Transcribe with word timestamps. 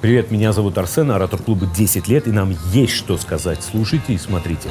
Привет, 0.00 0.30
меня 0.30 0.52
зовут 0.52 0.78
Арсен, 0.78 1.10
оратор 1.10 1.42
клуба 1.42 1.66
10 1.66 2.08
лет, 2.08 2.26
и 2.26 2.32
нам 2.32 2.54
есть 2.72 2.94
что 2.94 3.18
сказать. 3.18 3.62
Слушайте 3.62 4.14
и 4.14 4.18
смотрите. 4.18 4.70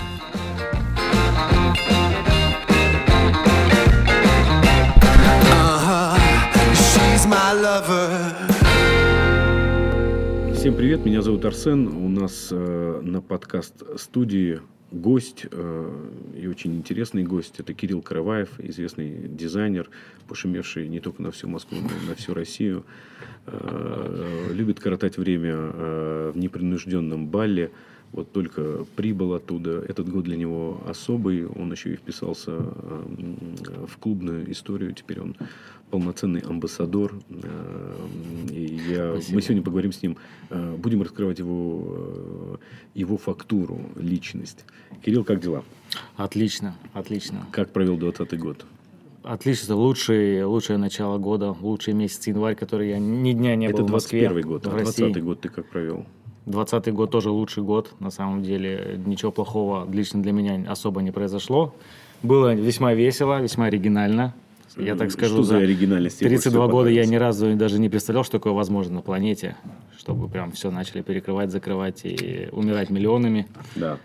Всем 10.56 10.74
привет, 10.76 11.06
меня 11.06 11.22
зовут 11.22 11.46
Арсен. 11.46 11.88
У 11.88 12.10
нас 12.10 12.48
э, 12.50 13.02
на 13.04 13.22
подкаст-студии 13.22 14.62
гость 14.92 15.46
э, 15.52 16.10
и 16.36 16.48
очень 16.48 16.76
интересный 16.76 17.24
гость. 17.24 17.60
Это 17.60 17.74
Кирилл 17.74 18.02
Караваев, 18.02 18.60
известный 18.60 19.28
дизайнер, 19.28 19.90
пошумевший 20.28 20.88
не 20.88 21.00
только 21.00 21.22
на 21.22 21.32
всю 21.32 21.48
Москву, 21.48 21.78
но 21.82 21.88
и 21.88 22.10
на 22.10 22.16
всю 22.16 22.34
Россию. 22.34 22.86
Э, 23.46 24.50
любит 24.52 24.80
коротать 24.80 25.18
время 25.18 25.54
э, 25.54 26.32
в 26.34 26.38
непринужденном 26.38 27.28
бале. 27.28 27.72
Вот 28.12 28.32
только 28.32 28.86
прибыл 28.96 29.34
оттуда. 29.34 29.84
Этот 29.88 30.10
год 30.10 30.24
для 30.24 30.36
него 30.36 30.82
особый. 30.88 31.46
Он 31.46 31.72
еще 31.72 31.94
и 31.94 31.96
вписался 31.96 32.52
э, 32.52 33.86
в 33.88 33.98
клубную 33.98 34.52
историю. 34.52 34.94
Теперь 34.94 35.22
он 35.22 35.36
полноценный 35.92 36.42
амбассадор. 36.42 37.14
И 38.52 38.80
я, 38.90 39.16
мы 39.32 39.42
сегодня 39.42 39.64
поговорим 39.64 39.92
с 39.92 40.02
ним. 40.02 40.18
Будем 40.78 41.02
раскрывать 41.02 41.40
его, 41.40 42.60
его 42.94 43.18
фактуру, 43.18 43.80
личность. 43.96 44.66
Кирилл, 45.04 45.24
как 45.24 45.42
дела? 45.42 45.64
Отлично, 46.16 46.76
отлично. 46.94 47.48
Как 47.52 47.72
провел 47.72 47.98
2020 47.98 48.40
год? 48.40 48.66
Отлично, 49.24 49.76
лучший, 49.76 50.44
лучшее 50.44 50.78
начало 50.78 51.18
года, 51.18 51.56
лучший 51.60 51.94
месяц 51.94 52.26
январь, 52.28 52.56
который 52.56 52.90
я 52.90 53.00
ни 53.00 53.34
дня 53.34 53.56
не 53.56 53.68
Это 53.68 53.82
был 53.82 53.88
в 53.88 53.92
Москве. 53.92 54.22
Это 54.22 54.34
21 54.34 54.50
год, 54.50 54.68
а 54.68 54.70
20 54.70 55.24
год 55.24 55.42
ты 55.42 55.50
как 55.50 55.68
провел? 55.68 56.06
20 56.46 56.94
год 56.94 57.12
тоже 57.12 57.30
лучший 57.30 57.64
год, 57.64 57.94
на 58.00 58.12
самом 58.12 58.44
деле. 58.44 59.00
Ничего 59.06 59.32
плохого 59.32 59.88
лично 59.92 60.22
для 60.22 60.32
меня 60.32 60.70
особо 60.70 61.02
не 61.02 61.12
произошло. 61.12 61.74
Было 62.24 62.54
весьма 62.54 62.94
весело, 62.94 63.42
весьма 63.42 63.66
оригинально. 63.66 64.34
Я 64.78 64.96
так 64.96 65.12
скажу, 65.12 65.36
Что 65.36 65.44
за 65.44 65.58
оригинальность? 65.58 66.20
32 66.20 66.68
года 66.68 66.90
я 66.90 67.06
ни 67.06 67.16
разу 67.16 67.54
даже 67.56 67.80
не 67.80 67.90
представлял, 67.90 68.24
что 68.24 68.34
такое 68.34 68.54
возможно 68.54 68.96
на 68.96 69.02
планете. 69.02 69.56
Чтобы 69.98 70.30
прям 70.30 70.52
все 70.52 70.72
начали 70.72 71.02
перекрывать, 71.02 71.52
закрывать 71.52 72.02
и 72.06 72.50
умирать 72.52 72.90
миллионами. 72.90 73.48
Да. 73.76 73.98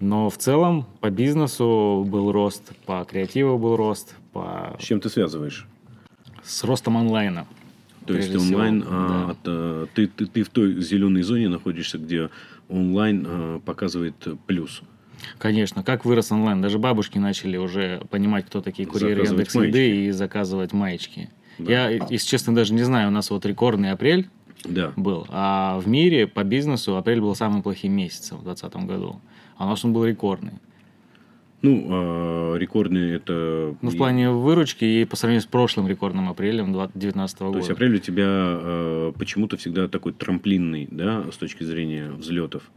Но 0.00 0.30
в 0.30 0.38
целом 0.38 0.86
по 1.00 1.10
бизнесу 1.10 2.04
был 2.06 2.30
рост, 2.32 2.62
по 2.86 3.04
креативу 3.04 3.58
был 3.58 3.76
рост. 3.76 4.14
По... 4.32 4.76
С 4.78 4.84
чем 4.84 5.00
ты 5.00 5.08
связываешь? 5.08 5.66
С 6.42 6.64
ростом 6.64 6.96
онлайна. 6.96 7.46
То 8.08 8.16
есть 8.18 8.34
онлайн, 8.34 8.82
всего, 8.82 8.94
а, 8.94 9.08
да. 9.08 9.30
от, 9.30 9.38
а, 9.46 9.86
ты, 9.94 10.06
ты, 10.06 10.26
ты 10.26 10.42
в 10.42 10.48
той 10.48 10.80
зеленой 10.80 11.22
зоне 11.22 11.48
находишься, 11.48 11.98
где 11.98 12.30
онлайн 12.68 13.26
а, 13.28 13.60
показывает 13.60 14.14
плюс. 14.46 14.82
Конечно, 15.38 15.82
как 15.82 16.04
вырос 16.04 16.30
онлайн. 16.32 16.62
Даже 16.62 16.78
бабушки 16.78 17.18
начали 17.18 17.56
уже 17.56 18.02
понимать, 18.10 18.46
кто 18.46 18.60
такие 18.60 18.88
курьеры 18.88 19.24
Яндекс 19.24 19.54
Еды 19.54 20.06
и 20.06 20.10
заказывать 20.10 20.72
маечки. 20.72 21.30
Да. 21.58 21.72
Я, 21.72 22.06
если 22.08 22.28
честно, 22.28 22.54
даже 22.54 22.72
не 22.72 22.84
знаю, 22.84 23.08
у 23.08 23.10
нас 23.10 23.30
вот 23.30 23.44
рекордный 23.44 23.90
апрель 23.90 24.28
да. 24.64 24.92
был. 24.96 25.26
А 25.28 25.80
в 25.80 25.88
мире 25.88 26.26
по 26.28 26.44
бизнесу 26.44 26.96
апрель 26.96 27.20
был 27.20 27.34
самым 27.34 27.62
плохим 27.62 27.92
месяцем 27.92 28.38
в 28.38 28.44
2020 28.44 28.86
году 28.86 29.20
а 29.58 29.66
у 29.66 29.68
нас 29.68 29.84
он 29.84 29.92
был 29.92 30.04
рекордный. 30.04 30.54
Ну, 31.60 31.86
а 31.90 32.54
рекордный 32.56 33.12
это... 33.12 33.74
Ну, 33.82 33.90
в 33.90 33.96
плане 33.96 34.30
выручки 34.30 34.84
и 34.84 35.04
по 35.04 35.16
сравнению 35.16 35.42
с 35.42 35.46
прошлым 35.46 35.88
рекордным 35.88 36.28
апрелем 36.28 36.72
2019 36.72 37.40
года. 37.40 37.52
То 37.52 37.58
есть 37.58 37.70
апрель 37.70 37.96
у 37.96 37.98
тебя 37.98 38.26
э, 38.28 39.12
почему-то 39.18 39.56
всегда 39.56 39.88
такой 39.88 40.12
трамплинный, 40.12 40.86
да, 40.90 41.24
с 41.32 41.36
точки 41.36 41.64
зрения 41.64 42.10
взлетов? 42.10 42.70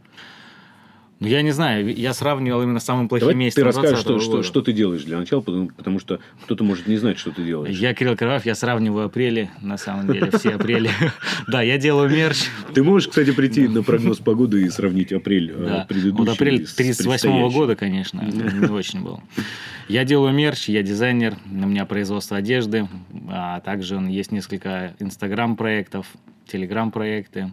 Я 1.24 1.42
не 1.42 1.52
знаю, 1.52 1.94
я 1.94 2.14
сравнивал 2.14 2.62
именно 2.62 2.80
с 2.80 2.84
самым 2.84 3.08
плохим 3.08 3.28
Давай 3.28 3.36
месяцем 3.36 3.62
ты 3.62 3.66
расскажешь, 3.66 4.00
что, 4.00 4.18
что, 4.18 4.42
что 4.42 4.60
ты 4.60 4.72
делаешь 4.72 5.04
для 5.04 5.18
начала, 5.18 5.40
потому, 5.40 5.68
потому 5.68 5.98
что 6.00 6.18
кто-то 6.44 6.64
может 6.64 6.88
не 6.88 6.96
знать, 6.96 7.18
что 7.18 7.30
ты 7.30 7.44
делаешь. 7.44 7.76
Я 7.76 7.94
Кирилл 7.94 8.16
Караваев, 8.16 8.44
я 8.44 8.54
сравниваю 8.54 9.06
апрели, 9.06 9.50
на 9.60 9.76
самом 9.76 10.12
деле, 10.12 10.30
все 10.36 10.50
апрели. 10.50 10.90
Да, 11.48 11.62
я 11.62 11.78
делаю 11.78 12.10
мерч. 12.10 12.44
Ты 12.74 12.82
можешь, 12.82 13.08
кстати, 13.08 13.32
прийти 13.32 13.68
на 13.68 13.82
прогноз 13.82 14.18
погоды 14.18 14.62
и 14.62 14.68
сравнить 14.68 15.12
апрель 15.12 15.52
э, 15.54 15.84
предыдущий 15.88 16.24
Вот 16.24 16.28
апрель 16.28 16.66
38 16.66 17.50
года, 17.50 17.76
конечно, 17.76 18.20
не 18.22 18.66
очень 18.70 19.02
был. 19.02 19.20
Я 19.88 20.04
делаю 20.04 20.32
мерч, 20.32 20.68
я 20.68 20.82
дизайнер, 20.82 21.36
у 21.46 21.66
меня 21.66 21.84
производство 21.84 22.36
одежды, 22.36 22.88
а 23.28 23.60
также 23.60 23.96
есть 23.96 24.32
несколько 24.32 24.94
инстаграм-проектов, 24.98 26.06
телеграм-проекты. 26.46 27.52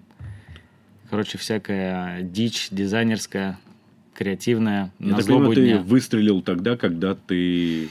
Короче, 1.09 1.37
всякая 1.37 2.21
дичь 2.21 2.67
дизайнерская, 2.71 3.59
креативная. 4.13 4.91
Я 4.99 5.15
так 5.15 5.25
понимаю, 5.25 5.53
ты 5.53 5.77
выстрелил 5.79 6.41
тогда, 6.41 6.77
когда 6.77 7.15
ты 7.15 7.89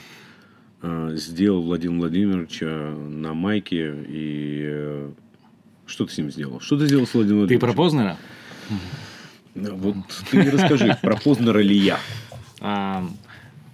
э, 0.81 1.11
сделал 1.15 1.63
Владимира 1.63 1.99
Владимировича 1.99 2.95
на 2.95 3.33
майке 3.33 3.93
и 4.07 4.61
э, 4.65 5.11
что 5.85 6.05
ты 6.05 6.13
с 6.13 6.17
ним 6.17 6.31
сделал? 6.31 6.59
Что 6.61 6.77
ты 6.77 6.87
сделал 6.87 7.07
с 7.07 7.13
Владимиром? 7.13 7.47
Ты 7.47 7.59
про 7.59 7.73
Познера? 7.73 8.17
Вот 9.55 9.95
ты 10.31 10.51
расскажи, 10.51 10.97
про 11.01 11.17
Познера 11.17 11.59
ли 11.59 11.75
я? 11.75 11.99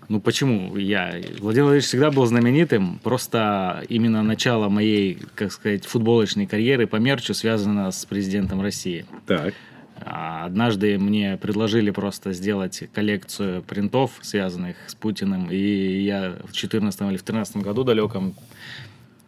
Ну 0.08 0.20
почему 0.20 0.76
я? 0.78 1.12
Владимир 1.12 1.42
Владимирович 1.42 1.86
всегда 1.86 2.12
был 2.12 2.26
знаменитым, 2.26 3.00
просто 3.04 3.84
именно 3.90 4.22
начало 4.22 4.70
моей, 4.70 5.20
как 5.36 5.52
сказать, 5.52 5.86
футболочной 5.86 6.46
карьеры 6.46 6.88
по 6.88 6.98
мерчу 6.98 7.34
связано 7.34 7.92
с 7.92 8.06
президентом 8.06 8.62
России. 8.62 9.06
Так. 9.26 9.54
А 9.98 10.46
однажды 10.46 11.00
мне 11.00 11.38
предложили 11.38 11.90
просто 11.90 12.34
сделать 12.34 12.84
коллекцию 12.94 13.64
принтов, 13.64 14.12
связанных 14.22 14.76
с 14.88 14.96
Путиным, 14.96 15.50
и 15.50 16.04
я 16.04 16.32
в 16.40 16.52
2014 16.52 17.02
или 17.02 17.08
в 17.08 17.24
2013 17.24 17.58
году 17.58 17.84
далеком 17.84 18.36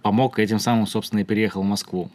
помог, 0.01 0.39
этим 0.39 0.59
самым, 0.59 0.85
собственно, 0.85 1.21
и 1.21 1.23
переехал 1.23 1.61
в 1.61 1.65
Москву. 1.65 2.11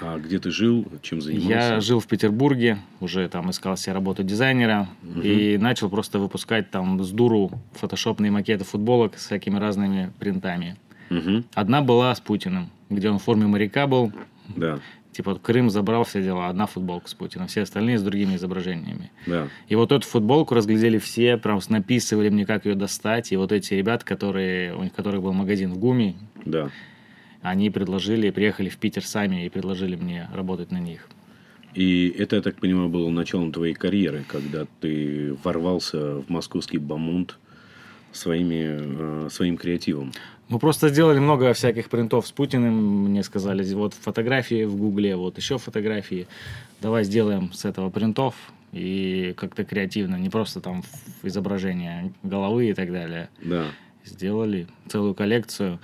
А 0.00 0.18
где 0.18 0.38
ты 0.38 0.50
жил, 0.50 0.86
чем 1.02 1.20
занимался? 1.20 1.50
Я 1.50 1.80
жил 1.80 2.00
в 2.00 2.06
Петербурге, 2.06 2.78
уже 3.00 3.28
там 3.28 3.50
искал 3.50 3.76
себе 3.76 3.92
работу 3.92 4.22
дизайнера 4.22 4.88
угу. 5.02 5.20
и 5.20 5.58
начал 5.58 5.90
просто 5.90 6.18
выпускать 6.18 6.70
там 6.70 7.02
с 7.02 7.10
дуру 7.10 7.50
фотошопные 7.72 8.30
макеты 8.30 8.64
футболок 8.64 9.18
с 9.18 9.26
всякими 9.26 9.58
разными 9.58 10.12
принтами. 10.18 10.76
Угу. 11.10 11.44
Одна 11.54 11.82
была 11.82 12.14
с 12.14 12.20
Путиным, 12.20 12.70
где 12.88 13.10
он 13.10 13.18
в 13.18 13.22
форме 13.22 13.46
моряка 13.46 13.86
был. 13.86 14.12
Да. 14.48 14.78
Типа 15.12 15.34
Крым 15.34 15.70
забрал 15.70 16.04
все 16.04 16.22
дела, 16.22 16.48
одна 16.48 16.66
футболка 16.66 17.08
с 17.08 17.14
Путиным, 17.14 17.48
все 17.48 17.62
остальные 17.62 17.98
с 17.98 18.02
другими 18.02 18.36
изображениями. 18.36 19.10
Да. 19.26 19.48
И 19.68 19.74
вот 19.74 19.90
эту 19.90 20.06
футболку 20.06 20.54
разглядели 20.54 20.98
все, 20.98 21.36
прям 21.36 21.58
написывали 21.68 22.28
мне, 22.28 22.46
как 22.46 22.64
ее 22.64 22.76
достать. 22.76 23.32
И 23.32 23.36
вот 23.36 23.50
эти 23.50 23.74
ребята, 23.74 24.04
которые, 24.04 24.74
у 24.74 24.88
которых 24.90 25.22
был 25.22 25.32
магазин 25.32 25.72
в 25.72 25.78
ГУМе, 25.78 26.14
да 26.44 26.70
они 27.42 27.70
предложили, 27.70 28.30
приехали 28.30 28.68
в 28.68 28.76
Питер 28.76 29.04
сами 29.04 29.46
и 29.46 29.48
предложили 29.48 29.96
мне 29.96 30.28
работать 30.32 30.70
на 30.70 30.78
них. 30.78 31.08
И 31.74 32.08
это, 32.18 32.36
я 32.36 32.42
так 32.42 32.56
понимаю, 32.56 32.88
было 32.88 33.08
началом 33.10 33.52
твоей 33.52 33.74
карьеры, 33.74 34.24
когда 34.26 34.66
ты 34.80 35.36
ворвался 35.44 36.16
в 36.16 36.28
московский 36.28 36.78
бамунт 36.78 37.38
своими, 38.12 39.26
э, 39.26 39.28
своим 39.30 39.56
креативом. 39.56 40.12
Мы 40.48 40.58
просто 40.58 40.88
сделали 40.88 41.20
много 41.20 41.52
всяких 41.52 41.88
принтов 41.88 42.26
с 42.26 42.32
Путиным. 42.32 43.04
Мне 43.04 43.22
сказали, 43.22 43.62
вот 43.72 43.94
фотографии 43.94 44.64
в 44.64 44.74
Гугле, 44.74 45.14
вот 45.14 45.36
еще 45.36 45.58
фотографии. 45.58 46.26
Давай 46.80 47.04
сделаем 47.04 47.52
с 47.52 47.64
этого 47.64 47.88
принтов. 47.88 48.34
И 48.72 49.32
как-то 49.36 49.64
креативно, 49.64 50.16
не 50.16 50.28
просто 50.28 50.60
там 50.60 50.82
изображение 51.22 52.12
головы 52.24 52.70
и 52.70 52.74
так 52.74 52.92
далее. 52.92 53.28
Да. 53.42 53.66
Сделали 54.04 54.66
целую 54.88 55.14
коллекцию. 55.14 55.78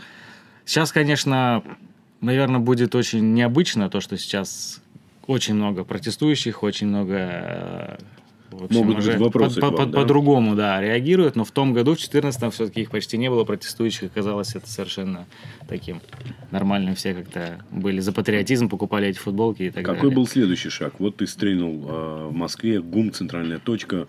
Сейчас, 0.66 0.92
конечно, 0.92 1.62
наверное, 2.20 2.60
будет 2.60 2.94
очень 2.94 3.32
необычно 3.32 3.88
то, 3.88 4.00
что 4.00 4.18
сейчас 4.18 4.82
очень 5.26 5.54
много 5.54 5.84
протестующих, 5.84 6.62
очень 6.62 6.88
много 6.88 7.16
э, 7.18 7.96
общем, 8.64 8.76
Могут 8.76 9.04
быть 9.04 9.16
вопросы 9.16 9.60
по, 9.60 9.70
по, 9.70 9.86
да? 9.86 10.00
по-другому, 10.00 10.54
да, 10.54 10.80
реагируют, 10.80 11.36
но 11.36 11.44
в 11.44 11.50
том 11.50 11.72
году, 11.72 11.92
в 11.92 11.96
2014 11.96 12.52
все-таки 12.52 12.82
их 12.82 12.90
почти 12.90 13.18
не 13.18 13.30
было 13.30 13.44
протестующих, 13.44 14.12
казалось 14.12 14.54
это 14.54 14.68
совершенно 14.68 15.26
таким 15.68 16.00
нормальным, 16.50 16.94
все 16.94 17.14
как-то 17.14 17.64
были 17.70 18.00
за 18.00 18.12
патриотизм, 18.12 18.68
покупали 18.68 19.08
эти 19.08 19.18
футболки 19.18 19.62
и 19.62 19.70
так 19.70 19.84
Какой 19.84 19.84
далее. 19.84 20.02
Какой 20.02 20.14
был 20.14 20.26
следующий 20.26 20.70
шаг? 20.70 20.94
Вот 20.98 21.16
ты 21.16 21.26
стрельнул 21.26 21.84
э, 21.88 22.28
в 22.30 22.34
Москве, 22.34 22.80
ГУМ, 22.80 23.12
центральная 23.12 23.58
точка, 23.58 24.06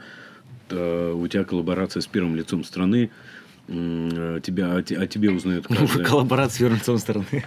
э, 0.70 1.14
у 1.14 1.28
тебя 1.28 1.44
коллаборация 1.44 2.02
с 2.02 2.08
первым 2.08 2.36
лицом 2.36 2.64
страны, 2.64 3.10
тебя, 3.68 4.76
о, 4.76 4.82
тебе 4.82 5.30
узнают 5.30 5.68
каждая... 5.68 6.06
Коллаборация 6.06 6.74
с 6.74 7.00
стороны. 7.00 7.44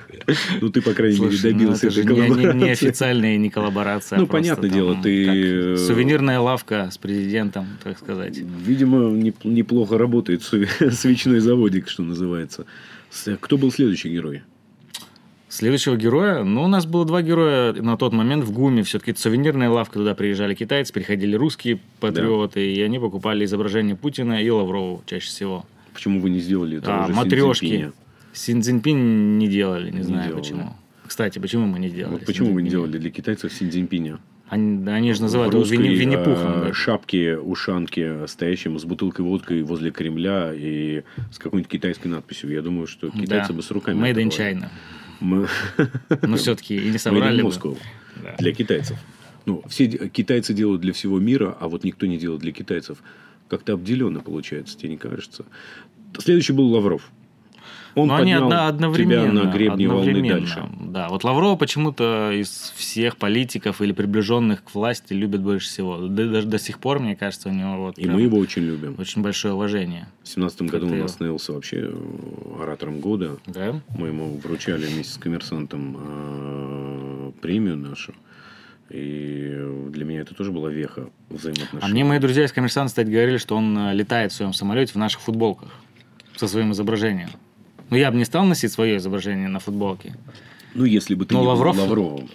Ну, 0.61 0.69
ты, 0.69 0.83
по 0.83 0.93
крайней 0.93 1.19
мере, 1.19 1.37
ну, 1.43 1.51
добился 1.51 1.89
этой 1.89 2.05
коллаборации. 2.05 2.53
Не, 2.53 2.65
не 2.65 2.71
официальная 2.71 3.37
не 3.39 3.49
коллаборация. 3.49 4.19
Ну, 4.19 4.27
понятное 4.27 4.69
дело, 4.69 4.97
ты... 5.03 5.73
Э, 5.73 5.77
сувенирная 5.77 6.39
лавка 6.39 6.91
с 6.93 6.99
президентом, 6.99 7.67
так 7.83 7.99
сказать. 7.99 8.37
Видимо, 8.39 9.11
неплохо 9.45 9.97
работает 9.97 10.43
свечной 10.93 11.41
заводик, 11.41 11.89
что 11.89 12.03
называется. 12.03 12.67
Кто 13.41 13.57
был 13.57 13.73
следующий 13.73 14.11
герой? 14.11 14.43
Следующего 15.49 15.97
героя, 15.97 16.45
ну, 16.45 16.63
у 16.63 16.69
нас 16.69 16.87
было 16.87 17.05
два 17.05 17.23
героя 17.23 17.73
на 17.73 17.97
тот 17.97 18.13
момент 18.13 18.45
в 18.45 18.53
ГУМе. 18.53 18.85
Все-таки 18.85 19.15
сувенирная 19.15 19.69
лавка, 19.69 19.95
туда 19.95 20.15
приезжали 20.15 20.55
китайцы, 20.55 20.93
приходили 20.93 21.35
русские 21.35 21.81
патриоты, 21.99 22.61
да. 22.61 22.67
и 22.67 22.81
они 22.83 23.01
покупали 23.01 23.45
изображение 23.45 23.97
Путина 23.97 24.41
и 24.41 24.49
Лаврова 24.49 25.03
чаще 25.07 25.27
всего. 25.27 25.67
Почему 25.95 26.21
вы 26.21 26.31
не 26.31 26.41
сделали 26.41 26.79
это 26.79 27.03
а, 27.03 27.05
уже 27.05 27.15
матрешки. 27.15 27.93
Синьцзинпинь 28.33 29.39
не 29.39 29.49
делали, 29.49 29.91
не, 29.91 29.99
не 29.99 30.03
знаю 30.03 30.29
делали. 30.29 30.41
почему. 30.41 30.77
Кстати, 31.07 31.39
почему 31.39 31.67
мы 31.67 31.79
не 31.81 31.91
делали? 31.91 32.13
Вот 32.15 32.27
почему 32.27 32.53
вы 32.53 32.63
не 32.63 32.71
делали 32.71 32.99
для 32.99 33.11
китайцев 33.11 33.53
Синьцзинпиня? 33.53 34.21
Они, 34.51 34.89
они 34.91 35.13
же 35.13 35.23
называют 35.23 35.55
его 35.55 35.63
Винни, 35.63 35.89
Винни-Пухом. 35.91 36.65
Да. 36.67 36.73
шапке, 36.73 37.39
ушанке, 37.39 38.27
стоящим 38.27 38.81
с 38.81 38.85
бутылкой 38.85 39.25
водкой 39.25 39.63
возле 39.63 39.93
Кремля 39.93 40.53
и 40.53 41.05
с 41.31 41.39
какой-нибудь 41.39 41.71
китайской 41.71 42.09
надписью. 42.09 42.51
Я 42.51 42.61
думаю, 42.61 42.89
что 42.89 43.11
китайцы 43.11 43.49
да. 43.49 43.55
бы 43.55 43.63
с 43.63 43.71
руками... 43.71 44.01
Made 44.01 44.17
in 44.17 44.29
China. 44.29 44.69
Мы... 45.21 45.47
Но 46.23 46.37
все-таки 46.37 46.77
и 46.77 46.91
не 46.91 46.99
соврали 46.99 47.43
бы. 47.43 47.53
Да. 48.23 48.35
Для 48.39 48.53
китайцев. 48.53 48.99
Ну, 49.47 49.63
все 49.69 49.87
китайцы 49.89 50.53
делают 50.53 50.81
для 50.81 50.93
всего 50.93 51.21
мира, 51.21 51.57
а 51.61 51.69
вот 51.69 51.85
никто 51.85 52.07
не 52.07 52.19
делает 52.19 52.41
для 52.43 52.53
китайцев. 52.53 52.99
Как-то 53.51 53.73
обделенно 53.73 54.21
получается, 54.21 54.79
тебе 54.79 54.91
не 54.91 54.97
кажется? 54.97 55.45
Следующий 56.19 56.53
был 56.53 56.73
Лавров. 56.73 57.11
Он 57.97 58.07
Но 58.07 58.15
они 58.15 58.33
одно, 58.33 58.67
одновременно, 58.67 59.41
тебя 59.41 59.45
на 59.45 59.53
гребне 59.53 59.89
волны 59.89 60.29
дальше. 60.29 60.63
Да, 60.81 61.09
вот 61.09 61.25
Лаврова 61.25 61.57
почему-то 61.57 62.31
из 62.33 62.73
всех 62.77 63.17
политиков 63.17 63.83
или 63.83 63.91
приближенных 63.93 64.63
к 64.63 64.75
власти 64.75 65.13
любят 65.13 65.41
больше 65.41 65.69
всего. 65.69 66.07
Даже 66.07 66.47
до 66.47 66.59
сих 66.61 66.79
пор, 66.79 67.01
мне 67.01 67.17
кажется, 67.17 67.49
у 67.49 67.53
него 67.53 67.77
вот 67.87 67.99
И 67.99 68.09
мы 68.09 68.23
его 68.23 68.39
очень 68.39 68.63
любим. 68.63 68.95
Очень 68.99 69.23
большое 69.23 69.55
уважение. 69.55 70.09
В 70.23 70.29
семнадцатом 70.29 70.69
году 70.69 70.87
он 70.87 71.09
становился 71.09 71.53
вообще 71.53 71.91
э, 71.93 72.63
оратором 72.63 73.01
года. 73.01 73.39
Да? 73.47 73.81
Мы 73.97 74.09
ему 74.09 74.39
вручали 74.39 74.87
вместе 74.87 75.15
с 75.15 75.19
коммерсантом 75.19 75.97
э, 75.99 77.33
премию 77.41 77.77
нашу. 77.77 78.15
И 78.91 79.89
для 79.91 80.05
меня 80.05 80.21
это 80.21 80.35
тоже 80.35 80.51
была 80.51 80.69
веха 80.69 81.11
взаимоотношений. 81.29 81.81
А 81.83 81.89
мне 81.89 82.05
мои 82.05 82.19
друзья 82.19 82.45
из 82.45 82.53
коммерсанта, 82.53 82.91
кстати, 82.91 83.09
говорили, 83.09 83.37
что 83.39 83.57
он 83.57 83.77
э, 83.79 83.95
летает 83.95 84.33
в 84.33 84.35
своем 84.35 84.53
самолете 84.53 84.93
в 84.95 84.97
наших 84.97 85.21
футболках 85.21 85.71
со 86.37 86.49
своим 86.49 86.73
изображением. 86.73 87.31
Ну, 87.91 87.97
я 87.97 88.11
бы 88.11 88.17
не 88.17 88.25
стал 88.25 88.45
носить 88.45 88.73
свое 88.73 88.97
изображение 88.97 89.49
на 89.49 89.61
футболке. 89.61 90.15
Ну, 90.75 90.85
если 90.85 91.15
бы 91.15 91.25
ты 91.25 91.35
Но 91.35 91.41
не 91.41 91.47
Лавров, 91.47 91.77
был 91.77 91.83
Лавровым. 91.83 92.31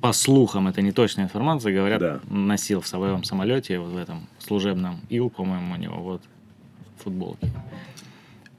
По 0.00 0.12
слухам, 0.12 0.68
это 0.68 0.80
не 0.80 0.92
точная 0.92 1.24
информация, 1.24 1.74
говорят, 1.74 2.00
да. 2.00 2.20
носил 2.30 2.80
в 2.80 2.86
своем 2.86 3.24
самолете, 3.24 3.78
вот 3.78 3.92
в 3.92 3.96
этом 3.96 4.28
служебном 4.38 5.00
Ил, 5.10 5.28
по-моему, 5.28 5.74
у 5.74 5.76
него 5.76 5.96
вот 5.96 6.22
футболки 7.02 7.50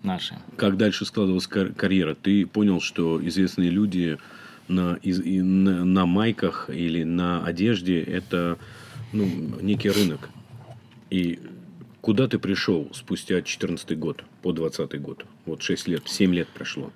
наши. 0.04 0.36
Как 0.58 0.78
дальше 0.78 1.06
складывалась 1.06 1.48
кар- 1.48 1.72
карьера? 1.74 2.16
Ты 2.16 2.46
понял, 2.46 2.82
что 2.82 3.26
известные 3.26 3.70
люди 3.70 4.18
на, 4.70 4.98
из, 5.02 5.20
и, 5.20 5.42
на, 5.42 5.84
на 5.84 6.06
майках 6.06 6.70
или 6.70 7.04
на 7.04 7.46
одежде 7.46 8.02
это 8.02 8.58
ну, 9.12 9.26
некий 9.62 9.90
рынок. 9.90 10.30
И 11.10 11.40
Куда 12.02 12.28
ты 12.28 12.40
пришел 12.40 12.90
спустя 12.94 13.36
2014 13.36 13.98
год, 14.00 14.24
по 14.42 14.54
2020 14.54 15.02
год? 15.02 15.26
Вот 15.46 15.62
6 15.62 15.88
лет, 15.90 16.08
7 16.08 16.34
лет 16.34 16.48
прошло. 16.48 16.92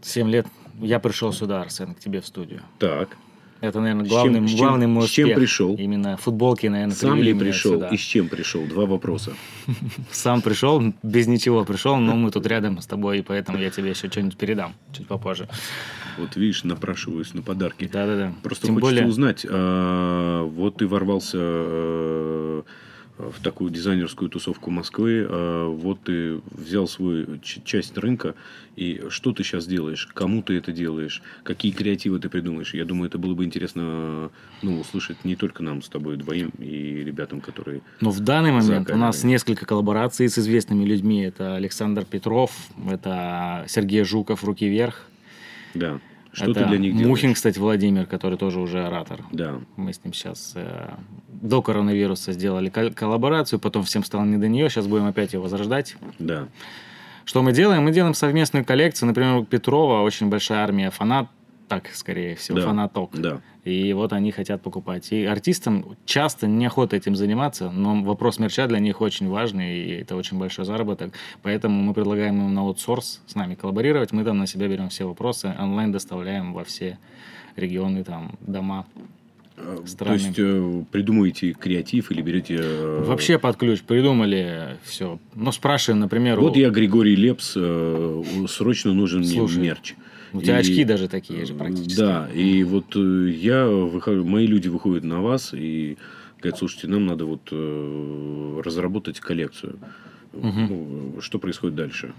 7 0.00 0.30
лет. 0.30 0.46
Я 0.80 1.00
пришел 1.00 1.32
сюда, 1.32 1.60
Арсен, 1.60 1.94
к 1.94 1.98
тебе 1.98 2.20
в 2.20 2.26
студию. 2.26 2.62
Так. 2.78 3.16
Это, 3.62 3.80
наверное, 3.80 4.04
главный, 4.04 4.44
с 4.44 4.50
чем, 4.50 4.58
главный 4.58 4.86
мой 4.88 5.06
С 5.06 5.10
чем 5.10 5.34
пришел? 5.36 5.76
Именно 5.76 6.16
футболки, 6.16 6.66
наверное, 6.66 6.96
Сам 6.96 7.22
ли 7.22 7.32
пришел 7.32 7.80
и 7.84 7.96
с 7.96 8.00
чем 8.00 8.28
пришел? 8.28 8.66
Два 8.66 8.86
вопроса. 8.86 9.34
Сам 10.10 10.42
пришел, 10.42 10.82
без 11.04 11.28
ничего 11.28 11.64
пришел, 11.64 11.96
но 11.96 12.16
мы 12.16 12.32
тут 12.32 12.44
рядом 12.48 12.80
с 12.80 12.86
тобой, 12.86 13.20
и 13.20 13.22
поэтому 13.22 13.58
я 13.58 13.70
тебе 13.70 13.90
еще 13.90 14.08
что-нибудь 14.08 14.36
передам 14.36 14.74
чуть 14.92 15.06
попозже. 15.06 15.48
Вот 16.18 16.34
видишь, 16.34 16.64
напрашиваюсь 16.64 17.34
на 17.34 17.42
подарки. 17.42 17.88
Да-да-да. 17.90 18.32
Просто 18.42 18.66
Тем 18.66 18.74
хочется 18.74 18.94
более... 18.96 19.08
узнать, 19.08 19.46
а, 19.48 20.42
вот 20.44 20.78
ты 20.78 20.88
ворвался 20.88 21.38
а, 21.38 22.62
в 23.30 23.42
такую 23.42 23.70
дизайнерскую 23.70 24.28
тусовку 24.28 24.70
Москвы, 24.70 25.26
а 25.28 25.68
вот 25.68 26.00
ты 26.04 26.40
взял 26.50 26.88
свою 26.88 27.38
часть 27.42 27.96
рынка, 27.98 28.34
и 28.76 29.02
что 29.10 29.32
ты 29.32 29.44
сейчас 29.44 29.66
делаешь, 29.66 30.08
кому 30.12 30.42
ты 30.42 30.56
это 30.56 30.72
делаешь, 30.72 31.22
какие 31.42 31.72
креативы 31.72 32.18
ты 32.18 32.28
придумаешь. 32.28 32.74
Я 32.74 32.84
думаю, 32.84 33.08
это 33.08 33.18
было 33.18 33.34
бы 33.34 33.44
интересно 33.44 34.30
ну, 34.62 34.80
услышать 34.80 35.24
не 35.24 35.36
только 35.36 35.62
нам 35.62 35.82
с 35.82 35.88
тобой 35.88 36.16
двоим 36.16 36.50
и 36.58 37.04
ребятам, 37.04 37.40
которые... 37.40 37.82
Но 38.00 38.10
в 38.10 38.20
данный 38.20 38.52
момент 38.52 38.90
у 38.90 38.96
нас 38.96 39.24
несколько 39.24 39.66
коллабораций 39.66 40.28
с 40.28 40.38
известными 40.38 40.84
людьми. 40.84 41.22
Это 41.22 41.56
Александр 41.56 42.04
Петров, 42.04 42.52
это 42.90 43.64
Сергей 43.68 44.04
Жуков 44.04 44.42
«Руки 44.44 44.66
вверх». 44.66 45.06
Да. 45.74 46.00
Что 46.32 46.50
это 46.50 46.60
ты 46.60 46.66
для 46.66 46.78
них 46.78 46.92
делаешь? 46.92 47.08
Мухин, 47.08 47.34
кстати, 47.34 47.58
Владимир, 47.58 48.06
который 48.06 48.38
тоже 48.38 48.60
уже 48.60 48.84
оратор. 48.84 49.20
Да. 49.32 49.60
Мы 49.76 49.92
с 49.92 50.02
ним 50.02 50.14
сейчас 50.14 50.52
э, 50.54 50.90
до 51.28 51.60
коронавируса 51.60 52.32
сделали 52.32 52.70
коллаборацию, 52.70 53.58
потом 53.58 53.84
всем 53.84 54.02
стало 54.02 54.24
не 54.24 54.38
до 54.38 54.48
нее, 54.48 54.70
сейчас 54.70 54.86
будем 54.86 55.06
опять 55.06 55.34
ее 55.34 55.40
возрождать. 55.40 55.96
Да. 56.18 56.48
Что 57.24 57.42
мы 57.42 57.52
делаем? 57.52 57.84
Мы 57.84 57.92
делаем 57.92 58.14
совместную 58.14 58.64
коллекцию. 58.64 59.08
Например, 59.08 59.36
у 59.36 59.44
Петрова 59.44 60.00
очень 60.02 60.28
большая 60.28 60.60
армия 60.60 60.90
фанат, 60.90 61.28
так, 61.72 61.88
скорее 61.94 62.36
всего, 62.36 62.58
да. 62.58 62.66
фанаток. 62.66 63.10
Да. 63.14 63.40
И 63.64 63.92
вот 63.94 64.12
они 64.12 64.30
хотят 64.30 64.60
покупать. 64.60 65.10
И 65.10 65.24
артистам 65.24 65.96
часто 66.04 66.46
неохота 66.46 66.96
этим 66.96 67.16
заниматься, 67.16 67.70
но 67.70 68.02
вопрос 68.02 68.38
мерча 68.38 68.66
для 68.66 68.78
них 68.78 69.00
очень 69.00 69.28
важный, 69.28 69.78
и 69.78 69.90
это 70.02 70.16
очень 70.16 70.38
большой 70.38 70.66
заработок. 70.66 71.14
Поэтому 71.42 71.80
мы 71.82 71.94
предлагаем 71.94 72.38
им 72.40 72.52
на 72.52 72.60
аутсорс 72.60 73.22
с 73.26 73.34
нами 73.34 73.54
коллаборировать. 73.54 74.12
Мы 74.12 74.22
там 74.24 74.36
на 74.38 74.46
себя 74.46 74.68
берем 74.68 74.90
все 74.90 75.06
вопросы, 75.06 75.54
онлайн 75.58 75.92
доставляем 75.92 76.52
во 76.52 76.64
все 76.64 76.98
регионы, 77.56 78.04
там, 78.04 78.32
дома. 78.40 78.84
А, 79.56 79.82
страны. 79.86 80.18
То 80.18 80.24
есть 80.24 80.38
э, 80.38 80.84
придумываете 80.90 81.52
креатив 81.52 82.10
или 82.10 82.20
берете... 82.20 82.58
Э... 82.58 83.04
Вообще 83.06 83.38
под 83.38 83.56
ключ 83.56 83.80
придумали 83.82 84.76
все. 84.82 85.18
Ну, 85.34 85.52
спрашиваем, 85.52 86.00
например... 86.00 86.40
Вот 86.40 86.56
у... 86.56 86.58
я 86.58 86.70
Григорий 86.70 87.16
Лепс, 87.16 87.54
э, 87.56 88.22
срочно 88.48 88.92
нужен 88.92 89.24
Слушай, 89.24 89.58
мне 89.58 89.68
мерч. 89.68 89.94
У 90.32 90.40
тебя 90.40 90.56
и, 90.56 90.60
очки 90.60 90.84
даже 90.84 91.08
такие 91.08 91.44
же 91.44 91.54
практически. 91.54 91.98
Да, 91.98 92.28
и 92.32 92.62
вот 92.64 92.96
э, 92.96 93.30
я 93.30 93.66
выхожу, 93.66 94.24
мои 94.24 94.46
люди 94.46 94.68
выходят 94.68 95.04
на 95.04 95.20
вас 95.20 95.52
и 95.52 95.98
говорят, 96.40 96.58
слушайте, 96.58 96.88
нам 96.88 97.06
надо 97.06 97.26
вот 97.26 97.48
э, 97.50 98.60
разработать 98.64 99.20
коллекцию. 99.20 99.78
Угу. 100.32 100.42
Ну, 100.44 101.20
что 101.20 101.38
происходит 101.38 101.76
дальше? 101.76 102.12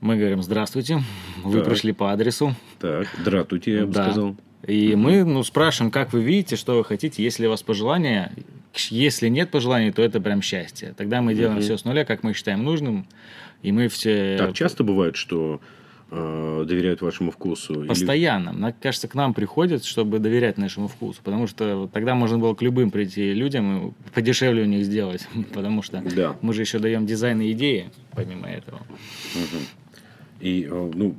Мы 0.00 0.16
говорим, 0.16 0.42
здравствуйте, 0.42 1.02
вы 1.44 1.58
так. 1.58 1.68
пришли 1.68 1.92
по 1.92 2.12
адресу. 2.12 2.54
Так, 2.78 3.08
здравствуйте, 3.20 3.74
я 3.74 3.86
бы 3.86 3.92
да. 3.92 4.04
сказал. 4.04 4.36
И 4.66 4.94
мы 4.94 5.24
ну, 5.24 5.42
спрашиваем, 5.42 5.90
как 5.90 6.12
вы 6.12 6.22
видите, 6.22 6.56
что 6.56 6.78
вы 6.78 6.84
хотите, 6.84 7.22
если 7.22 7.46
у 7.46 7.50
вас 7.50 7.62
пожелания. 7.62 8.32
Если 8.88 9.28
нет 9.28 9.50
пожеланий, 9.50 9.90
то 9.90 10.00
это 10.00 10.20
прям 10.20 10.42
счастье. 10.42 10.94
Тогда 10.96 11.20
мы 11.22 11.34
делаем 11.34 11.56
угу. 11.56 11.62
все 11.62 11.76
с 11.76 11.84
нуля, 11.84 12.04
как 12.04 12.22
мы 12.22 12.34
считаем 12.34 12.62
нужным. 12.62 13.06
И 13.62 13.72
мы 13.72 13.88
все... 13.88 14.36
Так 14.38 14.54
часто 14.54 14.84
бывает, 14.84 15.16
что 15.16 15.60
э, 16.10 16.64
доверяют 16.66 17.02
вашему 17.02 17.30
вкусу? 17.30 17.84
Постоянно. 17.86 18.50
Или... 18.50 18.58
Мне 18.58 18.74
кажется, 18.80 19.08
к 19.08 19.14
нам 19.14 19.34
приходят, 19.34 19.84
чтобы 19.84 20.18
доверять 20.18 20.58
нашему 20.58 20.88
вкусу. 20.88 21.20
Потому 21.22 21.46
что 21.46 21.88
тогда 21.92 22.14
можно 22.14 22.38
было 22.38 22.54
к 22.54 22.62
любым 22.62 22.90
прийти 22.90 23.32
людям 23.32 23.88
и 23.88 23.92
подешевле 24.14 24.62
у 24.62 24.66
них 24.66 24.84
сделать. 24.84 25.26
Потому 25.54 25.82
что 25.82 26.02
да. 26.02 26.36
мы 26.42 26.52
же 26.54 26.62
еще 26.62 26.78
даем 26.78 27.06
дизайн 27.06 27.40
и 27.40 27.52
идеи, 27.52 27.90
помимо 28.12 28.48
этого. 28.48 28.78
Угу. 29.34 29.62
И, 30.40 30.68
э, 30.70 30.90
ну... 30.94 31.14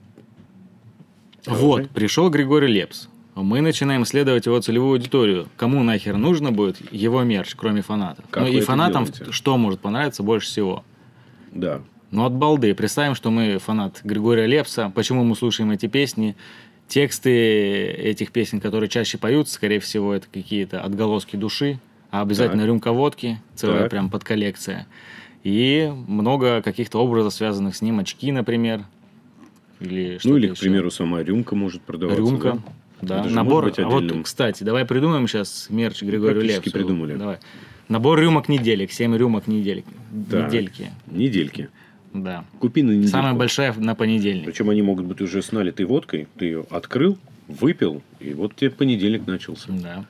Вот, 1.45 1.89
пришел 1.89 2.29
Григорий 2.29 2.67
Лепс. 2.67 3.07
Мы 3.35 3.61
начинаем 3.61 4.03
исследовать 4.03 4.45
его 4.45 4.59
целевую 4.59 4.93
аудиторию. 4.93 5.47
Кому 5.55 5.83
нахер 5.83 6.17
нужно 6.17 6.51
будет 6.51 6.93
его 6.93 7.23
мерч, 7.23 7.55
кроме 7.55 7.81
фанатов? 7.81 8.25
Как 8.29 8.43
ну 8.43 8.49
и 8.49 8.59
фанатам 8.59 9.05
делаете? 9.05 9.31
что 9.31 9.57
может 9.57 9.79
понравиться 9.79 10.21
больше 10.21 10.47
всего? 10.47 10.83
Да. 11.51 11.81
Ну, 12.11 12.25
от 12.25 12.33
балды. 12.33 12.75
Представим, 12.75 13.15
что 13.15 13.31
мы 13.31 13.57
фанат 13.57 14.01
Григория 14.03 14.45
Лепса. 14.45 14.91
Почему 14.93 15.23
мы 15.23 15.35
слушаем 15.35 15.71
эти 15.71 15.87
песни? 15.87 16.35
Тексты 16.89 17.85
этих 17.89 18.33
песен, 18.33 18.59
которые 18.59 18.89
чаще 18.89 19.17
поются, 19.17 19.53
скорее 19.53 19.79
всего, 19.79 20.13
это 20.13 20.27
какие-то 20.29 20.81
отголоски 20.81 21.37
души, 21.37 21.79
а 22.09 22.21
обязательно 22.21 22.63
так. 22.63 22.67
рюмка 22.67 22.91
водки, 22.91 23.39
целая 23.55 23.83
так. 23.83 23.91
прям 23.91 24.09
подколлекция. 24.09 24.87
И 25.45 25.89
много 26.07 26.61
каких-то 26.61 26.99
образов, 26.99 27.33
связанных 27.33 27.77
с 27.77 27.81
ним, 27.81 27.99
очки, 27.99 28.29
например. 28.33 28.83
Или 29.79 30.19
ну, 30.25 30.35
или, 30.35 30.49
к 30.49 30.59
примеру, 30.59 30.91
сама 30.91 31.23
рюмка 31.23 31.55
может 31.55 31.81
продаваться. 31.81 32.21
Рюмка. 32.21 32.59
Да, 33.01 33.23
да. 33.23 33.29
набор. 33.29 33.71
А 33.77 33.83
вот, 33.87 34.11
кстати, 34.25 34.65
давай 34.65 34.85
придумаем 34.85 35.29
сейчас 35.29 35.67
мерч 35.69 36.01
Григорию 36.03 36.43
Лепсу. 36.43 36.71
придумали. 36.71 37.15
Давай. 37.15 37.37
Набор 37.87 38.19
рюмок 38.19 38.49
неделек, 38.49 38.91
7 38.91 39.15
рюмок 39.15 39.47
недельки. 39.47 39.87
Да. 40.11 40.45
Недельки. 40.45 40.91
Недельки. 41.07 41.69
Да. 42.13 42.45
Купи 42.59 42.83
на 42.83 42.91
недельку. 42.91 43.11
Самая 43.11 43.33
большая 43.33 43.73
на 43.73 43.95
понедельник. 43.95 44.45
Причем 44.45 44.69
они 44.69 44.81
могут 44.81 45.05
быть 45.05 45.21
уже 45.21 45.41
с 45.41 45.51
налитой 45.51 45.85
водкой. 45.85 46.27
Ты 46.37 46.45
ее 46.45 46.65
открыл, 46.69 47.17
выпил, 47.47 48.01
и 48.19 48.33
вот 48.33 48.55
тебе 48.55 48.71
понедельник 48.71 49.25
начался. 49.27 49.67
Да. 49.69 50.05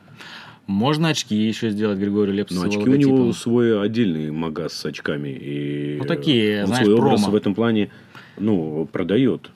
Можно 0.67 1.09
очки 1.09 1.35
еще 1.35 1.69
сделать 1.69 1.99
Григорию 1.99 2.35
Лепсу. 2.35 2.55
Но 2.55 2.63
очки 2.63 2.77
у 2.77 2.95
него 2.95 3.33
свой 3.33 3.81
отдельный 3.81 4.31
магаз 4.31 4.73
с 4.73 4.85
очками. 4.85 5.29
И 5.29 5.97
ну, 5.99 6.05
такие, 6.05 6.61
он 6.61 6.67
знаешь, 6.67 6.85
свой 6.85 6.97
промо. 6.97 7.13
образ 7.13 7.27
в 7.27 7.35
этом 7.35 7.55
плане 7.55 7.89
ну, 8.37 8.87
продает. 8.91 9.51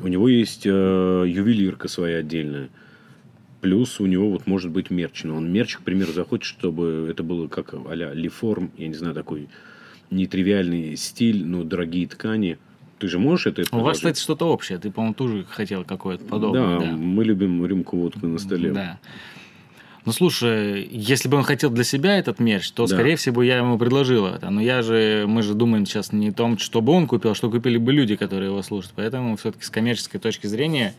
У 0.00 0.08
него 0.08 0.28
есть 0.28 0.62
э, 0.64 0.70
ювелирка 0.70 1.88
своя 1.88 2.18
отдельная. 2.18 2.68
Плюс 3.60 4.00
у 4.00 4.06
него 4.06 4.30
вот 4.30 4.46
может 4.46 4.70
быть 4.70 4.90
мерч. 4.90 5.24
Но 5.24 5.36
он 5.36 5.52
мерч, 5.52 5.76
к 5.76 5.80
примеру, 5.82 6.12
захочет, 6.12 6.44
чтобы 6.44 7.08
это 7.10 7.22
было 7.22 7.48
как 7.48 7.74
а-ля 7.88 8.12
лиформ, 8.12 8.70
я 8.76 8.88
не 8.88 8.94
знаю, 8.94 9.14
такой 9.14 9.48
нетривиальный 10.14 10.96
стиль, 10.96 11.44
но 11.44 11.64
дорогие 11.64 12.06
ткани. 12.06 12.58
Ты 12.98 13.08
же 13.08 13.18
можешь 13.18 13.46
это 13.46 13.64
У 13.76 13.80
вас, 13.80 13.98
кстати, 13.98 14.20
что-то 14.20 14.46
общее. 14.46 14.78
Ты, 14.78 14.90
по-моему, 14.90 15.14
тоже 15.14 15.44
хотел 15.50 15.84
какое-то 15.84 16.24
подобное. 16.24 16.78
Да, 16.78 16.86
да, 16.86 16.92
мы 16.92 17.24
любим 17.24 17.64
рюмку 17.66 17.96
водку 17.96 18.26
на 18.26 18.38
столе. 18.38 18.72
Да. 18.72 18.98
Ну, 20.06 20.12
слушай, 20.12 20.86
если 20.90 21.28
бы 21.28 21.38
он 21.38 21.44
хотел 21.44 21.70
для 21.70 21.84
себя 21.84 22.18
этот 22.18 22.38
мерч, 22.38 22.70
то, 22.72 22.86
Да. 22.86 22.94
скорее 22.94 23.16
всего, 23.16 23.42
я 23.42 23.58
ему 23.58 23.78
предложил 23.78 24.26
это. 24.26 24.50
Но 24.50 24.60
я 24.60 24.82
же, 24.82 25.24
мы 25.26 25.42
же 25.42 25.54
думаем 25.54 25.86
сейчас 25.86 26.12
не 26.12 26.28
о 26.28 26.32
том, 26.32 26.58
чтобы 26.58 26.92
он 26.92 27.06
купил, 27.06 27.30
а 27.30 27.34
что 27.34 27.50
купили 27.50 27.78
бы 27.78 27.92
люди, 27.92 28.14
которые 28.16 28.50
его 28.50 28.62
слушают. 28.62 28.92
Поэтому 28.96 29.36
все-таки 29.36 29.64
с 29.64 29.70
коммерческой 29.70 30.18
точки 30.20 30.46
зрения 30.46 30.94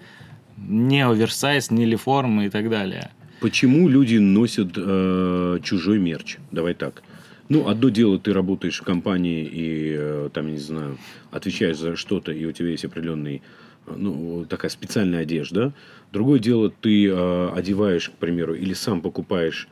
не 0.58 1.06
оверсайз, 1.06 1.70
не 1.70 1.86
лиформ 1.86 2.42
и 2.42 2.50
так 2.50 2.70
далее. 2.70 3.12
Почему 3.42 3.88
люди 3.88 4.18
носят 4.18 4.70
э, 4.76 5.60
чужой 5.64 6.00
мерч? 6.00 6.38
Давай 6.52 6.74
так. 6.74 7.04
Ну, 7.48 7.68
одно 7.68 7.90
дело, 7.90 8.18
ты 8.18 8.34
работаешь 8.34 8.80
в 8.80 8.84
компании 8.84 9.46
и, 9.46 9.96
э, 9.96 10.30
там, 10.34 10.52
не 10.52 10.58
знаю, 10.58 10.98
отвечаешь 11.30 11.78
за 11.78 11.96
что-то, 11.96 12.32
и 12.32 12.44
у 12.46 12.52
тебя 12.52 12.70
есть 12.70 12.86
определенный, 12.86 13.44
э, 13.86 13.94
ну, 13.96 14.46
такая 14.46 14.72
специальная 14.72 15.20
одежда. 15.22 15.72
Другое 16.12 16.40
дело, 16.40 16.72
ты 16.72 17.08
э, 17.08 17.50
одеваешь, 17.54 18.10
к 18.10 18.14
примеру, 18.14 18.56
или 18.56 18.74
сам 18.74 19.02
покупаешь 19.02 19.68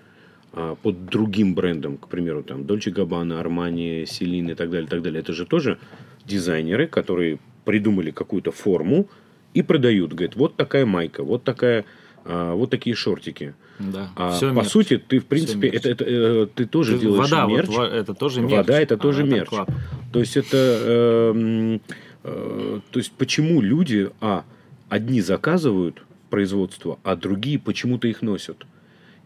э, 0.53 0.75
под 0.83 1.05
другим 1.05 1.55
брендом, 1.55 1.97
к 1.97 2.09
примеру, 2.09 2.43
там, 2.43 2.65
Дольче 2.65 2.91
Габбана, 2.91 3.39
Армани, 3.39 4.05
Селин 4.05 4.49
и 4.49 4.53
так 4.53 4.69
далее, 4.69 4.85
и 4.85 4.89
так 4.89 5.01
далее. 5.01 5.21
Это 5.21 5.33
же 5.33 5.47
тоже 5.47 5.79
дизайнеры, 6.25 6.87
которые 6.87 7.39
придумали 7.65 8.11
какую-то 8.11 8.51
форму 8.51 9.09
и 9.55 9.63
продают. 9.63 10.13
Говорят, 10.13 10.35
вот 10.35 10.57
такая 10.57 10.85
майка, 10.85 11.23
вот 11.23 11.43
такая, 11.43 11.85
а, 12.25 12.53
вот 12.55 12.69
такие 12.69 12.95
шортики. 12.95 13.53
Да. 13.79 14.09
А 14.15 14.31
Всё 14.37 14.49
по 14.51 14.57
мерч. 14.57 14.67
сути, 14.67 14.97
ты, 14.97 15.19
в 15.19 15.25
принципе, 15.25 15.67
это, 15.67 15.89
это, 15.89 16.05
э, 16.07 16.47
ты 16.53 16.65
тоже 16.65 16.97
делаешь 16.99 17.29
Вода, 17.29 17.47
вот 17.47 17.57
мерч. 17.57 17.69
во- 17.69 17.85
это 17.85 18.13
тоже 18.13 18.41
мерч. 18.41 18.51
Вода 18.53 18.79
это 18.79 18.97
тоже 18.97 19.23
А, 19.23 19.25
мерч. 19.25 19.49
клап. 19.49 19.69
То 20.11 20.19
есть 20.19 20.37
это, 20.37 20.49
э, 20.57 21.79
э, 22.23 22.79
то 22.91 22.99
есть 22.99 23.11
почему 23.13 23.61
люди, 23.61 24.09
а, 24.21 24.43
одни 24.89 25.21
заказывают 25.21 26.03
производство, 26.29 26.99
а 27.03 27.15
другие 27.15 27.59
почему-то 27.59 28.07
их 28.07 28.21
носят. 28.21 28.65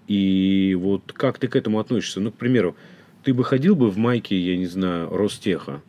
И 0.07 0.75
вот 0.79 1.11
как 1.13 1.37
ты 1.39 1.47
к 1.47 1.55
этому 1.55 1.79
относишься? 1.79 2.19
Ну, 2.21 2.31
к 2.31 2.35
примеру, 2.35 2.75
ты 3.23 3.33
бы 3.33 3.43
ходил 3.43 3.75
бы 3.75 3.89
в 3.89 3.97
майке, 3.97 4.37
я 4.39 4.55
не 4.57 4.65
знаю, 4.67 5.09
Ростеха. 5.09 5.81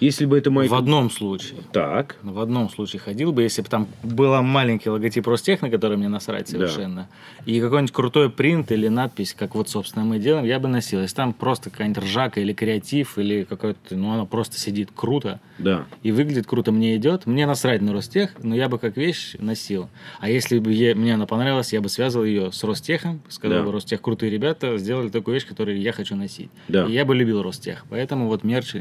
Если 0.00 0.24
бы 0.24 0.38
эта 0.38 0.50
майка... 0.50 0.72
В 0.72 0.74
одном 0.76 1.10
случае. 1.10 1.60
Так, 1.72 2.16
В 2.22 2.40
одном 2.40 2.70
случае 2.70 3.00
ходил 3.00 3.32
бы, 3.32 3.42
если 3.42 3.60
бы 3.62 3.68
там 3.68 3.86
был 4.02 4.40
маленький 4.42 4.88
логотип 4.88 5.26
Ростех, 5.26 5.60
на 5.60 5.70
который 5.70 5.96
мне 5.98 6.08
насрать 6.08 6.48
совершенно, 6.48 7.08
и 7.44 7.60
какой-нибудь 7.60 7.92
крутой 7.92 8.30
принт 8.30 8.72
или 8.72 8.88
надпись, 8.88 9.34
как 9.38 9.54
вот, 9.54 9.68
собственно, 9.68 10.04
мы 10.04 10.18
делаем, 10.18 10.46
я 10.46 10.58
бы 10.58 10.68
носил. 10.68 11.00
Если 11.02 11.16
там 11.16 11.32
просто 11.34 11.70
какая-нибудь 11.70 12.02
ржака 12.02 12.40
или 12.40 12.52
креатив, 12.52 13.18
или 13.18 13.44
какой-то, 13.44 13.94
ну, 13.94 14.12
оно 14.12 14.26
просто 14.26 14.58
сидит 14.58 14.88
круто, 14.94 15.40
да. 15.58 15.84
и 16.02 16.12
выглядит 16.12 16.46
круто, 16.46 16.72
мне 16.72 16.96
идет, 16.96 17.26
мне 17.26 17.46
насрать 17.46 17.82
на 17.82 17.92
Ростех, 17.92 18.30
но 18.42 18.54
я 18.54 18.68
бы 18.68 18.78
как 18.78 18.96
вещь 18.96 19.36
носил. 19.38 19.88
А 20.18 20.30
если 20.30 20.58
бы 20.58 20.72
е- 20.72 20.94
мне 20.94 21.14
она 21.14 21.26
понравилась, 21.26 21.72
я 21.72 21.80
бы 21.80 21.88
связал 21.90 22.24
ее 22.24 22.52
с 22.52 22.64
Ростехом, 22.64 23.20
сказал 23.28 23.58
Да. 23.58 23.64
бы, 23.64 23.72
Ростех 23.72 24.00
крутые 24.00 24.30
ребята, 24.30 24.78
сделали 24.78 25.10
такую 25.10 25.34
вещь, 25.34 25.46
которую 25.46 25.78
я 25.80 25.92
хочу 25.92 26.16
носить. 26.16 26.50
Да. 26.68 26.86
И 26.86 26.92
я 26.92 27.04
бы 27.04 27.14
любил 27.14 27.42
Ростех. 27.42 27.84
Поэтому 27.90 28.26
вот 28.28 28.44
мерч 28.44 28.76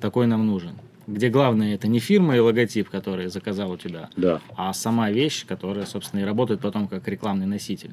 такой 0.00 0.26
нам 0.26 0.46
нужен. 0.46 0.72
Где 1.06 1.30
главное 1.30 1.74
это 1.74 1.88
не 1.88 2.00
фирма 2.00 2.36
и 2.36 2.38
логотип, 2.40 2.90
который 2.90 3.28
заказал 3.28 3.70
у 3.70 3.76
тебя, 3.76 4.10
Да. 4.16 4.40
а 4.56 4.72
сама 4.74 5.10
вещь, 5.10 5.46
которая, 5.46 5.86
собственно, 5.86 6.20
и 6.20 6.24
работает 6.24 6.60
потом 6.60 6.86
как 6.86 7.08
рекламный 7.08 7.46
носитель. 7.46 7.92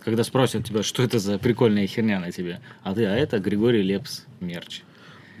Когда 0.00 0.24
спросят 0.24 0.64
тебя, 0.66 0.82
что 0.82 1.02
это 1.02 1.18
за 1.18 1.38
прикольная 1.38 1.86
херня 1.86 2.18
на 2.18 2.32
тебе, 2.32 2.60
а 2.82 2.94
ты, 2.94 3.04
а 3.04 3.14
это 3.14 3.38
Григорий 3.38 3.82
Лепс 3.82 4.26
мерч. 4.40 4.82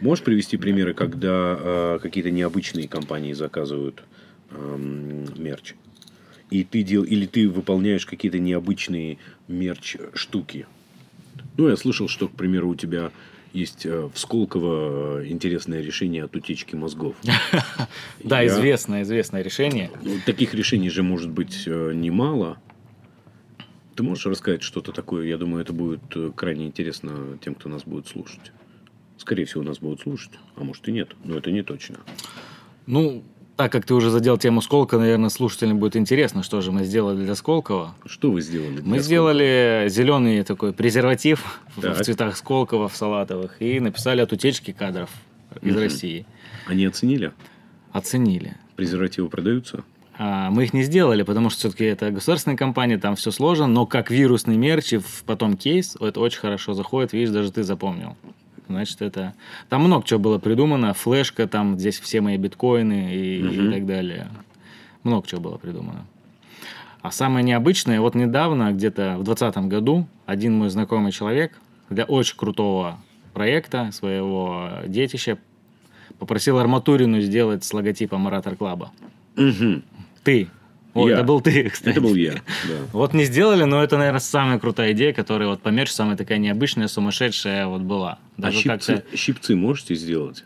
Можешь 0.00 0.24
привести 0.24 0.56
примеры, 0.56 0.94
когда 0.94 1.56
э, 1.58 1.98
какие-то 2.00 2.30
необычные 2.30 2.86
компании 2.86 3.32
заказывают 3.32 4.04
эм, 4.50 5.26
мерч? 5.42 5.74
И 6.50 6.62
ты 6.64 6.82
дел... 6.84 7.02
Или 7.02 7.26
ты 7.26 7.48
выполняешь 7.48 8.06
какие-то 8.06 8.38
необычные 8.38 9.18
мерч 9.48 9.96
штуки? 10.14 10.66
Ну, 11.56 11.68
я 11.68 11.76
слышал, 11.76 12.06
что, 12.08 12.28
к 12.28 12.32
примеру, 12.32 12.68
у 12.70 12.74
тебя 12.76 13.10
есть 13.58 13.84
э, 13.86 14.08
в 14.12 14.18
Сколково 14.18 15.20
э, 15.20 15.28
интересное 15.28 15.80
решение 15.80 16.24
от 16.24 16.36
утечки 16.36 16.74
мозгов. 16.74 17.16
Да, 18.22 18.46
известное, 18.46 19.02
известное 19.02 19.42
решение. 19.42 19.90
Таких 20.26 20.54
решений 20.54 20.90
же 20.90 21.02
может 21.02 21.30
быть 21.30 21.64
э, 21.66 21.92
немало. 21.94 22.58
Ты 23.94 24.02
можешь 24.02 24.26
рассказать 24.26 24.62
что-то 24.62 24.92
такое? 24.92 25.26
Я 25.26 25.38
думаю, 25.38 25.62
это 25.62 25.72
будет 25.72 26.02
крайне 26.36 26.66
интересно 26.66 27.38
тем, 27.40 27.54
кто 27.54 27.68
нас 27.68 27.82
будет 27.84 28.06
слушать. 28.06 28.52
Скорее 29.16 29.44
всего, 29.44 29.62
нас 29.62 29.78
будут 29.78 30.00
слушать, 30.00 30.32
а 30.56 30.62
может 30.62 30.86
и 30.88 30.92
нет, 30.92 31.16
но 31.24 31.36
это 31.36 31.50
не 31.50 31.62
точно. 31.62 31.98
Ну, 32.86 33.24
так 33.58 33.72
как 33.72 33.84
ты 33.84 33.92
уже 33.92 34.08
задел 34.10 34.38
тему 34.38 34.60
Сколково, 34.62 35.00
наверное, 35.00 35.30
слушателям 35.30 35.78
будет 35.80 35.96
интересно, 35.96 36.44
что 36.44 36.60
же 36.60 36.70
мы 36.70 36.84
сделали 36.84 37.24
для 37.24 37.34
Сколково. 37.34 37.92
Что 38.06 38.30
вы 38.30 38.40
сделали? 38.40 38.76
для 38.80 38.84
Мы 38.88 39.00
сделали 39.00 39.86
зеленый 39.88 40.44
такой 40.44 40.72
презерватив 40.72 41.60
в- 41.74 41.80
Так. 41.82 41.98
в 41.98 42.04
цветах 42.04 42.36
Сколково, 42.36 42.88
в 42.88 42.94
салатовых, 42.96 43.60
и 43.60 43.80
написали 43.80 44.20
от 44.20 44.32
утечки 44.32 44.70
кадров 44.70 45.10
из 45.60 45.72
Мгм. 45.74 45.82
России. 45.82 46.20
Сколково? 46.20 46.72
Они 46.72 46.84
оценили? 46.84 47.32
Оценили. 47.90 48.56
Презервативы 48.76 49.28
продаются? 49.28 49.82
А, 50.20 50.50
Мы 50.50 50.62
их 50.64 50.72
не 50.72 50.84
сделали, 50.84 51.24
потому 51.24 51.50
что 51.50 51.58
все-таки 51.58 51.84
это 51.84 52.12
государственная 52.12 52.56
компания, 52.56 52.96
там 52.98 53.16
все 53.16 53.32
сложно, 53.32 53.66
но 53.66 53.86
как 53.86 54.12
вирусный 54.12 54.56
мерч 54.56 54.92
и 54.92 55.00
потом 55.26 55.56
кейс, 55.56 55.96
это 56.00 56.20
очень 56.20 56.38
хорошо 56.38 56.74
заходит, 56.74 57.12
видишь, 57.12 57.30
даже 57.30 57.50
ты 57.50 57.64
запомнил. 57.64 58.16
Значит, 58.68 59.00
это... 59.02 59.34
Там 59.68 59.82
много 59.84 60.06
чего 60.06 60.20
было 60.20 60.38
придумано, 60.38 60.92
флешка, 60.94 61.46
там 61.48 61.78
здесь 61.78 61.98
все 61.98 62.20
мои 62.20 62.36
биткоины 62.36 63.14
и, 63.14 63.38
и 63.40 63.42
Мгм. 63.42 63.72
так 63.72 63.86
далее. 63.86 64.28
Много 65.02 65.26
чего 65.26 65.40
было 65.40 65.56
придумано. 65.56 66.04
А 67.00 67.10
самое 67.10 67.44
необычное, 67.44 68.00
вот 68.00 68.14
недавно, 68.14 68.72
где-то 68.72 69.16
в 69.18 69.24
2020 69.24 69.68
году, 69.68 70.06
один 70.26 70.54
мой 70.58 70.68
знакомый 70.68 71.12
человек 71.12 71.52
для 71.88 72.04
очень 72.04 72.36
крутого 72.36 72.98
проекта, 73.32 73.90
своего 73.92 74.68
детища, 74.86 75.38
попросил 76.18 76.58
арматурину 76.58 77.20
сделать 77.20 77.64
с 77.64 77.72
логотипом 77.72 78.26
Оратор 78.26 78.56
Клаба. 78.56 78.90
Мгм. 79.36 79.82
Ты. 80.24 80.48
Ой, 80.94 81.10
Я. 81.10 81.16
это 81.16 81.24
был 81.24 81.40
ты, 81.40 81.68
кстати. 81.70 81.90
Это 81.90 82.00
был 82.00 82.14
я. 82.14 82.34
Да. 82.34 82.40
Вот 82.92 83.14
не 83.14 83.24
сделали, 83.24 83.64
но 83.64 83.82
это, 83.82 83.98
наверное, 83.98 84.20
самая 84.20 84.58
крутая 84.58 84.92
идея, 84.92 85.12
которая 85.12 85.48
вот 85.48 85.60
по 85.60 85.68
мерчу 85.68 85.92
самая 85.92 86.16
такая 86.16 86.38
необычная, 86.38 86.88
сумасшедшая 86.88 87.66
вот 87.66 87.82
была. 87.82 88.18
А 88.36 88.42
Даже 88.42 88.58
щипцы, 88.58 88.94
как-то... 88.94 89.16
щипцы 89.16 89.54
можете 89.54 89.94
сделать? 89.94 90.44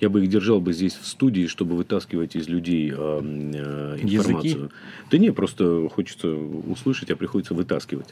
Я 0.00 0.08
бы 0.08 0.24
их 0.24 0.28
держал 0.28 0.60
бы 0.60 0.72
здесь 0.72 0.94
в 1.00 1.06
студии, 1.06 1.46
чтобы 1.46 1.76
вытаскивать 1.76 2.34
из 2.34 2.48
людей 2.48 2.90
э, 2.90 2.94
э, 2.96 3.98
информацию. 4.02 4.72
Да 5.10 5.18
не, 5.18 5.30
просто 5.30 5.88
хочется 5.90 6.28
услышать, 6.28 7.10
а 7.10 7.16
приходится 7.16 7.54
вытаскивать. 7.54 8.08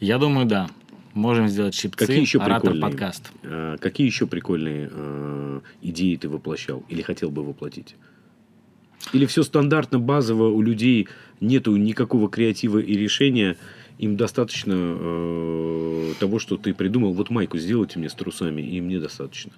Я 0.00 0.16
думаю, 0.18 0.46
да. 0.46 0.70
Можем 1.12 1.48
сделать 1.48 1.74
щипцы. 1.74 2.06
Какие 2.06 2.20
еще 2.20 2.38
Оратор 2.38 2.72
прикольные? 2.72 2.82
подкаст. 2.82 3.30
Э, 3.42 3.76
какие 3.80 4.06
еще 4.06 4.26
прикольные 4.26 4.88
э, 4.90 5.60
идеи 5.82 6.16
ты 6.16 6.28
воплощал 6.28 6.82
или 6.88 7.02
хотел 7.02 7.30
бы 7.30 7.44
воплотить? 7.44 7.96
Или 9.12 9.26
все 9.26 9.42
стандартно, 9.42 9.98
базово 9.98 10.48
у 10.48 10.62
людей 10.62 11.08
нету 11.40 11.76
никакого 11.76 12.28
креатива 12.28 12.78
и 12.78 12.94
решения, 12.94 13.56
им 13.98 14.16
достаточно 14.16 14.74
э, 14.74 16.12
того, 16.18 16.38
что 16.38 16.56
ты 16.56 16.74
придумал. 16.74 17.12
Вот 17.12 17.30
майку 17.30 17.58
сделайте 17.58 17.98
мне 17.98 18.08
с 18.08 18.14
трусами, 18.14 18.62
и 18.62 18.80
мне 18.80 18.98
достаточно. 18.98 19.52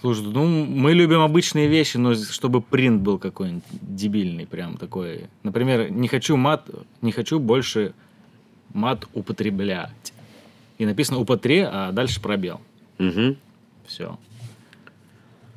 Слушай, 0.00 0.24
ну, 0.26 0.66
мы 0.66 0.92
любим 0.92 1.20
обычные 1.20 1.68
вещи, 1.68 1.96
но 1.96 2.14
чтобы 2.14 2.60
принт 2.60 3.00
был 3.00 3.18
какой-нибудь 3.18 3.64
дебильный, 3.80 4.46
прям 4.46 4.76
такой. 4.76 5.28
Например, 5.42 5.90
не 5.90 6.08
хочу 6.08 6.36
мат, 6.36 6.68
не 7.00 7.12
хочу 7.12 7.38
больше 7.38 7.94
мат 8.74 9.06
употреблять. 9.14 10.12
И 10.76 10.84
написано 10.84 11.20
употре, 11.20 11.66
а 11.66 11.92
дальше 11.92 12.20
пробел. 12.20 12.60
Мгм. 12.98 13.36
Все. 13.86 14.18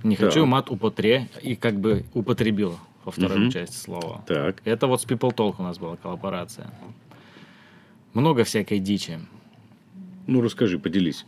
Не 0.08 0.16
Так. 0.16 0.28
хочу 0.28 0.46
мат 0.46 0.70
употре 0.72 1.28
и 1.42 1.56
как 1.58 1.76
бы 1.82 2.06
употребил 2.14 2.78
во 3.04 3.12
второй 3.12 3.40
Мгм. 3.40 3.52
части 3.52 3.76
слова. 3.76 4.24
Так. 4.26 4.62
Это 4.64 4.88
вот 4.88 5.02
с 5.02 5.06
People 5.06 5.36
Talk 5.36 5.56
у 5.60 5.64
нас 5.64 5.78
была 5.80 5.98
коллаборация. 5.98 6.72
Много 8.14 8.46
всякой 8.46 8.80
дичи. 8.80 9.20
Ну, 10.26 10.40
расскажи, 10.42 10.80
поделись. 10.80 11.26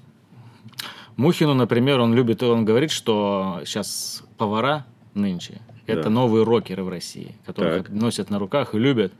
Мухину, 1.17 1.53
например, 1.53 1.99
он 1.99 2.13
любит, 2.13 2.41
он 2.41 2.63
говорит, 2.63 2.91
что 2.91 3.61
сейчас 3.65 4.23
повара 4.37 4.85
нынче 5.13 5.59
это 5.85 6.03
Да. 6.03 6.09
новые 6.09 6.45
рокеры 6.45 6.83
в 6.85 6.89
России, 6.89 7.35
которых 7.45 7.87
Так. 7.87 7.89
носят 7.89 8.29
на 8.29 8.39
руках 8.39 8.75
и 8.75 8.79
любят. 8.79 9.11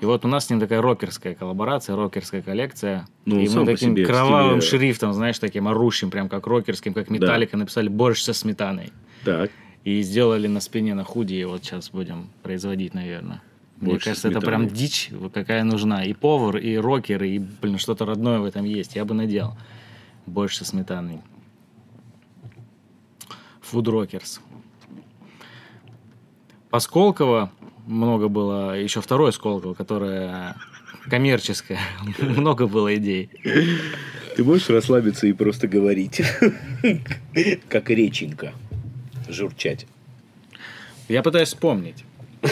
И 0.00 0.04
вот 0.04 0.24
у 0.24 0.28
нас 0.28 0.46
с 0.46 0.50
ним 0.50 0.60
такая 0.60 0.80
рокерская 0.80 1.34
коллаборация, 1.34 1.96
рокерская 1.96 2.40
коллекция. 2.40 3.06
Ну, 3.24 3.40
и 3.40 3.48
мы 3.48 3.66
таким 3.66 3.94
себе 3.94 4.06
кровавым 4.06 4.60
стиле- 4.60 4.78
шрифтом, 4.78 5.12
знаешь, 5.12 5.38
таким 5.38 5.66
орущим, 5.66 6.10
прям 6.10 6.28
как 6.28 6.46
рокерским, 6.46 6.94
как 6.94 7.10
металлика, 7.10 7.56
написали 7.56 7.88
борщ 7.88 8.22
со 8.22 8.32
сметаной. 8.32 8.92
Так. 9.24 9.50
И 9.84 10.02
сделали 10.02 10.46
на 10.46 10.60
спине 10.60 10.94
на 10.94 11.02
худи, 11.02 11.34
и 11.34 11.44
вот 11.44 11.64
сейчас 11.64 11.90
будем 11.90 12.28
производить, 12.42 12.94
наверное. 12.94 13.42
Мне 13.80 13.92
Больше 13.92 14.06
кажется, 14.06 14.28
это 14.28 14.40
прям 14.40 14.68
дичь, 14.68 15.10
какая 15.32 15.62
нужна. 15.64 16.04
И 16.04 16.12
повар, 16.12 16.56
и 16.56 16.76
рокер, 16.76 17.22
и, 17.22 17.38
блин, 17.38 17.78
что-то 17.78 18.04
родное 18.06 18.40
в 18.40 18.44
этом 18.44 18.64
есть. 18.64 18.96
Я 18.96 19.04
бы 19.04 19.14
надел 19.14 19.56
больше 20.26 20.64
сметаны. 20.64 21.22
Food 23.70 23.84
Rockers. 23.84 24.40
По 26.70 26.80
Сколково 26.80 27.50
много 27.88 28.28
было, 28.28 28.78
еще 28.78 29.00
второе 29.00 29.32
Сколково, 29.32 29.74
которое 29.74 30.54
коммерческое. 31.08 31.80
много 32.18 32.66
было 32.66 32.94
идей. 32.94 33.30
Ты 34.36 34.44
можешь 34.44 34.68
расслабиться 34.68 35.26
и 35.26 35.32
просто 35.32 35.66
говорить, 35.66 36.22
как 37.68 37.90
реченька, 37.90 38.52
журчать. 39.28 39.86
Я 41.08 41.22
пытаюсь 41.22 41.48
вспомнить. 41.48 42.04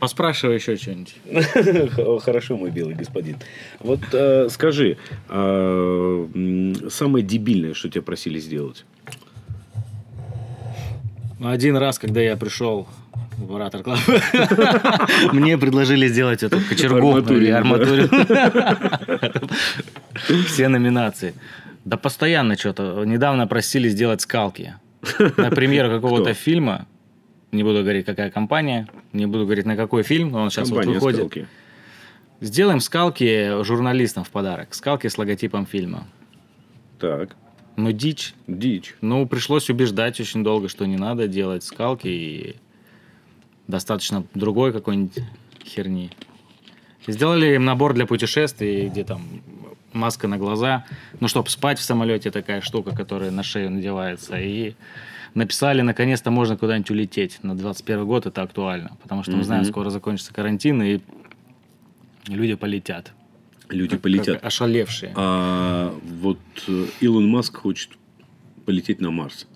Поспрашивай 0.00 0.56
еще 0.56 0.76
что-нибудь. 0.76 1.14
Хорошо, 2.22 2.58
мой 2.58 2.70
белый 2.70 2.94
господин. 2.94 3.36
Вот 3.78 4.00
э, 4.12 4.48
скажи, 4.50 4.98
э, 5.28 6.74
самое 6.90 7.24
дебильное, 7.24 7.72
что 7.72 7.88
тебя 7.88 8.02
просили 8.02 8.38
сделать? 8.38 8.84
Один 11.42 11.76
раз, 11.78 11.98
когда 11.98 12.20
я 12.20 12.36
пришел 12.36 12.86
в 13.46 13.56
Оратор 13.56 13.82
Клаб, 13.82 13.98
мне 15.32 15.58
предложили 15.58 16.08
сделать 16.08 16.42
эту 16.42 16.60
кочергу 16.60 17.18
или 17.18 17.50
арматуру. 17.50 18.08
Все 20.46 20.68
номинации. 20.68 21.34
Да 21.84 21.96
постоянно 21.96 22.56
что-то. 22.56 23.04
Недавно 23.04 23.46
просили 23.46 23.88
сделать 23.88 24.20
скалки. 24.20 24.74
На 25.36 25.50
премьеру 25.50 25.90
какого-то 25.90 26.34
фильма 26.34 26.86
не 27.52 27.64
буду 27.64 27.80
говорить, 27.80 28.06
какая 28.06 28.30
компания, 28.30 28.86
не 29.12 29.26
буду 29.26 29.44
говорить, 29.44 29.66
на 29.66 29.76
какой 29.76 30.02
фильм, 30.02 30.34
он 30.34 30.50
сейчас 30.50 30.70
вот 30.70 30.84
выходит. 30.86 31.20
Скалки. 31.20 31.48
Сделаем 32.40 32.80
скалки 32.80 33.62
журналистам 33.64 34.24
в 34.24 34.30
подарок. 34.30 34.74
Скалки 34.74 35.08
с 35.08 35.18
логотипом 35.18 35.66
фильма. 35.66 36.06
Так. 36.98 37.36
Ну, 37.76 37.92
дичь. 37.92 38.34
Дичь. 38.46 38.94
Ну, 39.00 39.26
пришлось 39.26 39.68
убеждать 39.70 40.20
очень 40.20 40.44
долго, 40.44 40.68
что 40.68 40.86
не 40.86 40.96
надо 40.96 41.28
делать 41.28 41.64
скалки 41.64 42.08
и 42.08 42.56
достаточно 43.70 44.24
другой 44.34 44.72
какой-нибудь 44.72 45.24
херни. 45.64 46.10
Сделали 47.06 47.54
им 47.54 47.64
набор 47.64 47.94
для 47.94 48.06
путешествий, 48.06 48.88
где 48.88 49.04
там 49.04 49.22
маска 49.92 50.28
на 50.28 50.38
глаза, 50.38 50.84
ну, 51.18 51.28
чтобы 51.28 51.48
спать 51.50 51.78
в 51.78 51.82
самолете, 51.82 52.30
такая 52.30 52.60
штука, 52.60 52.94
которая 52.94 53.30
на 53.30 53.42
шею 53.42 53.70
надевается, 53.70 54.38
и 54.38 54.74
написали, 55.34 55.82
наконец-то 55.82 56.30
можно 56.30 56.56
куда-нибудь 56.56 56.90
улететь. 56.90 57.42
На 57.42 57.56
21 57.56 58.06
год 58.06 58.26
это 58.26 58.42
актуально, 58.42 58.96
потому 59.02 59.22
что 59.22 59.32
мы 59.32 59.44
знаем, 59.44 59.64
скоро 59.64 59.90
закончится 59.90 60.32
карантин, 60.32 60.82
и 60.82 61.00
люди 62.26 62.54
полетят. 62.54 63.12
Люди 63.68 63.92
как, 63.92 64.02
полетят. 64.02 64.36
Как 64.36 64.44
ошалевшие. 64.44 65.12
А 65.14 65.94
вот 66.02 66.38
э, 66.66 66.86
Илон 67.00 67.28
Маск 67.28 67.56
хочет 67.56 67.90
полететь 68.66 69.00
на 69.00 69.12
Марс. 69.12 69.46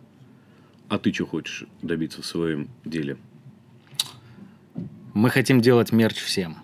А 0.88 0.99
ты 0.99 1.12
что 1.12 1.26
хочешь 1.26 1.64
добиться 1.83 2.23
в 2.23 2.26
своем 2.26 2.68
деле? 2.85 3.16
Мы 5.14 5.30
хотим 5.30 5.61
делать 5.61 5.92
мерч 5.92 6.16
всем. 6.16 6.56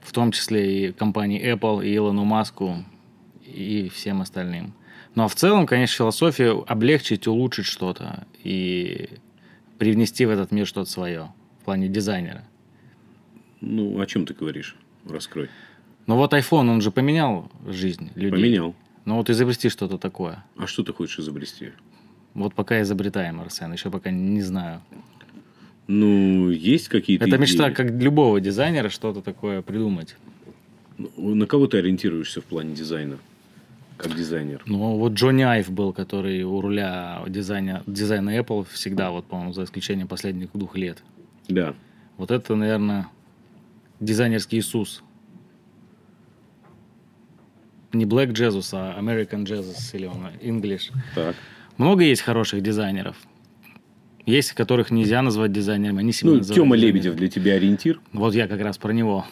В 0.00 0.12
том 0.12 0.30
числе 0.30 0.88
и 0.88 0.92
компании 0.92 1.44
Apple, 1.52 1.84
и 1.84 1.94
Илону 1.94 2.24
Маску, 2.24 2.84
и 3.44 3.90
всем 3.92 4.22
остальным. 4.22 4.74
Ну 5.16 5.24
а 5.24 5.28
в 5.28 5.34
целом, 5.34 5.66
конечно, 5.66 5.96
философия 5.96 6.64
облегчить, 6.66 7.26
улучшить 7.26 7.66
что-то 7.66 8.26
и 8.44 9.08
привнести 9.76 10.24
в 10.24 10.30
этот 10.30 10.52
мир 10.52 10.66
что-то 10.66 10.88
свое 10.88 11.32
в 11.60 11.64
плане 11.64 11.88
дизайнера. 11.88 12.44
Ну, 13.60 14.00
о 14.00 14.06
чем 14.06 14.24
ты 14.24 14.34
говоришь? 14.34 14.76
Раскрой. 15.04 15.50
Ну 16.06 16.14
вот 16.14 16.32
iPhone, 16.34 16.70
он 16.70 16.80
же 16.80 16.92
поменял 16.92 17.50
жизнь 17.66 18.12
людей. 18.14 18.30
Поменял. 18.30 18.76
Ну 19.04 19.16
вот 19.16 19.30
изобрести 19.30 19.68
что-то 19.68 19.98
такое. 19.98 20.44
А 20.56 20.68
что 20.68 20.84
ты 20.84 20.92
хочешь 20.92 21.18
изобрести? 21.18 21.72
Вот 22.34 22.54
пока 22.54 22.80
изобретаем, 22.82 23.40
Арсен, 23.40 23.72
еще 23.72 23.90
пока 23.90 24.12
не 24.12 24.42
знаю. 24.42 24.80
Ну, 25.88 26.50
есть 26.50 26.88
какие-то 26.88 27.24
Это 27.24 27.36
идеи? 27.36 27.40
мечта 27.42 27.70
как 27.70 27.90
любого 27.90 28.40
дизайнера 28.40 28.88
что-то 28.88 29.20
такое 29.20 29.62
придумать. 29.62 30.16
Ну, 30.96 31.34
на 31.34 31.46
кого 31.46 31.66
ты 31.66 31.78
ориентируешься 31.78 32.40
в 32.40 32.44
плане 32.44 32.74
дизайна? 32.74 33.18
как 33.98 34.14
дизайнер? 34.14 34.62
Ну, 34.66 34.96
вот 34.96 35.12
Джонни 35.12 35.42
Айв 35.42 35.70
был, 35.70 35.92
который 35.92 36.42
у 36.44 36.60
руля 36.60 37.22
дизайна, 37.26 37.82
дизайна 37.86 38.38
Apple 38.38 38.66
всегда, 38.72 39.10
вот, 39.10 39.26
по-моему, 39.26 39.52
за 39.52 39.64
исключением 39.64 40.08
последних 40.08 40.50
двух 40.52 40.76
лет. 40.76 41.02
Да. 41.48 41.74
Вот 42.16 42.30
это, 42.30 42.54
наверное, 42.54 43.08
дизайнерский 44.00 44.58
Иисус. 44.58 45.02
Не 47.92 48.04
Black 48.04 48.32
Jesus, 48.32 48.70
а 48.72 48.98
American 48.98 49.44
Jesus, 49.44 49.76
или 49.92 50.06
он 50.06 50.28
English. 50.40 50.92
Так. 51.14 51.34
Много 51.76 52.04
есть 52.04 52.22
хороших 52.22 52.62
дизайнеров. 52.62 53.16
Есть, 54.28 54.52
которых 54.52 54.90
нельзя 54.90 55.22
назвать 55.22 55.52
дизайнерами, 55.52 56.00
они 56.00 56.12
себя 56.12 56.32
Ну, 56.32 56.40
Тёма 56.40 56.76
Лебедев 56.76 57.14
для 57.14 57.28
тебя 57.28 57.54
ориентир? 57.54 57.98
Вот 58.12 58.34
я 58.34 58.46
как 58.46 58.60
раз 58.60 58.76
про 58.76 58.92
него. 58.92 59.24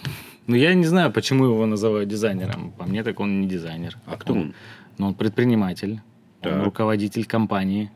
Ну, 0.47 0.57
я 0.57 0.73
не 0.73 0.87
знаю, 0.87 1.13
почему 1.13 1.45
его 1.45 1.67
называют 1.67 2.09
дизайнером. 2.09 2.73
По 2.73 2.87
мне, 2.87 3.05
так 3.05 3.21
он 3.21 3.43
не 3.43 3.47
дизайнер. 3.47 3.99
А 4.07 4.17
кто 4.17 4.33
он? 4.33 4.55
Ну, 4.97 5.09
он 5.09 5.15
предприниматель. 5.15 6.01
Так. 6.41 6.55
Он 6.55 6.63
руководитель 6.63 7.27
компании. 7.27 7.91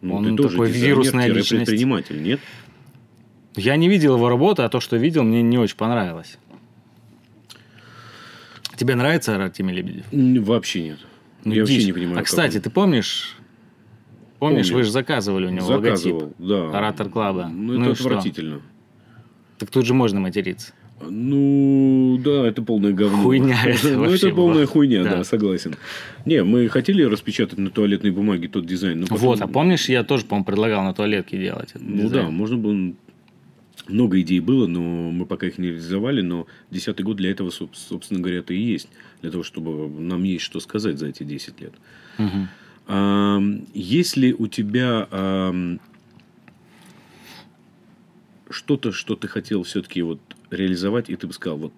Ну, 0.00 0.16
он 0.16 0.24
ты 0.24 0.42
тоже 0.42 0.48
такой 0.48 0.72
вирусная 0.72 1.28
личность. 1.28 1.66
предприниматель, 1.66 2.20
нет? 2.20 2.40
Я 3.54 3.76
не 3.76 3.88
видел 3.88 4.16
его 4.16 4.28
работы, 4.28 4.62
а 4.62 4.68
то, 4.68 4.80
что 4.80 4.96
видел, 4.96 5.22
мне 5.22 5.40
не 5.40 5.58
очень 5.58 5.76
понравилось. 5.76 6.38
Тебе 8.74 8.96
нравится 8.96 9.36
Артемий 9.36 9.72
Лебедев? 9.72 10.06
Вообще 10.44 10.82
нет. 10.82 10.98
Ну, 11.44 11.54
я 11.54 11.62
дичь. 11.62 11.70
вообще 11.70 11.86
не 11.86 11.92
понимаю. 11.92 12.18
А, 12.18 12.22
кстати, 12.24 12.58
ты 12.58 12.70
помнишь... 12.70 13.36
Помнишь, 14.44 14.66
Помню. 14.66 14.76
вы 14.80 14.84
же 14.84 14.90
заказывали 14.90 15.46
у 15.46 15.48
него 15.48 15.66
Заказывал, 15.66 16.18
логотип? 16.18 16.36
да. 16.38 16.78
Оратор 16.78 17.08
Клаба. 17.08 17.48
Ну, 17.50 17.72
это 17.72 17.82
ну 17.82 17.90
отвратительно. 17.92 18.56
Что? 18.56 18.64
Так 19.60 19.70
тут 19.70 19.86
же 19.86 19.94
можно 19.94 20.20
материться. 20.20 20.74
Ну, 21.00 22.20
да, 22.22 22.46
это 22.46 22.60
полное 22.60 22.92
говно. 22.92 23.22
Хуйня 23.22 23.56
это 23.64 23.88
Ну, 23.88 24.04
это 24.04 24.28
полная 24.32 24.66
хуйня, 24.66 25.02
да. 25.02 25.10
да, 25.16 25.24
согласен. 25.24 25.76
Не, 26.26 26.44
мы 26.44 26.68
хотели 26.68 27.04
распечатать 27.04 27.58
на 27.58 27.70
туалетной 27.70 28.10
бумаге 28.10 28.48
тот 28.48 28.66
дизайн. 28.66 29.00
Но 29.00 29.06
потом... 29.06 29.24
Вот, 29.24 29.40
а 29.40 29.46
помнишь, 29.46 29.88
я 29.88 30.04
тоже, 30.04 30.26
по-моему, 30.26 30.44
предлагал 30.44 30.84
на 30.84 30.92
туалетке 30.92 31.38
делать 31.38 31.72
Ну 31.80 32.10
да, 32.10 32.28
можно 32.28 32.58
было... 32.58 32.92
Много 33.88 34.20
идей 34.20 34.40
было, 34.40 34.66
но 34.66 35.10
мы 35.10 35.24
пока 35.24 35.46
их 35.46 35.56
не 35.56 35.68
реализовали, 35.68 36.20
но 36.20 36.46
десятый 36.70 37.02
год 37.02 37.16
для 37.16 37.30
этого, 37.30 37.50
собственно 37.50 38.20
говоря, 38.20 38.40
это 38.40 38.52
и 38.52 38.60
есть. 38.60 38.90
Для 39.22 39.30
того, 39.30 39.42
чтобы 39.42 39.88
нам 39.88 40.22
есть 40.22 40.44
что 40.44 40.60
сказать 40.60 40.98
за 40.98 41.06
эти 41.06 41.22
10 41.22 41.60
лет. 41.62 41.72
Угу. 42.18 42.48
А, 42.86 43.40
если 43.72 44.32
у 44.32 44.46
тебя 44.46 45.08
что-то, 48.50 48.92
что 48.92 49.16
ты 49.16 49.28
хотел 49.28 49.62
все-таки 49.64 50.02
вот 50.02 50.20
реализовать, 50.50 51.10
и 51.10 51.16
ты 51.16 51.26
бы 51.26 51.32
сказал, 51.32 51.58
вот 51.58 51.72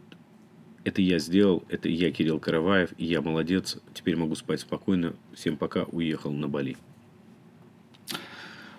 это 0.85 1.03
я 1.03 1.19
сделал, 1.19 1.64
это 1.69 1.88
я 1.88 2.12
Кирилл 2.12 2.38
Караваев, 2.38 2.90
и 2.97 3.07
я 3.07 3.21
молодец, 3.21 3.79
теперь 3.92 4.16
могу 4.16 4.35
спать 4.37 4.61
спокойно, 4.61 5.14
всем 5.35 5.57
пока, 5.57 5.85
уехал 5.85 6.31
на 6.33 6.49
Бали. 6.49 6.77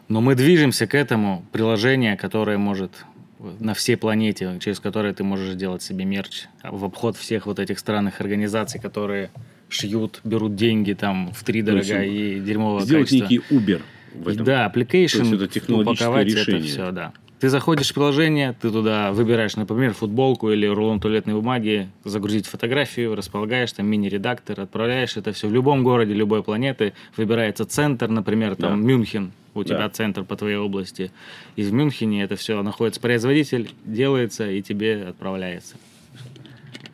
Но 0.08 0.22
мы 0.22 0.36
движемся 0.36 0.88
к 0.88 0.96
этому. 0.96 1.46
Приложение, 1.52 2.16
которое 2.16 2.58
может 2.58 2.92
на 3.40 3.74
всей 3.74 3.98
планете, 3.98 4.58
через 4.62 4.80
которое 4.80 5.14
ты 5.14 5.24
можешь 5.24 5.54
сделать 5.54 5.84
себе 5.84 6.06
мерч 6.06 6.46
в 6.64 6.86
обход 6.86 7.18
всех 7.18 7.46
вот 7.46 7.60
этих 7.60 7.78
странных 7.78 8.22
организаций, 8.22 8.80
которые 8.80 9.32
шьют, 9.70 10.22
берут 10.24 10.56
деньги 10.56 10.94
там 10.94 11.32
в 11.34 11.44
три 11.44 11.62
дорога 11.62 12.04
и 12.04 12.40
дерьмового 12.40 12.82
сделать 12.82 13.10
качества. 13.10 13.34
некий 13.34 13.56
Uber 13.56 13.82
в 14.14 14.28
этом. 14.28 14.46
Да, 14.46 14.72
application, 14.74 15.10
То 15.10 15.18
есть 15.20 15.34
это 15.34 15.48
технологическое 15.48 16.24
решение. 16.24 16.60
это 16.60 16.68
все, 16.68 16.92
да. 16.92 17.14
Ты 17.40 17.50
заходишь 17.50 17.92
в 17.92 17.94
приложение, 17.94 18.56
ты 18.60 18.72
туда 18.72 19.12
выбираешь, 19.12 19.56
например, 19.56 19.94
футболку 19.94 20.50
или 20.50 20.66
рулон 20.66 21.00
туалетной 21.00 21.36
бумаги, 21.36 21.88
загрузить 22.04 22.48
фотографию, 22.48 23.14
располагаешь 23.14 23.72
там 23.74 23.86
мини-редактор, 23.86 24.60
отправляешь 24.60 25.18
это 25.18 25.34
все 25.34 25.48
в 25.48 25.54
любом 25.54 25.84
городе, 25.84 26.14
любой 26.14 26.42
планеты, 26.42 26.94
выбирается 27.16 27.66
центр, 27.66 28.08
например, 28.08 28.56
там 28.56 28.82
да. 28.82 28.88
Мюнхен, 28.88 29.34
у 29.54 29.64
тебя 29.64 29.78
да. 29.80 29.90
центр 29.90 30.24
по 30.24 30.36
твоей 30.36 30.58
области, 30.58 31.12
и 31.56 31.62
в 31.62 31.72
Мюнхене 31.72 32.24
это 32.24 32.38
все 32.38 32.60
находится 32.64 33.00
производитель, 33.00 33.70
делается 33.86 34.50
и 34.50 34.64
тебе 34.64 35.06
отправляется. 35.10 35.76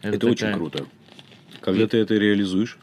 Это, 0.02 0.18
это 0.18 0.20
такая... 0.20 0.32
очень 0.32 0.54
круто. 0.58 0.86
Когда 1.63 1.88
ты 1.88 1.97
это 1.97 2.15
реализуешь? 2.15 2.78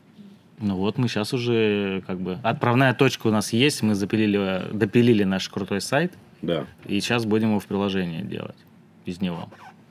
Ну 0.58 0.76
вот 0.76 0.98
мы 0.98 1.08
сейчас 1.08 1.32
уже 1.32 2.02
как 2.06 2.18
бы 2.20 2.38
отправная 2.42 2.94
точка 2.94 3.28
у 3.28 3.30
нас 3.30 3.52
есть, 3.52 3.82
мы 3.82 3.94
запилили, 3.94 4.68
допилили 4.72 5.24
наш 5.24 5.48
крутой 5.48 5.80
сайт, 5.80 6.12
да. 6.42 6.66
И 6.86 7.00
сейчас 7.00 7.26
будем 7.26 7.50
его 7.50 7.60
в 7.60 7.66
приложении 7.66 8.22
делать 8.22 8.56
из 9.04 9.20
него. 9.20 9.48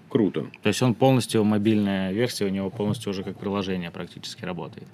Круто. 0.10 0.48
То 0.64 0.70
есть 0.70 0.82
он 0.82 0.96
полностью, 0.96 1.44
мобильная 1.44 2.12
версия 2.12 2.46
у 2.46 2.50
него 2.50 2.70
полностью 2.70 3.12
уже 3.12 3.24
как 3.24 3.38
приложение 3.38 3.92
практически 3.92 4.44
работает. 4.44 4.88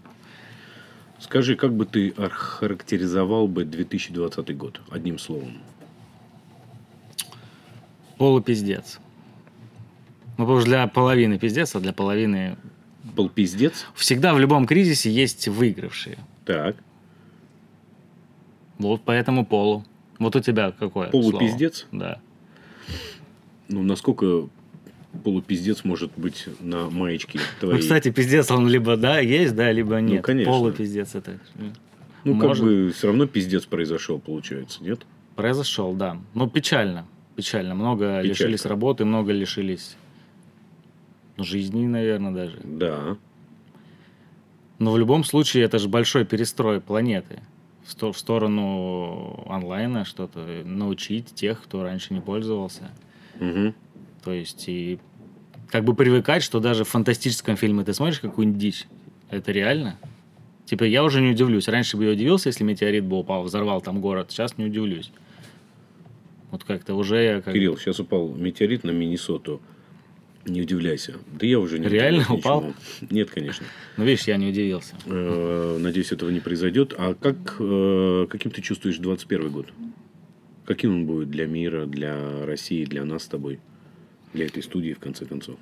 Скажи, 1.19 1.55
как 1.55 1.73
бы 1.73 1.85
ты 1.85 2.13
характеризовал 2.29 3.47
бы 3.47 3.63
2020 3.63 4.57
год 4.57 4.81
одним 4.91 5.17
словом? 5.17 5.53
Полупиздец. 8.17 8.99
Ну, 10.37 10.43
потому 10.43 10.59
что 10.59 10.69
для 10.69 10.87
половины 10.87 11.39
пиздец, 11.39 11.73
а 11.75 11.79
для 11.79 11.93
половины... 11.93 12.57
Полпиздец? 13.15 13.85
Всегда 13.95 14.33
в 14.33 14.39
любом 14.39 14.65
кризисе 14.65 15.09
есть 15.09 15.47
выигравшие. 15.47 16.17
Так. 16.45 16.75
Вот 18.77 19.01
поэтому 19.05 19.45
полу. 19.45 19.85
Вот 20.19 20.35
у 20.35 20.39
тебя 20.39 20.71
какое 20.71 21.09
Полупиздец? 21.09 21.85
Слово? 21.89 22.05
Да. 22.05 22.19
Ну, 23.67 23.83
насколько 23.83 24.47
полупиздец 25.23 25.83
может 25.83 26.11
быть 26.17 26.45
на 26.59 26.89
маечке 26.89 27.39
твоей? 27.59 27.75
Ну, 27.75 27.79
кстати, 27.79 28.11
пиздец 28.11 28.51
он 28.51 28.67
либо 28.67 28.97
да, 28.97 29.19
есть, 29.19 29.55
да, 29.55 29.71
либо 29.71 29.99
нет. 29.99 30.17
Ну, 30.17 30.21
конечно. 30.21 30.51
Полупиздец 30.51 31.15
это... 31.15 31.39
Ну, 32.23 32.33
может... 32.33 32.63
как 32.63 32.73
бы 32.73 32.91
все 32.95 33.07
равно 33.07 33.27
пиздец 33.27 33.65
произошел, 33.65 34.19
получается, 34.19 34.83
нет? 34.83 35.05
Произошел, 35.35 35.93
да. 35.93 36.17
Ну, 36.33 36.49
печально. 36.49 37.05
Печально. 37.35 37.75
Много 37.75 38.21
Печально. 38.21 38.27
лишились 38.27 38.65
работы, 38.65 39.05
много 39.05 39.31
лишились 39.31 39.95
жизни, 41.37 41.85
наверное, 41.85 42.31
даже. 42.31 42.59
Да. 42.63 43.17
Но 44.79 44.91
в 44.91 44.97
любом 44.97 45.23
случае 45.23 45.63
это 45.63 45.79
же 45.79 45.87
большой 45.87 46.25
перестрой 46.25 46.81
планеты 46.81 47.41
в, 47.85 48.11
в 48.11 48.17
сторону 48.17 49.45
онлайна 49.47 50.05
что-то, 50.05 50.63
научить 50.65 51.33
тех, 51.33 51.61
кто 51.61 51.83
раньше 51.83 52.13
не 52.13 52.21
пользовался. 52.21 52.91
Угу. 53.39 53.73
То 54.23 54.33
есть 54.33 54.65
и 54.67 54.99
как 55.69 55.83
бы 55.83 55.95
привыкать, 55.95 56.43
что 56.43 56.59
даже 56.59 56.83
в 56.83 56.89
фантастическом 56.89 57.57
фильме 57.57 57.83
ты 57.83 57.93
смотришь 57.93 58.19
какую-нибудь 58.19 58.59
дичь, 58.59 58.87
это 59.29 59.51
реально. 59.51 59.97
Типа 60.65 60.83
я 60.83 61.03
уже 61.03 61.21
не 61.21 61.31
удивлюсь. 61.31 61.67
Раньше 61.67 61.95
бы 61.95 62.05
я 62.05 62.11
удивился, 62.11 62.49
если 62.49 62.63
метеорит 62.63 63.05
бы 63.05 63.19
упал, 63.19 63.43
взорвал 63.43 63.81
там 63.81 64.01
город. 64.01 64.31
Сейчас 64.31 64.57
не 64.57 64.65
удивлюсь. 64.65 65.11
Вот 66.51 66.63
как-то 66.63 66.95
уже 66.95 67.23
я... 67.23 67.41
Как... 67.41 67.53
Кирилл, 67.53 67.77
сейчас 67.77 67.99
упал 67.99 68.33
метеорит 68.33 68.83
на 68.83 68.91
Миннесоту. 68.91 69.61
Не 70.45 70.61
удивляйся. 70.61 71.15
Да 71.39 71.45
я 71.47 71.59
уже 71.59 71.79
не 71.79 71.87
Реально 71.87 72.25
упал? 72.29 72.73
Нет, 73.09 73.31
конечно. 73.31 73.65
Ну, 73.97 74.05
видишь, 74.05 74.27
я 74.27 74.37
не 74.37 74.47
удивился. 74.47 74.93
Э, 75.05 75.77
надеюсь, 75.79 76.11
этого 76.11 76.29
не 76.29 76.39
произойдет. 76.39 76.93
А 76.97 77.15
как, 77.15 77.55
э, 77.59 78.27
каким 78.29 78.51
ты 78.51 78.61
чувствуешь 78.61 78.97
21 78.97 79.49
год? 79.49 79.67
Каким 80.65 80.91
он 80.91 81.05
будет 81.05 81.31
для 81.31 81.47
мира, 81.47 81.85
для 81.85 82.45
России, 82.45 82.85
для 82.85 83.05
нас 83.05 83.23
с 83.23 83.27
тобой? 83.27 83.59
Для 84.33 84.45
этой 84.45 84.61
студии, 84.61 84.93
в 84.93 84.99
конце 84.99 85.25
концов? 85.25 85.57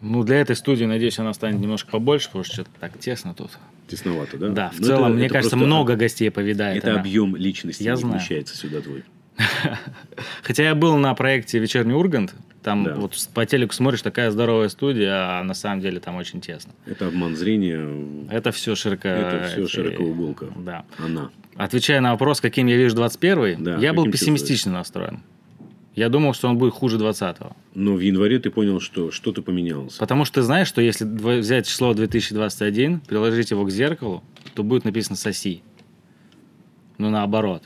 Ну, 0.00 0.24
для 0.24 0.40
этой 0.40 0.56
студии, 0.56 0.84
надеюсь, 0.84 1.18
она 1.18 1.32
станет 1.32 1.60
немножко 1.60 1.90
побольше, 1.90 2.26
потому 2.26 2.44
что 2.44 2.54
что-то 2.54 2.70
так 2.80 2.98
тесно 2.98 3.32
тут. 3.34 3.50
Тесновато, 3.88 4.36
да? 4.36 4.48
Да, 4.48 4.68
в 4.70 4.74
Но 4.74 4.80
ну, 4.80 4.86
целом, 4.86 5.04
это, 5.04 5.14
мне 5.14 5.26
это 5.26 5.34
кажется, 5.34 5.56
много 5.56 5.94
гостей 5.94 6.30
повидает. 6.30 6.78
Это 6.78 6.92
она. 6.92 7.00
объем 7.00 7.36
личности 7.36 7.84
я 7.84 7.92
не 7.92 8.00
знаю. 8.00 8.46
сюда 8.46 8.80
твой. 8.80 9.04
Хотя 10.42 10.64
я 10.64 10.74
был 10.74 10.96
на 10.96 11.14
проекте 11.14 11.58
«Вечерний 11.58 11.94
Ургант», 11.94 12.34
там 12.66 12.82
да. 12.82 12.94
вот 12.96 13.12
по 13.32 13.46
телеку 13.46 13.72
смотришь, 13.72 14.02
такая 14.02 14.32
здоровая 14.32 14.68
студия, 14.68 15.38
а 15.38 15.44
на 15.44 15.54
самом 15.54 15.80
деле 15.80 16.00
там 16.00 16.16
очень 16.16 16.40
тесно. 16.40 16.72
Это 16.84 17.06
обман 17.06 17.36
зрения. 17.36 18.28
Это 18.28 18.50
все 18.50 18.74
широко... 18.74 19.06
Это 19.06 19.46
все 19.52 19.68
широкоуголка. 19.68 20.46
Да. 20.56 20.84
Она. 20.98 21.30
Отвечая 21.54 22.00
на 22.00 22.10
вопрос, 22.10 22.40
каким 22.40 22.66
я 22.66 22.76
вижу 22.76 22.96
21-й, 22.96 23.62
да, 23.62 23.76
я 23.76 23.92
был 23.92 24.10
пессимистично 24.10 24.72
настроен. 24.72 25.20
Я 25.94 26.08
думал, 26.08 26.34
что 26.34 26.48
он 26.48 26.58
будет 26.58 26.74
хуже 26.74 26.98
20-го. 26.98 27.52
Но 27.74 27.92
в 27.92 28.00
январе 28.00 28.40
ты 28.40 28.50
понял, 28.50 28.80
что 28.80 29.12
что-то 29.12 29.42
поменялось. 29.42 29.94
Потому 29.94 30.24
что 30.24 30.40
ты 30.40 30.42
знаешь, 30.42 30.66
что 30.66 30.80
если 30.80 31.04
взять 31.04 31.68
число 31.68 31.94
2021, 31.94 32.98
приложить 32.98 33.52
его 33.52 33.64
к 33.64 33.70
зеркалу, 33.70 34.24
то 34.54 34.64
будет 34.64 34.84
написано 34.84 35.14
«соси». 35.14 35.62
Ну, 36.98 37.10
наоборот. 37.10 37.62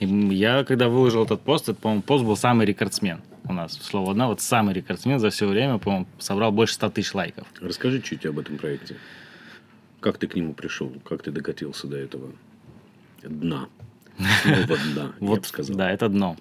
И 0.00 0.06
я, 0.06 0.64
когда 0.64 0.88
выложил 0.88 1.24
этот 1.24 1.42
пост, 1.42 1.64
этот, 1.64 1.78
по-моему, 1.78 2.00
пост 2.00 2.24
был 2.24 2.38
самый 2.38 2.64
рекордсмен 2.64 3.20
у 3.48 3.52
нас. 3.52 3.72
Слово 3.74 4.12
одна, 4.12 4.28
вот 4.28 4.40
самый 4.40 4.74
рекордсмен 4.74 5.18
за 5.18 5.30
все 5.30 5.46
время, 5.46 5.78
по-моему, 5.78 6.06
собрал 6.18 6.52
больше 6.52 6.74
100 6.74 6.90
тысяч 6.90 7.14
лайков. 7.14 7.46
Расскажи 7.60 8.00
чуть 8.00 8.26
об 8.26 8.38
этом 8.38 8.58
проекте. 8.58 8.96
Как 10.00 10.18
ты 10.18 10.26
к 10.26 10.34
нему 10.34 10.54
пришел? 10.54 10.92
Как 11.04 11.22
ты 11.22 11.30
докатился 11.30 11.86
до 11.86 11.96
этого 11.96 12.32
дна? 13.22 13.68
Снова 14.42 14.78
дна, 14.94 15.12
вот, 15.20 15.34
я 15.34 15.40
бы 15.40 15.46
сказал. 15.46 15.76
Да, 15.76 15.90
это 15.90 16.08
дно. 16.08 16.36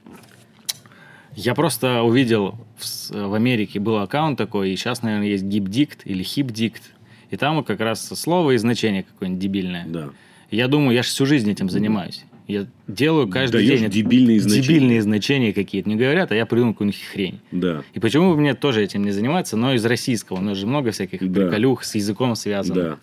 Я 1.35 1.53
просто 1.53 2.03
увидел 2.03 2.57
в, 2.77 3.11
в 3.11 3.33
Америке 3.33 3.79
был 3.79 3.97
аккаунт 3.97 4.37
такой, 4.37 4.71
и 4.71 4.75
сейчас, 4.75 5.01
наверное, 5.01 5.27
есть 5.27 5.43
гипдикт 5.43 6.01
или 6.05 6.23
хипдикт. 6.23 6.83
И 7.29 7.37
там 7.37 7.63
как 7.63 7.79
раз 7.81 8.07
слово 8.07 8.51
и 8.51 8.57
значение 8.57 9.03
какое-нибудь 9.03 9.41
дебильное. 9.41 9.85
Да. 9.87 10.09
Я 10.51 10.67
думаю, 10.67 10.95
я 10.95 11.03
же 11.03 11.09
всю 11.09 11.25
жизнь 11.25 11.51
этим 11.51 11.69
занимаюсь. 11.69 12.23
Я 12.47 12.67
делаю 12.87 13.27
каждый 13.27 13.65
Даешь 13.65 13.79
день 13.79 13.89
дебильные 13.89 14.39
значения. 14.39 14.61
дебильные 14.61 15.01
значения 15.01 15.53
какие-то. 15.53 15.89
Не 15.89 15.95
говорят, 15.95 16.31
а 16.31 16.35
я 16.35 16.45
придумал 16.45 16.73
какую-нибудь 16.73 17.01
хрень. 17.11 17.39
Да. 17.51 17.83
И 17.93 17.99
почему 17.99 18.31
бы 18.31 18.39
мне 18.39 18.53
тоже 18.53 18.83
этим 18.83 19.03
не 19.03 19.11
заниматься, 19.11 19.57
но 19.57 19.73
из 19.73 19.83
российского. 19.85 20.37
У 20.37 20.41
нас 20.41 20.57
же 20.57 20.67
много 20.67 20.91
всяких 20.91 21.31
да. 21.31 21.41
приколюх 21.41 21.83
с 21.83 21.95
языком 21.95 22.35
связано. 22.35 22.83
Да. 22.83 22.97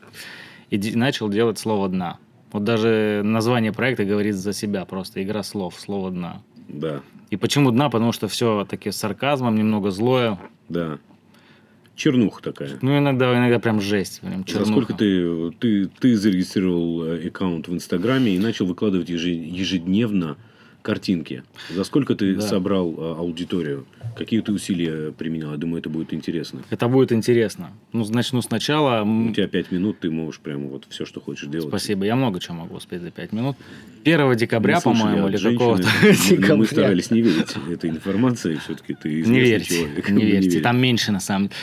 И 0.70 0.96
начал 0.96 1.28
делать 1.28 1.58
слово 1.58 1.88
«дна». 1.88 2.18
Вот 2.52 2.64
даже 2.64 3.22
название 3.24 3.72
проекта 3.72 4.04
говорит 4.04 4.36
за 4.36 4.52
себя 4.52 4.84
просто. 4.84 5.22
Игра 5.22 5.42
слов, 5.42 5.74
слово 5.78 6.10
«дна». 6.10 6.42
Да. 6.68 7.00
И 7.30 7.36
почему 7.36 7.72
«дна»? 7.72 7.90
Потому 7.90 8.12
что 8.12 8.28
все 8.28 8.64
таки 8.68 8.90
с 8.90 8.96
сарказмом, 8.96 9.56
немного 9.56 9.90
злое. 9.90 10.38
Да. 10.68 10.98
Чернуха 11.94 12.42
такая. 12.42 12.78
Ну, 12.80 12.98
иногда, 12.98 13.36
иногда 13.36 13.58
прям 13.58 13.80
жесть. 13.80 14.20
Прям 14.20 14.44
чернуха. 14.44 14.64
За 14.66 14.72
сколько 14.72 14.94
ты, 14.94 15.50
ты, 15.52 15.86
ты 15.86 16.16
зарегистрировал 16.16 17.04
э, 17.04 17.28
аккаунт 17.28 17.68
в 17.68 17.74
Инстаграме 17.74 18.34
и 18.34 18.38
начал 18.38 18.66
выкладывать 18.66 19.08
ежедневно 19.08 20.36
картинки? 20.82 21.44
За 21.70 21.84
сколько 21.84 22.14
ты 22.14 22.34
да. 22.34 22.42
собрал 22.42 22.94
э, 22.96 23.14
аудиторию? 23.18 23.86
Какие 24.16 24.40
ты 24.40 24.52
усилия 24.52 25.12
применял? 25.12 25.52
Я 25.52 25.56
думаю, 25.56 25.80
это 25.80 25.88
будет 25.88 26.12
интересно. 26.12 26.62
Это 26.70 26.88
будет 26.88 27.12
интересно. 27.12 27.70
Ну, 27.92 28.04
начну 28.10 28.42
сначала. 28.42 29.02
У 29.04 29.32
тебя 29.32 29.48
пять 29.48 29.72
минут, 29.72 30.00
ты 30.00 30.10
можешь 30.10 30.40
прямо 30.40 30.66
вот 30.66 30.86
все, 30.90 31.04
что 31.06 31.20
хочешь 31.20 31.48
делать. 31.48 31.68
Спасибо. 31.68 32.04
Я 32.04 32.16
много 32.16 32.40
чего 32.40 32.56
могу 32.56 32.76
успеть 32.76 33.00
за 33.00 33.10
пять 33.10 33.32
минут. 33.32 33.56
1 34.04 34.36
декабря, 34.36 34.80
по-моему, 34.80 35.28
или 35.28 35.36
какого-то 35.36 35.88
декабря. 36.28 36.56
Мы 36.56 36.66
старались 36.66 37.10
не 37.10 37.22
верить 37.22 37.54
этой 37.70 37.90
информации. 37.90 38.56
Все-таки 38.56 38.94
ты 38.94 39.22
не 39.22 39.40
верьте, 39.40 39.76
человек. 39.76 40.10
Не 40.10 40.24
верьте. 40.32 40.60
Там 40.60 40.78
меньше, 40.78 41.12
на 41.12 41.20
самом 41.20 41.48
деле. 41.48 41.56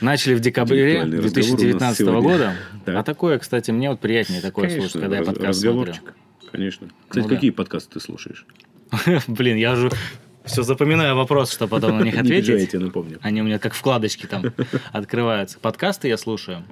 Начали 0.00 0.34
в 0.34 0.40
декабре 0.40 1.04
2019 1.04 2.06
года. 2.06 2.54
Да. 2.84 3.00
А 3.00 3.02
такое, 3.02 3.38
кстати, 3.38 3.70
мне 3.70 3.88
вот 3.90 4.00
приятнее 4.00 4.42
такое 4.42 4.66
Конечно, 4.66 4.88
слушать, 4.88 5.00
когда 5.00 5.16
я 5.18 5.22
подкаст 5.22 5.60
смотрю. 5.60 5.94
Конечно. 6.54 6.88
Кстати, 7.08 7.24
ну, 7.24 7.34
какие 7.34 7.50
да. 7.50 7.56
подкасты 7.56 7.94
ты 7.94 8.00
слушаешь? 8.00 8.46
Блин, 9.26 9.56
я 9.56 9.72
уже 9.72 9.90
все 10.44 10.62
запоминаю 10.62 11.16
вопрос, 11.16 11.50
что 11.50 11.66
потом 11.66 11.98
на 11.98 12.04
них 12.04 12.16
ответить. 12.16 12.54
Не 12.54 12.54
я 12.60 12.66
тебе 12.66 12.78
напомню. 12.78 13.18
Они 13.22 13.40
у 13.42 13.44
меня 13.44 13.58
как 13.58 13.74
вкладочки 13.74 14.26
там 14.26 14.44
открываются. 14.92 15.58
Подкасты 15.58 16.06
я 16.06 16.16
слушаю. 16.16 16.62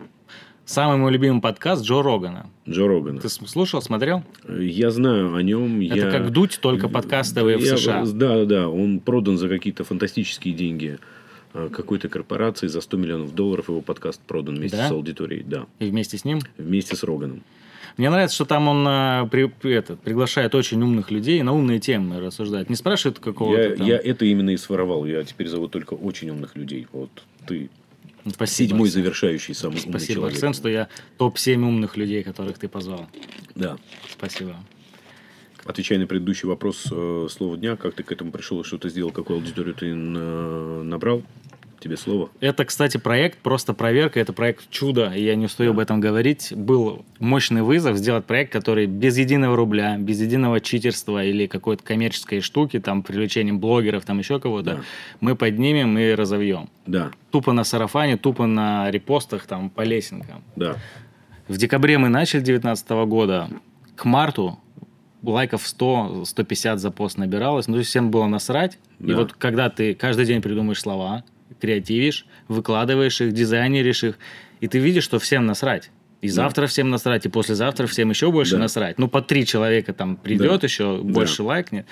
Самый 0.64 0.98
мой 0.98 1.10
любимый 1.10 1.40
подкаст 1.40 1.84
Джо 1.84 2.00
Рогана. 2.00 2.48
Джо 2.68 2.86
Рогана. 2.86 3.20
Ты 3.20 3.28
слушал, 3.28 3.82
смотрел? 3.82 4.22
Я 4.48 4.92
знаю 4.92 5.34
о 5.34 5.42
нем. 5.42 5.80
Это 5.80 5.96
я... 5.96 6.10
как 6.12 6.30
дуть, 6.30 6.60
только 6.62 6.88
подкастовые 6.88 7.58
я... 7.58 7.74
в 7.74 7.78
США. 7.78 8.04
Да, 8.06 8.44
да, 8.44 8.68
он 8.68 9.00
продан 9.00 9.36
за 9.36 9.48
какие-то 9.48 9.82
фантастические 9.82 10.54
деньги 10.54 11.00
а, 11.54 11.70
какой-то 11.70 12.08
корпорации 12.08 12.68
за 12.68 12.80
100 12.80 12.96
миллионов 12.98 13.34
долларов 13.34 13.68
его 13.68 13.80
подкаст 13.80 14.20
продан 14.20 14.54
вместе 14.54 14.76
да? 14.76 14.86
с 14.86 14.92
аудиторией. 14.92 15.42
Да. 15.42 15.66
И 15.80 15.90
вместе 15.90 16.18
с 16.18 16.24
ним? 16.24 16.38
Вместе 16.56 16.94
с 16.94 17.02
Роганом. 17.02 17.42
Мне 17.96 18.10
нравится, 18.10 18.34
что 18.34 18.44
там 18.44 18.68
он 18.68 18.84
а, 18.88 19.26
при, 19.26 19.50
этот, 19.70 20.00
приглашает 20.00 20.54
очень 20.54 20.82
умных 20.82 21.10
людей 21.10 21.42
на 21.42 21.52
умные 21.52 21.78
темы 21.78 22.20
рассуждать. 22.20 22.70
Не 22.70 22.76
спрашивает 22.76 23.18
какого-то 23.18 23.62
я, 23.62 23.76
там... 23.76 23.86
я 23.86 23.96
это 23.96 24.24
именно 24.24 24.50
и 24.50 24.56
своровал. 24.56 25.04
Я 25.04 25.22
теперь 25.24 25.48
зову 25.48 25.68
только 25.68 25.94
очень 25.94 26.30
умных 26.30 26.56
людей. 26.56 26.86
Вот 26.92 27.10
ты 27.46 27.70
Спасибо, 28.30 28.68
седьмой 28.68 28.88
завершающий 28.88 29.54
самый 29.54 29.78
Спасибо, 29.78 29.96
умный 29.96 30.06
человек. 30.06 30.36
Арсен, 30.36 30.54
что 30.54 30.68
я 30.68 30.88
топ-7 31.18 31.54
умных 31.56 31.96
людей, 31.96 32.22
которых 32.22 32.58
ты 32.58 32.68
позвал. 32.68 33.08
Да. 33.54 33.76
Спасибо. 34.10 34.56
Отвечая 35.64 35.98
на 35.98 36.06
предыдущий 36.06 36.48
вопрос 36.48 36.88
э, 36.90 37.28
слова 37.30 37.56
дня, 37.56 37.76
как 37.76 37.94
ты 37.94 38.02
к 38.02 38.10
этому 38.10 38.32
пришел, 38.32 38.62
что 38.64 38.78
ты 38.78 38.88
сделал, 38.88 39.12
какую 39.12 39.38
аудиторию 39.38 39.74
ты 39.74 39.94
набрал? 39.94 41.22
Тебе 41.82 41.96
слово. 41.96 42.30
Это, 42.38 42.64
кстати, 42.64 42.96
проект, 42.96 43.38
просто 43.38 43.74
проверка, 43.74 44.20
это 44.20 44.32
проект 44.32 44.70
чудо, 44.70 45.12
и 45.12 45.24
я 45.24 45.34
не 45.34 45.46
устаю 45.46 45.72
об 45.72 45.80
этом 45.80 45.98
говорить. 45.98 46.52
Был 46.54 47.04
мощный 47.18 47.62
вызов 47.62 47.96
сделать 47.96 48.24
проект, 48.24 48.52
который 48.52 48.86
без 48.86 49.18
единого 49.18 49.56
рубля, 49.56 49.96
без 49.98 50.20
единого 50.20 50.60
читерства 50.60 51.24
или 51.24 51.48
какой-то 51.48 51.82
коммерческой 51.82 52.40
штуки, 52.40 52.78
там, 52.78 53.02
привлечением 53.02 53.58
блогеров, 53.58 54.04
там 54.04 54.20
еще 54.20 54.38
кого-то, 54.38 54.76
да. 54.76 54.80
мы 55.18 55.34
поднимем 55.34 55.98
и 55.98 56.12
разовьем. 56.12 56.68
Да. 56.86 57.10
Тупо 57.32 57.52
на 57.52 57.64
сарафане, 57.64 58.16
тупо 58.16 58.46
на 58.46 58.88
репостах, 58.88 59.46
там, 59.46 59.68
по 59.68 59.80
лесенкам. 59.80 60.44
Да. 60.54 60.76
В 61.48 61.56
декабре 61.56 61.98
мы 61.98 62.08
начали 62.08 62.42
2019 62.42 62.90
года. 63.08 63.48
К 63.96 64.04
марту 64.04 64.60
лайков 65.24 65.64
100-150 65.64 66.76
за 66.76 66.92
пост 66.92 67.18
набиралось. 67.18 67.66
Ну, 67.66 67.82
всем 67.82 68.12
было 68.12 68.26
насрать. 68.28 68.78
Да. 69.00 69.12
И 69.12 69.16
вот 69.16 69.32
когда 69.32 69.68
ты 69.68 69.94
каждый 69.94 70.26
день 70.26 70.42
придумаешь 70.42 70.80
слова, 70.80 71.24
креативишь, 71.60 72.26
выкладываешь 72.48 73.20
их, 73.20 73.32
дизайнеришь 73.32 74.04
их, 74.04 74.18
и 74.60 74.68
ты 74.68 74.78
видишь, 74.78 75.04
что 75.04 75.18
всем 75.18 75.46
насрать. 75.46 75.90
И 76.20 76.28
да. 76.28 76.34
завтра 76.34 76.66
всем 76.68 76.90
насрать, 76.90 77.26
и 77.26 77.28
послезавтра 77.28 77.86
всем 77.86 78.10
еще 78.10 78.30
больше 78.30 78.52
да. 78.52 78.60
насрать. 78.60 78.98
Ну, 78.98 79.08
по 79.08 79.22
три 79.22 79.44
человека 79.44 79.92
там 79.92 80.16
придет 80.16 80.60
да. 80.60 80.66
еще, 80.66 80.98
больше 80.98 81.38
да. 81.38 81.44
лайкнет. 81.44 81.86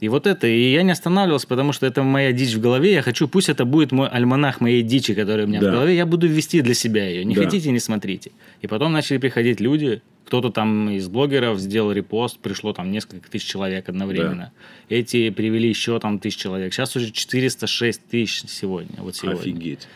И 0.00 0.08
вот 0.08 0.26
это, 0.26 0.48
и 0.48 0.72
я 0.72 0.82
не 0.82 0.90
останавливался, 0.90 1.46
потому 1.46 1.72
что 1.72 1.86
это 1.86 2.02
моя 2.02 2.32
дичь 2.32 2.54
в 2.54 2.60
голове. 2.60 2.92
Я 2.92 3.02
хочу, 3.02 3.28
пусть 3.28 3.48
это 3.48 3.64
будет 3.64 3.92
мой 3.92 4.08
альманах 4.08 4.60
моей 4.60 4.82
дичи, 4.82 5.14
которая 5.14 5.46
у 5.46 5.48
меня 5.48 5.60
да. 5.60 5.68
в 5.68 5.70
голове. 5.74 5.94
Я 5.94 6.06
буду 6.06 6.26
вести 6.26 6.60
для 6.60 6.74
себя 6.74 7.08
ее. 7.08 7.24
Не 7.24 7.36
да. 7.36 7.44
хотите, 7.44 7.70
не 7.70 7.78
смотрите. 7.78 8.32
И 8.62 8.66
потом 8.66 8.92
начали 8.92 9.18
приходить 9.18 9.60
люди, 9.60 10.02
кто-то 10.32 10.48
там 10.48 10.88
из 10.88 11.10
блогеров 11.10 11.58
сделал 11.58 11.92
репост, 11.92 12.38
пришло 12.38 12.72
там 12.72 12.90
несколько 12.90 13.30
тысяч 13.30 13.46
человек 13.48 13.90
одновременно. 13.90 14.50
Да. 14.88 14.96
Эти 14.96 15.28
привели 15.28 15.68
еще 15.68 16.00
там 16.00 16.18
тысяч 16.18 16.38
человек. 16.38 16.72
Сейчас 16.72 16.96
уже 16.96 17.10
406 17.10 18.06
тысяч 18.08 18.48
сегодня. 18.48 18.96
Вот 19.02 19.14
сегодня. 19.14 19.38
Офигеть. 19.38 19.86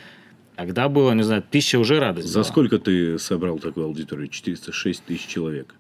Тогда 0.55 0.91
было, 0.91 1.13
не 1.13 1.23
знаю, 1.23 1.43
тысяча 1.51 1.79
уже 1.79 1.99
радость. 1.99 2.29
За 2.29 2.41
была. 2.41 2.45
сколько 2.45 2.79
ты 2.79 3.19
собрал 3.19 3.59
такую 3.59 3.87
аудиторию? 3.87 4.29
406 4.29 5.05
тысяч 5.07 5.27
человек. 5.27 5.75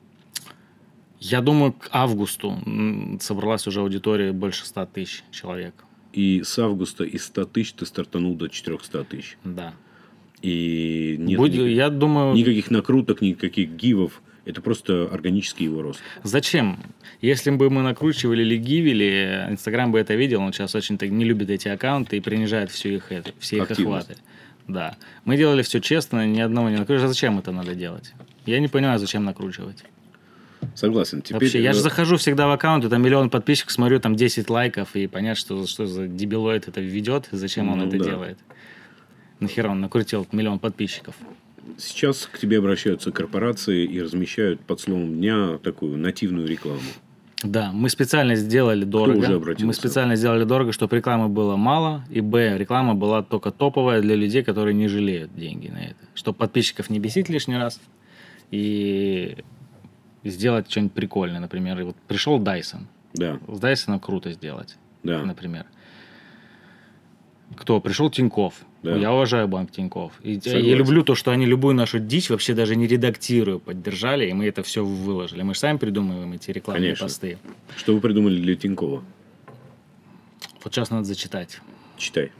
Я 1.20 1.42
думаю, 1.42 1.74
к 1.74 1.90
августу 1.92 2.56
собралась 3.20 3.66
уже 3.66 3.80
аудитория 3.80 4.32
больше 4.32 4.64
100 4.64 4.86
тысяч 4.86 5.22
человек. 5.32 5.74
И 6.14 6.40
с 6.42 6.58
августа 6.58 7.04
из 7.04 7.26
100 7.26 7.44
тысяч 7.44 7.72
ты 7.74 7.84
стартанул 7.84 8.34
до 8.34 8.48
400 8.48 9.04
тысяч. 9.04 9.36
Да. 9.44 9.74
И 10.40 11.16
нет 11.18 11.36
Будь, 11.36 11.52
никаких, 11.52 11.76
я 11.76 11.90
думаю... 11.90 12.34
никаких 12.34 12.70
накруток, 12.70 13.20
никаких 13.20 13.68
гивов. 13.68 14.22
Это 14.46 14.60
просто 14.60 15.08
органический 15.08 15.64
его 15.64 15.82
рост. 15.82 16.00
Зачем? 16.22 16.78
Если 17.20 17.50
бы 17.50 17.68
мы 17.68 17.82
накручивали 17.82 18.42
или 18.42 18.56
гивили, 18.56 19.44
Инстаграм 19.50 19.90
бы 19.90 19.98
это 19.98 20.14
видел, 20.14 20.40
он 20.40 20.52
сейчас 20.52 20.74
очень 20.76 20.98
так 20.98 21.10
не 21.10 21.24
любит 21.24 21.50
эти 21.50 21.66
аккаунты 21.66 22.16
и 22.16 22.20
принижает 22.20 22.70
все 22.70 22.94
их, 22.94 23.10
это, 23.10 23.32
все 23.40 23.56
их 23.56 23.70
охваты. 23.70 24.16
Да. 24.68 24.96
Мы 25.24 25.36
делали 25.36 25.62
все 25.62 25.80
честно, 25.80 26.26
ни 26.26 26.40
одного 26.40 26.70
не 26.70 26.76
накручивали. 26.76 27.08
Зачем 27.08 27.40
это 27.40 27.50
надо 27.50 27.74
делать? 27.74 28.12
Я 28.46 28.60
не 28.60 28.68
понимаю, 28.68 29.00
зачем 29.00 29.24
накручивать. 29.24 29.84
Согласен. 30.76 31.22
Теперь... 31.22 31.40
Вообще, 31.40 31.62
я 31.62 31.72
же 31.72 31.80
захожу 31.80 32.16
всегда 32.16 32.46
в 32.46 32.52
аккаунт, 32.52 32.84
и 32.84 32.88
там 32.88 33.02
миллион 33.02 33.30
подписчиков, 33.30 33.72
смотрю, 33.72 33.98
там 33.98 34.14
10 34.14 34.48
лайков, 34.48 34.94
и 34.94 35.08
понять, 35.08 35.38
что, 35.38 35.66
что 35.66 35.86
за 35.86 36.06
дебилоид 36.06 36.68
это 36.68 36.80
ведет, 36.80 37.28
зачем 37.32 37.68
он 37.68 37.78
ну, 37.78 37.86
это 37.86 37.98
да. 37.98 38.04
делает. 38.04 38.38
Нахера 39.40 39.70
он 39.70 39.80
накрутил 39.80 40.26
миллион 40.30 40.60
подписчиков. 40.60 41.16
Сейчас 41.78 42.28
к 42.30 42.38
тебе 42.38 42.58
обращаются 42.58 43.12
корпорации 43.12 43.84
и 43.84 44.00
размещают 44.00 44.60
под 44.60 44.80
словом 44.80 45.14
дня 45.16 45.58
такую 45.62 45.96
нативную 45.98 46.46
рекламу. 46.46 46.80
Да, 47.42 47.70
мы 47.72 47.90
специально 47.90 48.34
сделали 48.34 48.84
дорого. 48.84 49.18
Кто 49.18 49.26
уже 49.28 49.34
обратился? 49.36 49.66
Мы 49.66 49.74
специально 49.74 50.16
сделали 50.16 50.44
дорого, 50.44 50.72
чтобы 50.72 50.96
рекламы 50.96 51.28
было 51.28 51.56
мало, 51.56 52.04
и 52.10 52.20
б, 52.20 52.56
реклама 52.56 52.94
была 52.94 53.22
только 53.22 53.50
топовая 53.50 54.00
для 54.00 54.14
людей, 54.14 54.42
которые 54.42 54.74
не 54.74 54.88
жалеют 54.88 55.34
деньги 55.34 55.68
на 55.68 55.78
это. 55.78 55.96
Чтобы 56.14 56.38
подписчиков 56.38 56.88
не 56.88 56.98
бесить 56.98 57.28
лишний 57.28 57.56
раз. 57.56 57.80
И 58.50 59.36
сделать 60.24 60.70
что-нибудь 60.70 60.92
прикольное, 60.92 61.40
например. 61.40 61.84
Вот 61.84 61.96
пришел 62.08 62.40
Dyson. 62.40 62.86
Да. 63.12 63.38
С 63.48 63.60
Dyson 63.60 64.00
круто 64.00 64.32
сделать. 64.32 64.76
Да. 65.02 65.22
Например. 65.22 65.66
Кто? 67.54 67.80
Пришел 67.80 68.10
Тиньков. 68.10 68.54
Да. 68.82 68.96
Я 68.96 69.12
уважаю 69.12 69.48
банк 69.48 69.70
Тиньков. 69.70 70.12
И 70.22 70.40
я 70.44 70.74
люблю 70.74 71.02
то, 71.04 71.14
что 71.14 71.30
они 71.30 71.46
любую 71.46 71.74
нашу 71.74 71.98
дичь 71.98 72.30
вообще 72.30 72.54
даже 72.54 72.76
не 72.76 72.86
редактируя 72.86 73.58
поддержали, 73.58 74.28
и 74.28 74.32
мы 74.32 74.46
это 74.46 74.62
все 74.62 74.84
выложили. 74.84 75.42
Мы 75.42 75.54
же 75.54 75.60
сами 75.60 75.78
придумываем 75.78 76.32
эти 76.32 76.50
рекламные 76.50 76.88
Конечно. 76.88 77.06
посты. 77.06 77.38
Что 77.76 77.94
вы 77.94 78.00
придумали 78.00 78.40
для 78.40 78.56
Тинькова? 78.56 79.04
Вот 80.64 80.74
сейчас 80.74 80.90
надо 80.90 81.04
зачитать. 81.04 81.60
Читай. 81.96 82.32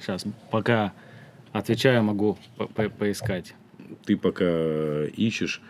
Сейчас, 0.00 0.24
пока 0.50 0.92
отвечаю, 1.52 2.02
могу 2.04 2.38
по 2.56 2.64
-по 2.64 2.88
поискать. 2.88 3.54
Ты 4.04 4.16
пока 4.16 5.04
ищешь. 5.04 5.60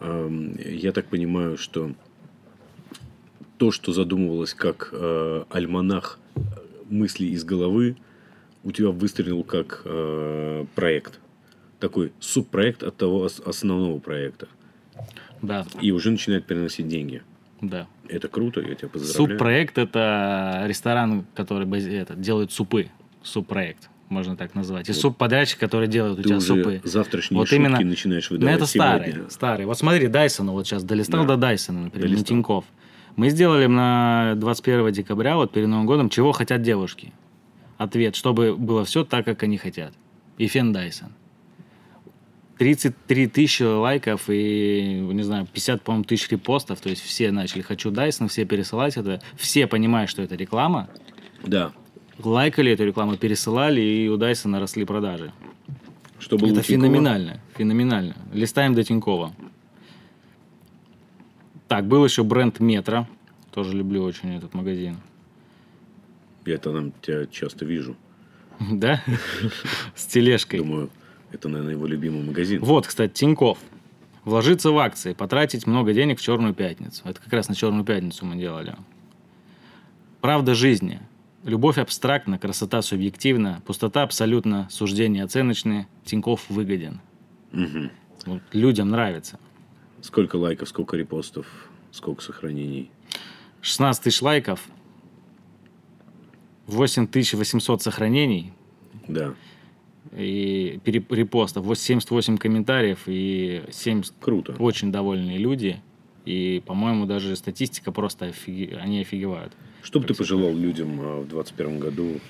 Я 0.00 0.92
так 0.92 1.06
понимаю, 1.06 1.56
что 1.56 1.92
то, 3.58 3.70
что 3.70 3.92
задумывалось 3.92 4.54
как 4.54 4.88
э, 4.92 5.44
альманах 5.50 6.18
мыслей 6.90 7.30
из 7.30 7.44
головы, 7.44 7.96
у 8.64 8.72
тебя 8.72 8.90
выстрелил 8.90 9.42
как 9.42 9.82
э, 9.84 10.66
проект. 10.74 11.20
Такой 11.80 12.12
субпроект 12.20 12.82
от 12.82 12.96
того 12.96 13.24
основного 13.24 13.98
проекта. 13.98 14.48
Да. 15.40 15.66
И 15.80 15.90
уже 15.90 16.10
начинает 16.10 16.46
приносить 16.46 16.86
деньги. 16.86 17.22
Да. 17.60 17.88
Это 18.08 18.28
круто, 18.28 18.60
я 18.60 18.74
тебя 18.74 18.88
поздравляю. 18.88 19.30
Субпроект– 19.30 19.78
это 19.78 20.64
ресторан, 20.66 21.24
который 21.34 21.66
это, 21.94 22.14
делает 22.14 22.52
супы. 22.52 22.88
Субпроект 23.22 23.88
можно 24.12 24.36
так 24.36 24.54
назвать. 24.54 24.88
И 24.88 24.92
вот. 24.92 25.00
субподрядчик, 25.00 25.58
который 25.58 25.88
делает 25.88 26.18
у 26.18 26.22
тебя 26.22 26.36
уже 26.36 26.46
супы. 26.46 26.80
завтрашние 26.84 27.38
вот 27.38 27.48
шутки 27.48 27.60
именно... 27.60 27.80
начинаешь 27.80 28.30
выдавать 28.30 28.52
Ну, 28.52 28.56
это 28.56 28.66
старый, 28.66 29.14
старый. 29.30 29.66
Вот 29.66 29.78
смотри, 29.78 30.06
Дайсона, 30.06 30.52
вот 30.52 30.66
сейчас 30.66 30.84
долистал 30.84 31.22
да. 31.22 31.34
до 31.34 31.40
Дайсона, 31.40 31.84
например, 31.84 32.08
долистал. 32.08 32.26
Тиньков. 32.26 32.64
Мы 33.16 33.30
сделали 33.30 33.66
на 33.66 34.34
21 34.36 34.92
декабря, 34.92 35.36
вот 35.36 35.52
перед 35.52 35.68
Новым 35.68 35.86
годом, 35.86 36.08
чего 36.08 36.32
хотят 36.32 36.62
девушки. 36.62 37.12
Ответ, 37.82 38.16
чтобы 38.16 38.56
было 38.56 38.84
все 38.84 39.04
так, 39.04 39.24
как 39.24 39.42
они 39.42 39.58
хотят. 39.58 39.92
И 40.38 40.46
фен 40.46 40.72
Дайсон. 40.72 41.12
33 42.58 43.26
тысячи 43.26 43.62
лайков 43.62 44.28
и, 44.28 45.00
не 45.12 45.22
знаю, 45.22 45.46
50, 45.52 45.82
по-моему, 45.82 46.04
тысяч 46.04 46.28
репостов. 46.28 46.80
То 46.80 46.90
есть 46.90 47.02
все 47.02 47.32
начали 47.32 47.62
«хочу 47.62 47.90
Дайсон», 47.90 48.28
все 48.28 48.44
пересылать 48.44 48.96
это. 48.96 49.20
Все 49.36 49.66
понимают, 49.66 50.10
что 50.10 50.22
это 50.22 50.36
реклама. 50.36 50.88
Да 51.44 51.72
лайкали 52.26 52.72
эту 52.72 52.84
рекламу, 52.84 53.16
пересылали, 53.16 53.80
и 53.80 54.08
у 54.08 54.16
Дайсона 54.16 54.60
росли 54.60 54.84
продажи. 54.84 55.32
Что 56.18 56.38
было 56.38 56.52
Это 56.52 56.62
феноменально, 56.62 57.40
феноменально. 57.56 58.14
Листаем 58.32 58.74
до 58.74 58.84
Тинькова. 58.84 59.32
Так, 61.68 61.86
был 61.86 62.04
еще 62.04 62.22
бренд 62.22 62.60
Метро. 62.60 63.08
Тоже 63.52 63.76
люблю 63.76 64.02
очень 64.02 64.36
этот 64.36 64.54
магазин. 64.54 64.98
Я 66.44 66.58
там 66.58 66.92
тебя 67.02 67.26
часто 67.26 67.64
вижу. 67.64 67.96
Да? 68.58 69.02
С 69.94 70.06
тележкой. 70.06 70.60
Думаю, 70.60 70.90
это, 71.32 71.48
наверное, 71.48 71.74
его 71.74 71.86
любимый 71.86 72.22
магазин. 72.22 72.60
Вот, 72.60 72.86
кстати, 72.86 73.12
Тиньков. 73.12 73.58
Вложиться 74.24 74.70
в 74.70 74.78
акции, 74.78 75.14
потратить 75.14 75.66
много 75.66 75.92
денег 75.92 76.20
в 76.20 76.22
Черную 76.22 76.54
пятницу. 76.54 77.02
Это 77.04 77.20
как 77.20 77.32
раз 77.32 77.48
на 77.48 77.56
Черную 77.56 77.84
пятницу 77.84 78.24
мы 78.24 78.36
делали. 78.36 78.76
Правда 80.20 80.54
жизни. 80.54 81.00
Любовь 81.42 81.78
абстрактна, 81.78 82.38
красота 82.38 82.82
субъективна, 82.82 83.62
пустота 83.66 84.04
абсолютно, 84.04 84.68
суждения 84.70 85.24
оценочные, 85.24 85.88
Тиньков 86.04 86.48
выгоден. 86.48 87.00
Угу. 87.52 87.90
Вот 88.26 88.42
людям 88.52 88.90
нравится. 88.90 89.40
Сколько 90.02 90.36
лайков, 90.36 90.68
сколько 90.68 90.96
репостов, 90.96 91.46
сколько 91.90 92.22
сохранений? 92.22 92.92
16 93.60 94.04
тысяч 94.04 94.22
лайков, 94.22 94.60
8800 96.66 97.82
сохранений. 97.82 98.52
Да. 99.08 99.34
И 100.16 100.80
репостов, 100.84 101.66
78 101.78 102.36
комментариев 102.36 103.00
и 103.06 103.62
70 103.70 104.14
Круто. 104.20 104.54
очень 104.58 104.92
довольные 104.92 105.38
люди. 105.38 105.80
И, 106.24 106.62
по-моему, 106.66 107.06
даже 107.06 107.34
статистика 107.34 107.90
просто 107.90 108.26
офиге... 108.26 108.76
они 108.76 109.00
офигевают. 109.00 109.52
Что 109.82 109.98
бы 109.98 110.06
ты 110.06 110.14
пожелал 110.14 110.54
людям 110.54 111.00
а, 111.00 111.20
в 111.20 111.28
2021 111.28 111.78
году, 111.80 112.20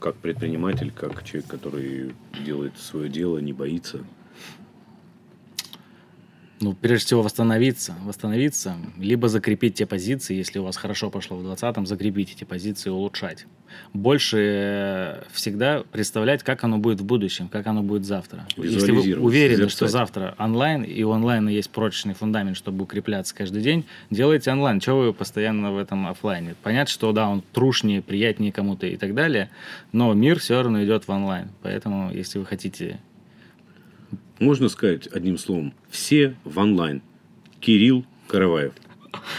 как 0.00 0.16
предприниматель, 0.16 0.90
как 0.90 1.22
человек, 1.24 1.48
который 1.48 2.14
делает 2.44 2.76
свое 2.78 3.08
дело, 3.08 3.38
не 3.38 3.52
боится? 3.52 4.04
Ну, 6.60 6.74
прежде 6.74 7.06
всего, 7.06 7.22
восстановиться, 7.22 7.94
восстановиться, 8.04 8.76
либо 8.98 9.28
закрепить 9.28 9.74
те 9.74 9.86
позиции, 9.86 10.34
если 10.34 10.58
у 10.58 10.64
вас 10.64 10.76
хорошо 10.76 11.10
пошло 11.10 11.36
в 11.36 11.46
2020-м, 11.46 11.86
закрепить 11.86 12.32
эти 12.32 12.44
позиции 12.44 12.88
и 12.88 12.92
улучшать. 12.92 13.46
Больше 13.92 14.38
э, 14.38 15.22
всегда 15.32 15.82
представлять, 15.90 16.42
как 16.42 16.64
оно 16.64 16.78
будет 16.78 17.00
в 17.00 17.04
будущем, 17.04 17.48
как 17.48 17.66
оно 17.66 17.82
будет 17.82 18.04
завтра. 18.04 18.46
Если 18.56 18.90
вы 18.90 19.16
уверены, 19.16 19.68
что 19.68 19.88
завтра 19.88 20.34
онлайн, 20.38 20.82
и 20.82 21.02
у 21.02 21.10
онлайна 21.10 21.48
есть 21.48 21.70
прочный 21.70 22.14
фундамент, 22.14 22.56
чтобы 22.56 22.84
укрепляться 22.84 23.34
каждый 23.34 23.62
день, 23.62 23.84
делайте 24.10 24.50
онлайн. 24.50 24.80
Чего 24.80 25.00
вы 25.00 25.12
постоянно 25.12 25.72
в 25.72 25.78
этом 25.78 26.06
офлайне? 26.06 26.54
Понятно, 26.62 26.90
что 26.90 27.12
да, 27.12 27.28
он 27.28 27.42
трушнее, 27.52 28.02
приятнее 28.02 28.52
кому-то 28.52 28.86
и 28.86 28.96
так 28.96 29.14
далее, 29.14 29.50
но 29.92 30.12
мир 30.14 30.38
все 30.38 30.62
равно 30.62 30.82
идет 30.82 31.06
в 31.06 31.10
онлайн. 31.10 31.50
Поэтому, 31.62 32.12
если 32.12 32.38
вы 32.38 32.46
хотите 32.46 32.98
можно 34.38 34.68
сказать 34.68 35.06
одним 35.08 35.38
словом, 35.38 35.74
все 35.90 36.36
в 36.44 36.58
онлайн. 36.58 37.02
Кирилл 37.60 38.04
Караваев. 38.28 38.72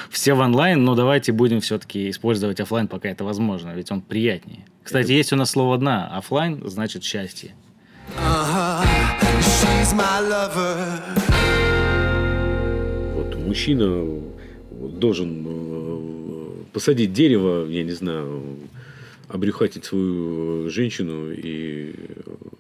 Все 0.10 0.34
в 0.34 0.40
онлайн, 0.40 0.84
но 0.84 0.96
давайте 0.96 1.32
будем 1.32 1.62
все-таки 1.62 2.10
использовать 2.10 2.60
офлайн, 2.60 2.88
пока 2.88 3.10
это 3.10 3.24
возможно, 3.24 3.74
ведь 3.76 3.92
он 3.92 4.02
приятнее. 4.02 4.66
Кстати, 4.84 5.06
это... 5.06 5.14
есть 5.14 5.34
у 5.34 5.36
нас 5.36 5.52
слово 5.52 5.78
«дна». 5.78 6.08
Офлайн 6.08 6.62
значит 6.68 7.04
счастье. 7.04 7.56
Вот 13.16 13.36
мужчина 13.36 14.22
должен 14.72 15.46
э, 15.48 16.64
посадить 16.74 17.14
дерево, 17.14 17.68
я 17.68 17.84
не 17.84 17.92
знаю, 17.92 18.58
обрюхатить 19.28 19.86
свою 19.86 20.70
женщину 20.70 21.32
и 21.32 21.94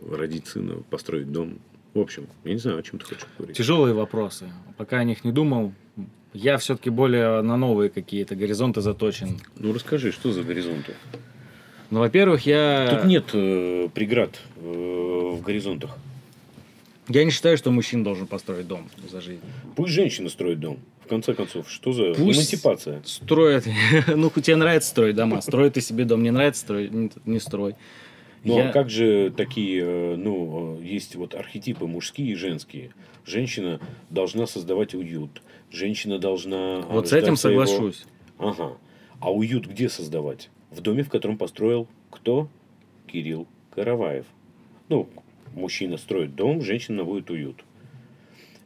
родить 0.10 0.47
сына, 0.47 0.75
построить 0.89 1.32
дом. 1.32 1.58
В 1.93 1.99
общем, 1.99 2.28
я 2.43 2.54
не 2.54 2.60
знаю, 2.60 2.80
о 2.80 2.84
чем 2.84 2.99
ты 2.99 3.06
хочешь 3.06 3.25
говорить. 3.38 3.58
Тяжелые 3.58 3.93
вопросы. 3.93 4.49
Пока 4.78 4.97
о 4.99 5.04
них 5.04 5.23
не 5.23 5.32
думал. 5.32 5.73
Я 6.34 6.58
все-таки 6.58 6.91
более 6.91 7.41
на 7.41 7.58
новые 7.58 7.89
какие-то 7.89 8.36
горизонты 8.36 8.82
заточен. 8.82 9.39
Ну, 9.58 9.73
расскажи, 9.73 10.12
что 10.12 10.32
за 10.32 10.43
горизонты? 10.43 10.93
Ну, 11.89 11.99
во-первых, 11.99 12.45
я... 12.45 12.88
Тут 12.91 13.06
нет 13.06 13.25
э, 13.34 13.89
преград 13.93 14.39
э, 14.58 14.62
в 14.62 15.41
горизонтах. 15.41 15.97
Я 17.08 17.25
не 17.25 17.32
считаю, 17.32 17.58
что 17.58 17.71
мужчина 17.71 18.04
должен 18.04 18.28
построить 18.28 18.67
дом 18.67 18.88
за 19.10 19.19
жизнь. 19.19 19.41
Пусть 19.75 19.93
женщина 19.93 20.30
строит 20.30 20.60
дом. 20.60 20.80
В 21.04 21.10
конце 21.10 21.34
концов, 21.34 21.67
что 21.67 21.91
за 21.91 22.13
Пусть 22.13 22.38
эмансипация? 22.38 23.02
Строят. 23.04 23.65
ну, 24.08 24.30
тебе 24.30 24.56
нравится 24.58 24.89
строить 24.89 25.15
дома. 25.15 25.41
Строй 25.41 25.71
ты 25.71 25.82
себе 25.82 26.06
дом. 26.06 26.21
Не 26.21 26.30
нравится 26.30 26.62
строить, 26.62 26.91
не, 26.91 27.10
не 27.25 27.39
строй. 27.39 27.73
Ну, 28.43 28.58
я... 28.58 28.69
а 28.69 28.71
как 28.71 28.89
же 28.89 29.32
такие, 29.36 29.84
э, 29.84 30.15
ну, 30.15 30.80
э, 30.80 30.84
есть 30.84 31.15
вот 31.15 31.36
архетипы 31.36 31.86
мужские 31.86 32.32
и 32.32 32.36
женские. 32.36 32.91
Женщина 33.25 33.80
должна 34.10 34.47
создавать 34.47 34.93
уют. 34.93 35.41
Женщина 35.71 36.19
должна... 36.19 36.82
Вот 36.82 37.10
с 37.10 37.13
этим 37.13 37.36
своего... 37.36 37.65
соглашусь. 37.65 38.06
Ага. 38.38 38.78
А 39.19 39.32
уют 39.32 39.67
где 39.67 39.89
создавать? 39.89 40.49
В 40.71 40.82
доме, 40.82 41.04
в 41.04 41.10
котором 41.10 41.38
построил 41.38 41.88
кто? 42.10 42.47
Кирилл 43.08 43.47
Караваев. 43.71 44.25
Ну, 44.88 45.10
мужчина 45.54 45.97
строит 45.97 46.36
дом, 46.36 46.62
женщина 46.62 47.04
будет 47.04 47.30
уют. 47.30 47.63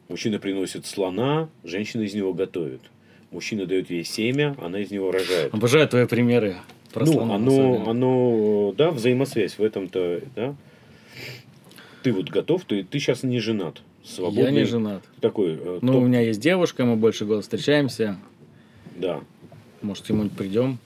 Мужчина 0.08 0.38
приносит 0.38 0.86
слона, 0.86 1.48
женщина 1.64 2.02
из 2.02 2.14
него 2.14 2.34
готовит. 2.34 2.82
Мужчина 3.30 3.66
дает 3.66 3.90
ей 3.90 4.04
семя, 4.04 4.54
она 4.60 4.78
из 4.80 4.90
него 4.90 5.10
рожает. 5.10 5.52
Обожаю 5.52 5.88
твои 5.88 6.06
примеры. 6.06 6.56
Ну, 6.94 7.20
оно, 7.32 7.90
оно, 7.90 8.74
да, 8.76 8.90
взаимосвязь 8.90 9.58
в 9.58 9.62
этом-то, 9.62 10.20
да. 10.36 10.54
Ты 12.02 12.12
вот 12.12 12.28
готов, 12.28 12.64
ты, 12.64 12.84
ты 12.84 12.98
сейчас 12.98 13.22
не 13.22 13.40
женат. 13.40 13.80
Свободный. 14.04 14.44
Я 14.44 14.50
не 14.50 14.64
женат. 14.64 15.02
Такой. 15.20 15.54
Э, 15.54 15.78
ну, 15.80 15.92
топ... 15.92 16.02
у 16.02 16.06
меня 16.06 16.20
есть 16.20 16.40
девушка, 16.40 16.84
мы 16.84 16.96
больше 16.96 17.24
года 17.24 17.40
встречаемся. 17.40 18.18
Да. 18.96 19.20
Может, 19.80 20.08
ему 20.10 20.28
придем. 20.28 20.78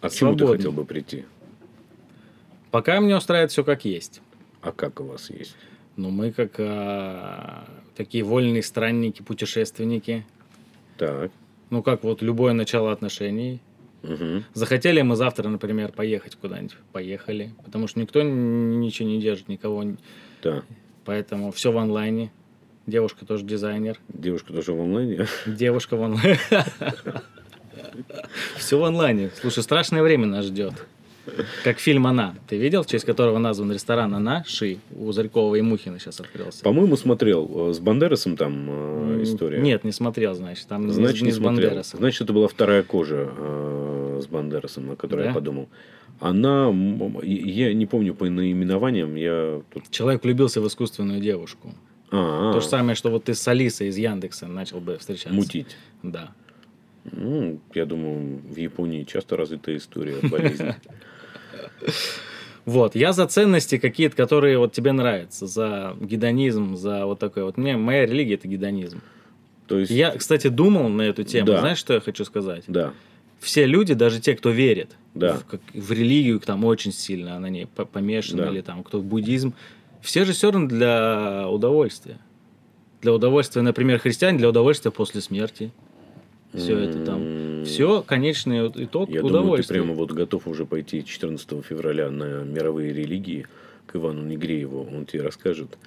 А 0.00 0.08
к 0.08 0.12
чему 0.12 0.36
ты 0.36 0.46
хотел 0.46 0.72
бы 0.72 0.84
прийти? 0.84 1.24
Пока 2.70 3.00
мне 3.00 3.16
устраивает 3.16 3.50
все 3.50 3.64
как 3.64 3.84
есть. 3.84 4.20
А 4.60 4.72
как 4.72 5.00
у 5.00 5.04
вас 5.04 5.30
есть? 5.30 5.54
Ну, 5.96 6.10
мы 6.10 6.32
как 6.32 6.54
а, 6.58 7.66
такие 7.96 8.22
вольные 8.24 8.62
странники, 8.62 9.22
путешественники. 9.22 10.24
Так. 10.96 11.30
Ну, 11.70 11.82
как 11.82 12.04
вот 12.04 12.22
любое 12.22 12.52
начало 12.52 12.92
отношений. 12.92 13.60
Угу. 14.02 14.44
Захотели 14.54 15.02
мы 15.02 15.16
завтра, 15.16 15.48
например, 15.48 15.92
поехать 15.92 16.36
куда-нибудь. 16.36 16.76
Поехали. 16.92 17.52
Потому 17.64 17.88
что 17.88 18.00
никто 18.00 18.22
ничего 18.22 19.08
не 19.08 19.20
держит, 19.20 19.48
никого. 19.48 19.84
Да. 20.42 20.62
Поэтому 21.04 21.50
все 21.52 21.72
в 21.72 21.78
онлайне. 21.78 22.30
Девушка 22.86 23.26
тоже 23.26 23.44
дизайнер. 23.44 23.98
Девушка 24.08 24.52
тоже 24.52 24.72
в 24.72 24.80
онлайне? 24.80 25.26
Девушка 25.46 25.96
в 25.96 26.02
онлайне. 26.02 26.38
Все 28.56 28.78
в 28.78 28.84
онлайне. 28.84 29.30
Слушай, 29.40 29.62
страшное 29.62 30.02
время 30.02 30.26
нас 30.26 30.46
ждет. 30.46 30.72
Как 31.64 31.78
фильм 31.78 32.06
«Она». 32.06 32.34
Ты 32.48 32.56
видел, 32.56 32.82
в 32.82 32.86
честь 32.86 33.04
которого 33.04 33.38
назван 33.38 33.72
ресторан 33.72 34.14
«Она» 34.14 34.44
Ши 34.46 34.78
у 34.96 35.12
Зарькова 35.12 35.54
и 35.54 35.60
Мухина 35.60 35.98
сейчас 35.98 36.20
открылся? 36.20 36.62
По-моему, 36.62 36.96
смотрел. 36.96 37.70
Э, 37.70 37.72
с 37.72 37.78
Бандерасом 37.78 38.36
там 38.36 38.66
э, 38.68 39.22
история. 39.22 39.60
Нет, 39.60 39.84
не 39.84 39.92
смотрел, 39.92 40.34
значит. 40.34 40.66
Там 40.66 40.90
значит, 40.90 41.22
не, 41.22 41.26
не 41.26 41.32
с 41.32 41.38
Бандерасом. 41.38 41.98
Значит, 41.98 42.22
это 42.22 42.32
была 42.32 42.48
вторая 42.48 42.82
кожа 42.82 43.28
э, 43.36 44.20
с 44.22 44.26
Бандерасом, 44.26 44.90
о 44.90 44.96
которой 44.96 45.22
да? 45.22 45.28
я 45.28 45.34
подумал. 45.34 45.68
Она, 46.20 46.72
я 47.22 47.72
не 47.72 47.86
помню 47.86 48.14
по 48.14 48.28
наименованиям, 48.28 49.14
я... 49.14 49.62
Человек 49.90 50.24
влюбился 50.24 50.60
в 50.60 50.66
искусственную 50.66 51.20
девушку. 51.20 51.74
А-а-а. 52.10 52.52
То 52.52 52.60
же 52.60 52.66
самое, 52.66 52.96
что 52.96 53.10
вот 53.10 53.24
ты 53.24 53.34
с 53.34 53.46
Алисой 53.46 53.88
из 53.88 53.98
Яндекса 53.98 54.46
начал 54.46 54.80
бы 54.80 54.98
встречаться. 54.98 55.32
Мутить. 55.32 55.76
Да. 56.02 56.30
Ну, 57.04 57.60
я 57.74 57.86
думаю, 57.86 58.40
в 58.42 58.56
Японии 58.56 59.04
часто 59.04 59.36
развитая 59.36 59.76
история 59.76 60.16
болезни. 60.22 60.74
Вот, 62.64 62.94
я 62.94 63.14
за 63.14 63.26
ценности 63.26 63.78
какие-то, 63.78 64.14
которые 64.14 64.58
вот 64.58 64.72
тебе 64.72 64.92
нравятся, 64.92 65.46
за 65.46 65.96
гедонизм, 66.00 66.76
за 66.76 67.06
вот 67.06 67.18
такой 67.18 67.44
вот. 67.44 67.56
Мне 67.56 67.78
моя 67.78 68.04
религия 68.04 68.34
это 68.34 68.46
гедонизм. 68.46 69.00
То 69.66 69.78
есть... 69.78 69.90
Я, 69.90 70.10
кстати, 70.10 70.48
думал 70.48 70.90
на 70.90 71.02
эту 71.02 71.22
тему. 71.24 71.46
Да. 71.46 71.60
Знаешь, 71.60 71.78
что 71.78 71.94
я 71.94 72.00
хочу 72.00 72.26
сказать? 72.26 72.64
Да. 72.66 72.92
Все 73.40 73.64
люди, 73.64 73.94
даже 73.94 74.20
те, 74.20 74.34
кто 74.34 74.50
верит 74.50 74.90
да. 75.14 75.34
в, 75.34 75.44
как, 75.46 75.60
в 75.72 75.92
религию, 75.92 76.40
там 76.40 76.64
очень 76.64 76.92
сильно 76.92 77.38
на 77.38 77.48
ней 77.48 77.66
помешаны, 77.66 78.42
да. 78.42 78.50
или 78.50 78.60
там 78.60 78.82
кто 78.82 78.98
в 78.98 79.04
буддизм, 79.04 79.54
все 80.02 80.24
же 80.24 80.32
все 80.32 80.50
равно 80.50 80.68
для 80.68 81.48
удовольствия. 81.48 82.18
Для 83.00 83.14
удовольствия, 83.14 83.62
например, 83.62 83.98
христиане 83.98 84.38
для 84.38 84.48
удовольствия 84.48 84.90
после 84.90 85.20
смерти 85.20 85.72
все 86.54 86.78
это 86.78 87.04
там. 87.04 87.22
Все, 87.64 88.02
конечный 88.02 88.68
итог 88.68 89.08
Я 89.08 89.22
думаю, 89.22 89.62
ты 89.62 89.68
прямо 89.68 89.94
вот 89.94 90.12
готов 90.12 90.46
уже 90.46 90.66
пойти 90.66 91.04
14 91.04 91.64
февраля 91.64 92.10
на 92.10 92.42
мировые 92.42 92.92
религии 92.92 93.46
к 93.86 93.96
Ивану 93.96 94.22
Негрееву. 94.24 94.88
Он 94.92 95.06
тебе 95.06 95.22
расскажет. 95.22 95.78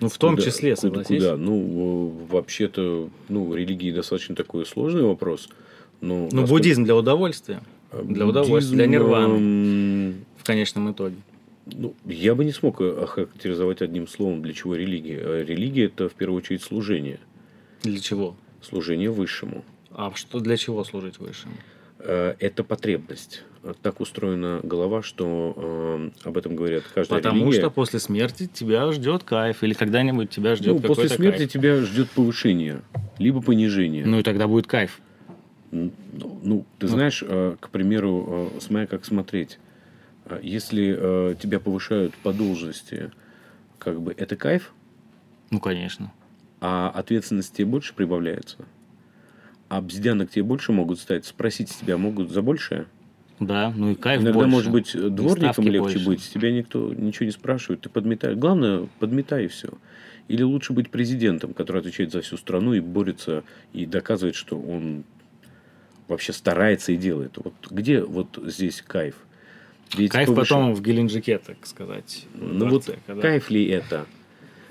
Ну, 0.00 0.08
в 0.08 0.18
том 0.18 0.36
куда, 0.36 0.46
числе, 0.46 0.76
согласись. 0.76 1.22
Куда? 1.22 1.36
Ну, 1.36 2.26
вообще-то, 2.28 3.08
ну, 3.28 3.54
религии 3.54 3.92
достаточно 3.92 4.34
такой 4.34 4.66
сложный 4.66 5.02
вопрос. 5.02 5.48
Но 6.00 6.14
ну, 6.14 6.22
насколько... 6.24 6.46
буддизм 6.48 6.84
для 6.84 6.96
удовольствия. 6.96 7.62
Для 8.02 8.26
удовольствия, 8.26 8.76
для 8.76 8.86
нирваны. 8.86 10.14
В 10.36 10.44
конечном 10.44 10.92
итоге. 10.92 11.16
Ну, 11.66 11.94
я 12.04 12.34
бы 12.34 12.44
не 12.44 12.52
смог 12.52 12.80
охарактеризовать 12.80 13.80
одним 13.80 14.06
словом, 14.06 14.42
для 14.42 14.52
чего 14.52 14.74
религия. 14.74 15.20
А 15.24 15.44
религия– 15.44 15.84
это, 15.86 16.08
в 16.08 16.14
первую 16.14 16.38
очередь, 16.38 16.62
служение. 16.62 17.20
Для 17.82 18.00
чего? 18.00 18.36
Служение 18.60 19.10
высшему. 19.10 19.64
А 19.94 20.12
что 20.14 20.40
для 20.40 20.56
чего 20.56 20.82
служить 20.84 21.18
высшему? 21.18 21.54
Э, 22.00 22.34
это 22.40 22.64
потребность. 22.64 23.44
Так 23.80 24.00
устроена 24.00 24.60
голова, 24.62 25.02
что 25.02 25.54
э, 25.56 26.28
об 26.28 26.36
этом 26.36 26.56
говорят 26.56 26.84
каждая 26.94 27.20
Потому 27.20 27.44
религия. 27.44 27.60
что 27.60 27.70
после 27.70 28.00
смерти 28.00 28.46
тебя 28.46 28.90
ждет 28.92 29.22
кайф, 29.22 29.62
или 29.62 29.72
когда-нибудь 29.72 30.30
тебя 30.30 30.56
ждет 30.56 30.74
ну, 30.74 30.80
после 30.80 31.08
смерти 31.08 31.38
кайф. 31.38 31.52
тебя 31.52 31.80
ждет 31.80 32.10
повышение, 32.10 32.82
либо 33.18 33.40
понижение. 33.40 34.04
Ну 34.04 34.18
и 34.18 34.22
тогда 34.22 34.48
будет 34.48 34.66
кайф. 34.66 35.00
Ну, 35.70 35.92
ну 36.42 36.66
ты 36.78 36.86
ну. 36.86 36.92
знаешь, 36.92 37.24
э, 37.26 37.56
к 37.58 37.70
примеру, 37.70 38.50
э, 38.56 38.60
смотря 38.60 38.86
как 38.86 39.04
смотреть, 39.04 39.58
э, 40.26 40.40
если 40.42 40.96
э, 40.98 41.34
тебя 41.40 41.60
повышают 41.60 42.14
по 42.16 42.32
должности, 42.32 43.12
как 43.78 44.00
бы 44.00 44.12
это 44.16 44.36
кайф? 44.36 44.72
Ну, 45.50 45.60
конечно. 45.60 46.12
А 46.60 46.90
ответственности 46.90 47.62
больше 47.62 47.94
прибавляется? 47.94 48.58
А 49.68 49.78
обезьянок 49.78 50.30
тебе 50.30 50.44
больше 50.44 50.72
могут 50.72 50.98
стать? 50.98 51.24
Спросить 51.24 51.74
тебя 51.76 51.96
могут 51.96 52.30
за 52.30 52.42
большее? 52.42 52.86
Да, 53.40 53.72
ну 53.76 53.90
и 53.90 53.94
кайф 53.94 54.20
Иногда, 54.20 54.40
больше. 54.40 54.50
может 54.50 54.72
быть, 54.72 55.14
дворником 55.14 55.66
легче 55.66 55.98
больше. 55.98 56.06
быть. 56.06 56.30
Тебя 56.32 56.52
никто 56.52 56.92
ничего 56.94 57.26
не 57.26 57.32
спрашивает. 57.32 57.80
Ты 57.80 57.88
подметаешь. 57.88 58.36
Главное, 58.36 58.88
подметай 59.00 59.46
и 59.46 59.48
все. 59.48 59.70
Или 60.28 60.42
лучше 60.42 60.72
быть 60.72 60.90
президентом, 60.90 61.52
который 61.52 61.80
отвечает 61.80 62.12
за 62.12 62.20
всю 62.20 62.36
страну 62.36 62.74
и 62.74 62.80
борется, 62.80 63.42
и 63.72 63.86
доказывает, 63.86 64.36
что 64.36 64.58
он 64.58 65.04
вообще 66.08 66.32
старается 66.32 66.92
и 66.92 66.96
делает. 66.96 67.36
Вот 67.36 67.54
где 67.70 68.02
вот 68.02 68.38
здесь 68.44 68.82
кайф? 68.86 69.16
Ведь 69.96 70.12
кайф 70.12 70.28
повыше... 70.28 70.54
потом 70.54 70.74
в 70.74 70.82
Геленджике, 70.82 71.38
так 71.38 71.66
сказать. 71.66 72.26
Ну 72.34 72.68
дворце, 72.68 72.92
вот 72.92 72.98
когда... 73.06 73.22
кайф 73.22 73.50
ли 73.50 73.66
это? 73.66 74.06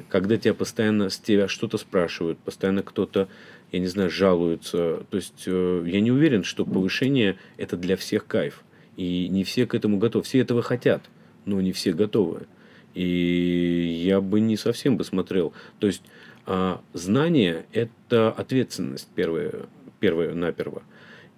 Когда 0.10 0.38
тебя 0.38 0.54
постоянно 0.54 1.10
с 1.10 1.20
тебя 1.20 1.48
что-то 1.48 1.78
спрашивают, 1.78 2.40
постоянно 2.40 2.82
кто-то 2.82 3.28
я 3.74 3.80
не 3.80 3.88
знаю, 3.88 4.12
жалуются. 4.12 5.04
То 5.10 5.18
есть 5.18 5.44
э, 5.48 5.84
я 5.88 6.00
не 6.00 6.12
уверен, 6.12 6.44
что 6.44 6.64
повышение 6.64 7.38
это 7.58 7.76
для 7.76 7.98
всех 7.98 8.28
кайф. 8.28 8.64
И 8.98 9.28
не 9.28 9.44
все 9.44 9.66
к 9.66 9.74
этому 9.74 9.98
готовы. 9.98 10.24
Все 10.24 10.40
этого 10.40 10.62
хотят, 10.62 11.02
но 11.46 11.60
не 11.60 11.72
все 11.72 11.92
готовы. 11.92 12.46
И 12.94 14.02
я 14.06 14.22
бы 14.22 14.40
не 14.42 14.58
совсем 14.58 14.96
бы 14.96 15.04
смотрел. 15.04 15.54
То 15.80 15.88
есть 15.88 16.04
а, 16.46 16.82
знание– 16.94 17.66
это 17.74 18.32
ответственность 18.32 19.10
первое, 19.16 19.66
первое 20.00 20.36
наперво. 20.36 20.84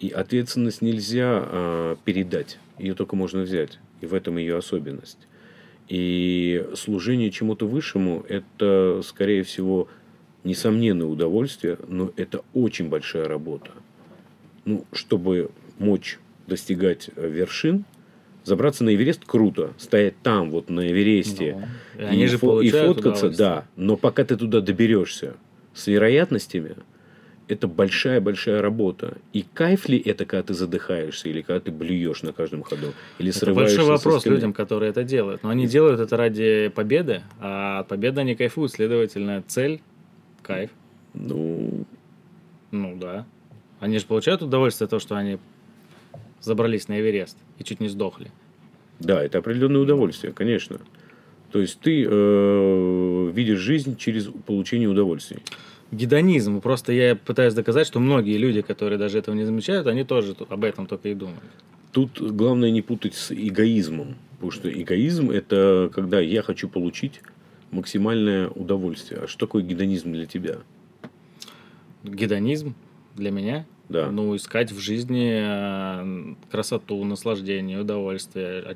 И 0.01 0.09
ответственность 0.09 0.81
нельзя 0.81 1.41
а, 1.41 1.95
передать. 2.03 2.59
Ее 2.77 2.95
только 2.95 3.15
можно 3.15 3.43
взять. 3.43 3.79
И 4.01 4.07
в 4.07 4.13
этом 4.13 4.35
ее 4.35 4.57
особенность. 4.57 5.19
И 5.87 6.67
служение 6.73 7.31
чему-то 7.31 7.65
высшему– 7.65 8.25
это, 8.27 9.01
скорее 9.05 9.43
всего, 9.43 9.87
несомненное 10.45 11.07
удовольствие, 11.07 11.77
но 11.87 12.11
это 12.15 12.41
очень 12.53 12.87
большая 12.87 13.27
работа. 13.27 13.71
Ну, 14.63 14.85
чтобы 14.93 15.49
мочь 15.79 16.19
достигать 16.47 17.09
э, 17.15 17.27
вершин, 17.27 17.83
забраться 18.43 18.83
на 18.83 18.93
Эверест 18.93 19.25
круто, 19.25 19.73
стоять 19.77 20.13
там, 20.21 20.51
вот 20.51 20.69
на 20.69 20.87
Эвересте, 20.87 21.57
ну, 21.95 22.01
и, 22.01 22.05
они 22.05 22.27
же 22.27 22.37
фо- 22.37 22.63
и 22.63 22.69
фоткаться, 22.69 23.29
да. 23.29 23.65
Но 23.75 23.97
пока 23.97 24.23
ты 24.23 24.37
туда 24.37 24.61
доберешься 24.61 25.33
с 25.73 25.87
вероятностями, 25.87 26.75
это 27.47 27.67
большая-большая 27.67 28.61
работа. 28.61 29.17
И 29.33 29.45
кайф 29.53 29.87
ли 29.87 29.99
это, 29.99 30.25
когда 30.25 30.43
ты 30.43 30.53
задыхаешься, 30.53 31.29
или 31.29 31.41
когда 31.41 31.59
ты 31.59 31.71
блюешь 31.71 32.23
на 32.23 32.33
каждом 32.33 32.63
ходу, 32.63 32.93
или 33.19 33.35
это 33.35 33.53
большой 33.53 33.85
вопрос 33.85 34.25
людям, 34.25 34.53
которые 34.53 34.91
это 34.91 35.03
делают. 35.03 35.43
Но 35.43 35.49
они 35.49 35.67
делают 35.67 35.99
это 35.99 36.17
ради 36.17 36.71
победы, 36.73 37.21
а 37.39 37.79
от 37.79 37.87
победы 37.87 38.21
они 38.21 38.35
кайфуют. 38.35 38.71
Следовательно, 38.71 39.43
цель– 39.47 39.81
кайф. 40.45 40.69
Ну... 41.13 41.85
Ну, 42.71 42.97
да. 42.99 43.25
Они 43.79 43.97
же 43.99 44.05
получают 44.05 44.41
удовольствие 44.41 44.85
от 44.85 44.91
того, 44.91 44.99
что 44.99 45.15
они 45.15 45.37
забрались 46.41 46.87
на 46.87 46.99
Эверест 46.99 47.37
и 47.57 47.63
чуть 47.63 47.79
не 47.79 47.87
сдохли. 47.87 48.31
Да, 48.99 49.23
это 49.23 49.39
определенное 49.39 49.81
удовольствие, 49.81 50.33
конечно. 50.33 50.79
То 51.51 51.59
есть 51.59 51.79
ты 51.79 52.05
э, 52.07 53.31
видишь 53.33 53.59
жизнь 53.59 53.97
через 53.97 54.25
получение 54.45 54.89
удовольствия 54.89 55.39
гедонизм. 55.91 56.61
Просто 56.61 56.91
я 56.93 57.15
пытаюсь 57.15 57.53
доказать, 57.53 57.87
что 57.87 57.99
многие 57.99 58.37
люди, 58.37 58.61
которые 58.61 58.97
даже 58.97 59.17
этого 59.17 59.35
не 59.35 59.45
замечают, 59.45 59.87
они 59.87 60.03
тоже 60.03 60.35
об 60.49 60.63
этом 60.63 60.87
только 60.87 61.09
и 61.09 61.13
думают. 61.13 61.39
Тут 61.91 62.19
главное 62.19 62.71
не 62.71 62.81
путать 62.81 63.15
с 63.15 63.31
эгоизмом. 63.31 64.15
Потому 64.33 64.51
что 64.51 64.69
эгоизм– 64.69 65.29
это 65.31 65.89
когда 65.93 66.19
я 66.19 66.41
хочу 66.41 66.67
получить 66.67 67.21
максимальное 67.71 68.49
удовольствие. 68.49 69.21
А 69.23 69.27
что 69.27 69.45
такое 69.45 69.63
гедонизм 69.63 70.11
для 70.11 70.25
тебя? 70.25 70.57
Гедонизм 72.03 72.75
для 73.15 73.31
меня? 73.31 73.65
Да. 73.89 74.09
Ну, 74.09 74.35
искать 74.35 74.71
в 74.71 74.79
жизни 74.79 75.39
э, 75.41 76.35
красоту, 76.49 77.03
наслаждение, 77.03 77.79
удовольствие. 77.79 78.75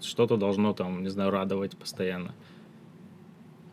Что-то 0.00 0.36
должно 0.36 0.72
там, 0.74 1.02
не 1.02 1.08
знаю, 1.08 1.30
радовать 1.30 1.76
постоянно. 1.76 2.34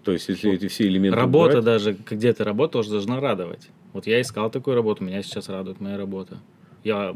То 0.03 0.11
есть, 0.11 0.27
если 0.29 0.51
эти 0.51 0.67
все 0.67 0.87
элементы 0.87 1.19
Работа 1.19 1.59
убрать... 1.59 1.65
даже, 1.65 1.93
где 1.93 2.33
ты 2.33 2.43
работаешь, 2.43 2.87
должна 2.87 3.19
радовать. 3.19 3.69
Вот 3.93 4.07
я 4.07 4.19
искал 4.21 4.49
такую 4.49 4.75
работу, 4.75 5.03
меня 5.03 5.21
сейчас 5.21 5.49
радует 5.49 5.79
моя 5.79 5.97
работа. 5.97 6.39
Я 6.83 7.15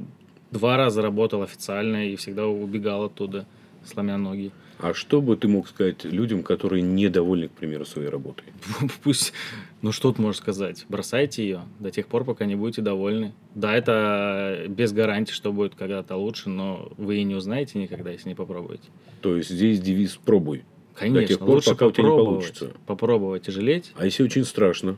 два 0.52 0.78
раза 0.78 1.02
работал 1.02 1.42
официально 1.42 2.08
и 2.08 2.16
всегда 2.16 2.46
убегал 2.46 3.06
оттуда, 3.06 3.48
сломя 3.84 4.18
ноги. 4.18 4.52
А 4.80 4.94
что 4.94 5.22
бы 5.22 5.38
ты 5.38 5.48
мог 5.48 5.68
сказать 5.68 6.04
людям, 6.04 6.44
которые 6.44 6.82
недовольны, 6.82 7.48
к 7.48 7.52
примеру, 7.52 7.86
своей 7.86 8.10
работой? 8.10 8.46
Пусть, 9.04 9.34
ну 9.82 9.92
что 9.92 10.12
ты 10.12 10.22
можешь 10.22 10.42
сказать? 10.42 10.86
Бросайте 10.90 11.44
ее 11.44 11.62
до 11.80 11.92
тех 11.92 12.08
пор, 12.08 12.26
пока 12.26 12.46
не 12.46 12.56
будете 12.56 12.82
довольны. 12.82 13.34
Да, 13.54 13.74
это 13.74 14.66
без 14.68 14.92
гарантии, 14.92 15.34
что 15.34 15.54
будет 15.54 15.76
когда-то 15.76 16.18
лучше, 16.18 16.50
но 16.50 16.92
вы 16.98 17.18
и 17.18 17.24
не 17.24 17.36
узнаете 17.36 17.80
никогда, 17.80 18.12
если 18.12 18.30
не 18.30 18.36
попробуете. 18.36 18.84
То 19.22 19.38
есть 19.38 19.50
здесь 19.50 19.80
девиз 19.80 20.18
«пробуй». 20.18 20.64
Конечно, 20.96 21.22
до 21.22 21.28
тех 21.28 21.40
пор, 21.40 21.50
лучше 21.50 21.70
пока 21.72 21.88
у 21.88 21.92
тебя 21.92 22.04
не 22.04 22.10
получится. 22.10 22.72
Попробовать 22.86 23.48
и 23.48 23.52
жалеть. 23.52 23.92
А 23.96 24.06
если 24.06 24.24
очень 24.24 24.46
страшно? 24.46 24.98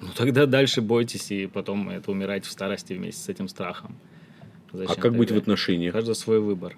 Ну 0.00 0.08
тогда 0.16 0.46
дальше 0.46 0.80
бойтесь 0.80 1.30
и 1.30 1.46
потом 1.46 1.88
это 1.90 2.10
умирать 2.10 2.44
в 2.44 2.50
старости 2.50 2.92
вместе 2.92 3.20
с 3.20 3.28
этим 3.28 3.48
страхом. 3.48 3.96
Зачем 4.72 4.90
а 4.90 4.94
как 4.94 5.04
тогда? 5.04 5.18
быть 5.18 5.30
в 5.32 5.36
отношениях? 5.36 5.92
Каждый 5.92 6.14
свой 6.14 6.40
выбор. 6.40 6.76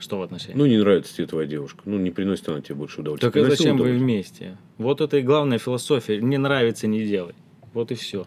Что 0.00 0.18
в 0.18 0.22
отношениях? 0.22 0.56
Ну, 0.58 0.66
не 0.66 0.78
нравится 0.78 1.14
тебе 1.14 1.26
твоя 1.26 1.46
девушка. 1.46 1.82
Ну, 1.84 1.98
не 1.98 2.10
приносит 2.10 2.48
она 2.48 2.60
тебе 2.62 2.74
больше 2.74 3.02
удовольствия. 3.02 3.30
Так 3.30 3.36
а 3.36 3.50
зачем 3.50 3.76
вы 3.76 3.92
вместе? 3.92 4.56
Вот 4.78 5.00
это 5.00 5.18
и 5.18 5.22
главная 5.22 5.58
философия. 5.58 6.20
Не 6.20 6.38
нравится, 6.38 6.86
не 6.86 7.04
делай. 7.04 7.34
Вот 7.74 7.92
и 7.92 7.94
все. 7.94 8.26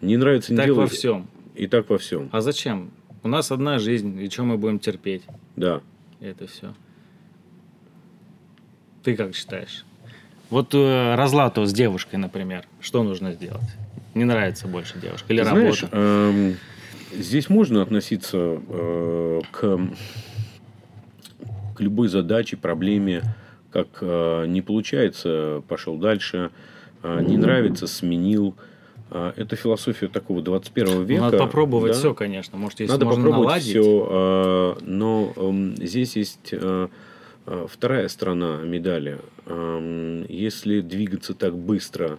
Не 0.00 0.16
нравится, 0.16 0.52
не 0.52 0.56
так 0.56 0.66
делай. 0.66 0.76
Так 0.76 0.90
во 0.90 0.94
всем. 0.94 1.28
И 1.54 1.66
так 1.68 1.88
во 1.88 1.96
всем. 1.96 2.28
А 2.32 2.40
зачем? 2.40 2.90
У 3.22 3.28
нас 3.28 3.52
одна 3.52 3.78
жизнь, 3.78 4.20
и 4.20 4.28
что 4.28 4.42
мы 4.42 4.58
будем 4.58 4.78
терпеть? 4.78 5.22
Да. 5.56 5.80
Это 6.20 6.46
все. 6.46 6.74
Ты 9.02 9.14
как 9.14 9.34
считаешь? 9.34 9.84
Вот 10.50 10.74
э, 10.74 11.14
разлату 11.14 11.64
с 11.64 11.72
девушкой, 11.72 12.16
например, 12.16 12.64
что 12.80 13.02
нужно 13.04 13.32
сделать? 13.32 13.68
Не 14.14 14.24
нравится 14.24 14.66
больше 14.66 14.98
девушка 14.98 15.32
или 15.32 15.42
Знаешь, 15.42 15.82
работа? 15.82 15.96
Эм, 15.96 16.56
здесь 17.12 17.48
можно 17.48 17.82
относиться 17.82 18.60
э, 18.68 19.40
к, 19.52 19.80
к 21.80 21.82
любой 21.82 22.08
задаче, 22.08 22.58
проблеме, 22.58 23.22
как 23.72 23.88
э, 24.02 24.44
не 24.46 24.60
получается, 24.60 25.62
пошел 25.66 25.96
дальше, 25.96 26.50
э, 27.02 27.22
не 27.22 27.38
нравится, 27.38 27.86
сменил. 27.86 28.54
Э, 29.10 29.32
это 29.34 29.56
философия 29.56 30.08
такого 30.08 30.42
21 30.42 31.04
века. 31.04 31.22
Надо 31.22 31.38
попробовать 31.38 31.92
да? 31.92 31.98
все, 31.98 32.12
конечно. 32.12 32.58
Может, 32.58 32.80
если 32.80 32.92
Надо 32.92 33.06
можно 33.06 33.22
попробовать 33.22 33.46
наладить. 33.46 33.70
все, 33.70 34.76
э, 34.78 34.84
но 34.84 35.32
э, 35.34 35.86
здесь 35.86 36.16
есть 36.16 36.50
э, 36.52 36.88
вторая 37.46 38.08
сторона 38.08 38.60
медали. 38.62 39.18
Если 40.28 40.82
двигаться 40.82 41.32
так 41.32 41.56
быстро, 41.56 42.18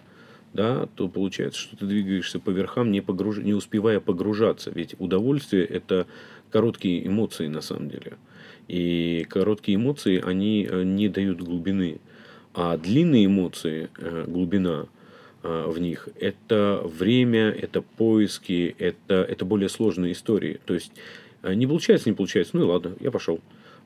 да, 0.54 0.88
то 0.96 1.08
получается, 1.08 1.60
что 1.60 1.76
ты 1.76 1.86
двигаешься 1.86 2.40
по 2.40 2.50
верхам, 2.50 2.90
не, 2.90 3.00
погруж... 3.00 3.38
не 3.38 3.54
успевая 3.54 4.00
погружаться. 4.00 4.72
Ведь 4.74 4.96
удовольствие– 4.98 5.64
это 5.66 6.08
короткие 6.50 7.06
эмоции 7.06 7.46
на 7.46 7.60
самом 7.60 7.88
деле. 7.88 8.14
И 8.72 9.26
короткие 9.28 9.76
эмоции, 9.76 10.18
они 10.24 10.66
э, 10.68 10.82
не 10.82 11.10
дают 11.10 11.42
глубины. 11.42 11.98
А 12.54 12.78
длинные 12.78 13.26
эмоции, 13.26 13.90
э, 13.98 14.24
глубина 14.26 14.86
э, 15.42 15.64
в 15.68 15.78
них– 15.78 16.08
это 16.18 16.80
время, 16.82 17.50
это 17.50 17.82
поиски, 17.82 18.74
это, 18.78 19.26
это 19.28 19.44
более 19.44 19.68
сложные 19.68 20.12
истории. 20.12 20.58
То 20.64 20.72
есть, 20.72 20.92
не 21.42 21.66
получается, 21.66 22.08
не 22.08 22.16
получается, 22.16 22.56
ну 22.56 22.62
и 22.62 22.66
ладно, 22.66 22.94
я 23.00 23.10
пошел. 23.10 23.40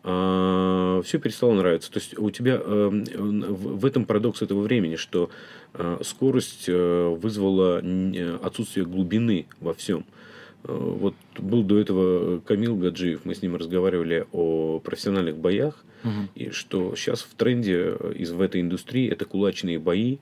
А, 0.09 1.03
все 1.03 1.19
перестало 1.19 1.55
нравиться. 1.55 1.91
То 1.91 1.99
есть 1.99 2.17
у 2.17 2.31
тебя 2.31 2.61
эм, 2.65 3.03
в 3.03 3.85
этом 3.85 4.05
парадокс 4.05 4.41
этого 4.41 4.61
времени, 4.61 4.95
что 4.95 5.31
э, 5.75 5.99
скорость 6.03 6.67
э, 6.69 7.09
вызвала 7.09 7.83
отсутствие 8.41 8.87
глубины 8.87 9.47
во 9.61 9.75
всем. 9.75 10.05
Э, 10.67 10.77
вот 10.77 11.15
был 11.39 11.63
до 11.63 11.79
этого 11.79 12.41
Камил 12.41 12.77
Гаджиев, 12.77 13.21
мы 13.25 13.35
с 13.35 13.43
ним 13.43 13.57
разговаривали 13.57 14.27
о 14.33 14.81
профессиональных 14.81 15.37
боях, 15.37 15.85
угу. 16.05 16.29
и 16.35 16.51
что 16.51 16.95
сейчас 16.97 17.23
в 17.23 17.35
тренде 17.35 17.97
из 18.15 18.33
в 18.33 18.41
этой 18.41 18.61
индустрии 18.61 19.09
это 19.09 19.25
кулачные 19.25 19.79
бои, 19.79 20.19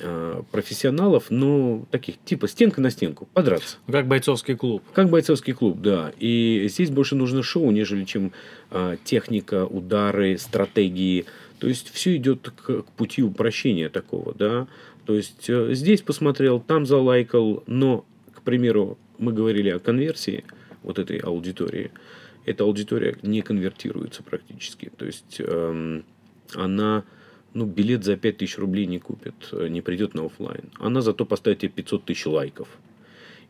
Э, 0.00 0.42
профессионалов, 0.52 1.24
ну, 1.28 1.84
таких, 1.90 2.22
типа 2.24 2.46
стенка 2.46 2.80
на 2.80 2.90
стенку, 2.90 3.28
подраться. 3.34 3.78
Как 3.90 4.06
бойцовский 4.06 4.54
клуб. 4.54 4.84
Как 4.92 5.10
бойцовский 5.10 5.54
клуб, 5.54 5.80
да. 5.80 6.12
И 6.20 6.66
здесь 6.70 6.90
больше 6.90 7.16
нужно 7.16 7.42
шоу, 7.42 7.72
нежели 7.72 8.04
чем 8.04 8.32
э, 8.70 8.96
техника, 9.02 9.66
удары, 9.66 10.38
стратегии. 10.38 11.24
То 11.58 11.66
есть, 11.66 11.90
все 11.92 12.14
идет 12.14 12.48
к, 12.48 12.82
к 12.82 12.92
пути 12.92 13.24
упрощения 13.24 13.88
такого, 13.88 14.34
да. 14.34 14.68
То 15.04 15.14
есть, 15.14 15.46
э, 15.50 15.70
здесь 15.72 16.02
посмотрел, 16.02 16.60
там 16.60 16.86
залайкал, 16.86 17.64
но, 17.66 18.04
к 18.32 18.42
примеру, 18.42 18.98
мы 19.18 19.32
говорили 19.32 19.70
о 19.70 19.78
конверсии 19.78 20.44
вот 20.82 20.98
этой 20.98 21.18
аудитории. 21.18 21.90
Эта 22.46 22.64
аудитория 22.64 23.16
не 23.22 23.42
конвертируется 23.42 24.22
практически. 24.22 24.90
То 24.96 25.04
есть, 25.04 25.36
э, 25.38 26.02
она 26.54 27.04
ну, 27.54 27.66
билет 27.66 28.04
за 28.04 28.16
5000 28.16 28.58
рублей 28.58 28.86
не 28.86 28.98
купит, 28.98 29.34
э, 29.52 29.68
не 29.68 29.80
придет 29.80 30.14
на 30.14 30.26
офлайн. 30.26 30.70
Она 30.78 31.00
зато 31.00 31.24
поставит 31.24 31.60
тебе 31.60 31.70
500 31.70 32.04
тысяч 32.04 32.26
лайков. 32.26 32.68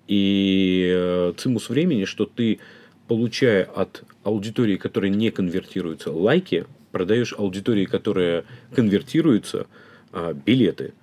И 0.08 0.90
э, 0.92 1.32
цимус 1.36 1.68
времени, 1.68 2.04
что 2.04 2.24
ты, 2.24 2.60
получая 3.06 3.64
от 3.64 4.04
аудитории, 4.22 4.76
которая 4.76 5.10
не 5.10 5.30
конвертируется, 5.30 6.10
лайки, 6.10 6.66
продаешь 6.92 7.34
аудитории, 7.36 7.84
которая 7.84 8.44
конвертируется, 8.74 9.66
а, 10.12 10.32
билеты. 10.32 10.94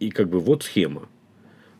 И 0.00 0.10
как 0.10 0.28
бы 0.28 0.40
вот 0.40 0.62
схема. 0.62 1.08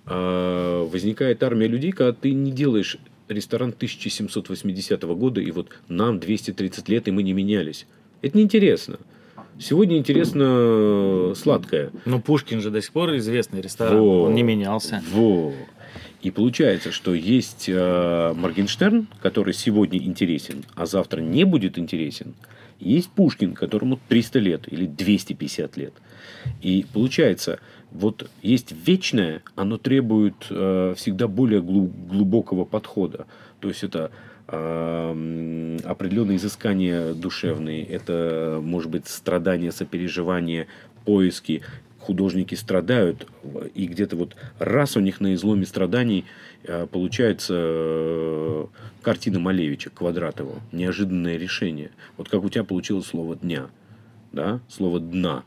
А, 0.07 0.85
возникает 0.85 1.43
армия 1.43 1.67
людей, 1.67 1.93
когда 1.93 2.13
ты 2.13 2.33
не 2.33 2.53
делаешь 2.53 2.99
ресторан 3.29 3.71
1780 3.71 5.03
года, 5.03 5.41
и 5.41 5.51
вот 5.51 5.69
нам 5.89 6.19
230 6.19 6.89
лет, 6.89 7.09
и 7.09 7.11
мы 7.11 7.23
не 7.23 7.33
менялись. 7.33 7.87
Это 8.23 8.37
неинтересно. 8.37 8.99
Сегодня 9.59 9.97
интересно 9.99 10.45
э, 10.47 11.35
сладкое. 11.37 11.91
Ну, 12.05 12.21
Пушкин 12.21 12.61
же 12.61 12.71
до 12.71 12.83
сих 12.83 12.93
пор 12.93 13.17
известный 13.17 13.61
ресторан. 13.61 13.99
Во, 13.99 14.23
Он 14.25 14.35
не 14.35 14.43
менялся. 14.43 15.03
Во. 15.13 15.53
И 16.23 16.31
получается, 16.31 16.91
что 16.91 17.15
есть 17.15 17.67
э, 17.69 18.33
Моргенштерн, 18.35 19.07
который 19.23 19.55
сегодня 19.55 19.99
интересен, 19.99 20.65
а 20.75 20.87
завтра 20.87 21.21
не 21.21 21.45
будет 21.45 21.79
интересен. 21.79 22.35
Есть 22.81 23.11
Пушкин, 23.11 23.55
которому 23.55 24.01
300 24.09 24.39
лет 24.41 24.73
или 24.73 24.87
250 24.87 25.77
лет. 25.77 25.93
И 26.61 26.85
получается, 26.93 27.61
вот 27.95 28.29
есть 28.43 28.73
вечное, 28.73 29.43
оно 29.55 29.79
требует 29.79 30.35
э, 30.51 30.95
всегда 30.97 31.29
более 31.29 31.63
глубокого 31.63 32.65
подхода. 32.65 33.27
То 33.61 33.69
есть 33.69 33.85
это 33.85 34.11
определенные 34.47 36.37
изыскания 36.37 37.15
душевные, 37.15 37.83
это 37.83 38.61
может 38.63 38.91
быть 38.91 39.09
страдания, 39.09 39.73
сопереживание, 39.73 40.67
поиски. 41.07 41.63
Художники 41.99 42.55
страдают, 42.55 43.27
и 43.75 43.87
где-то 43.87 44.17
вот 44.17 44.37
раз 44.59 44.99
у 44.99 45.01
них 45.01 45.21
на 45.21 45.33
изломе 45.33 45.65
страданий 45.65 46.27
э, 46.65 46.87
получается 46.87 47.55
э, 47.57 48.67
картина 49.01 49.39
Малевича, 49.39 49.89
Квадратова, 49.89 50.61
неожиданное 50.71 51.39
решение. 51.39 51.93
Вот 52.19 52.29
как 52.29 52.45
у 52.45 52.51
тебя 52.51 52.65
получилось 52.65 53.07
слово 53.07 53.37
«дня», 53.37 53.69
да, 54.33 54.61
слово 54.69 55.01
«дна». 55.01 55.45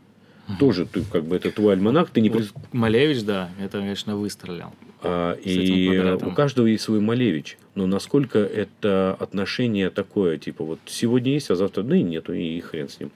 Тоже 0.59 0.85
ты 0.85 1.03
как 1.03 1.25
бы 1.25 1.35
это 1.35 1.51
твой 1.51 1.73
альманах, 1.73 2.09
ты 2.09 2.21
не... 2.21 2.29
Вот 2.29 2.43
Малевич, 2.71 3.23
да, 3.23 3.49
это, 3.59 3.79
конечно, 3.79 4.15
выстрелил. 4.15 4.73
А, 5.01 5.33
и 5.33 6.15
у 6.23 6.31
каждого 6.31 6.67
есть 6.67 6.83
свой 6.83 6.99
Малевич. 6.99 7.57
Но 7.75 7.85
насколько 7.85 8.39
это 8.39 9.15
отношение 9.19 9.89
такое, 9.89 10.37
типа 10.37 10.63
вот 10.63 10.79
сегодня 10.85 11.33
есть, 11.33 11.51
а 11.51 11.55
завтра 11.55 11.83
ну 11.83 11.95
и 11.95 12.01
нету, 12.01 12.33
и 12.33 12.59
хрен 12.61 12.89
с 12.89 12.99
ним. 12.99 13.11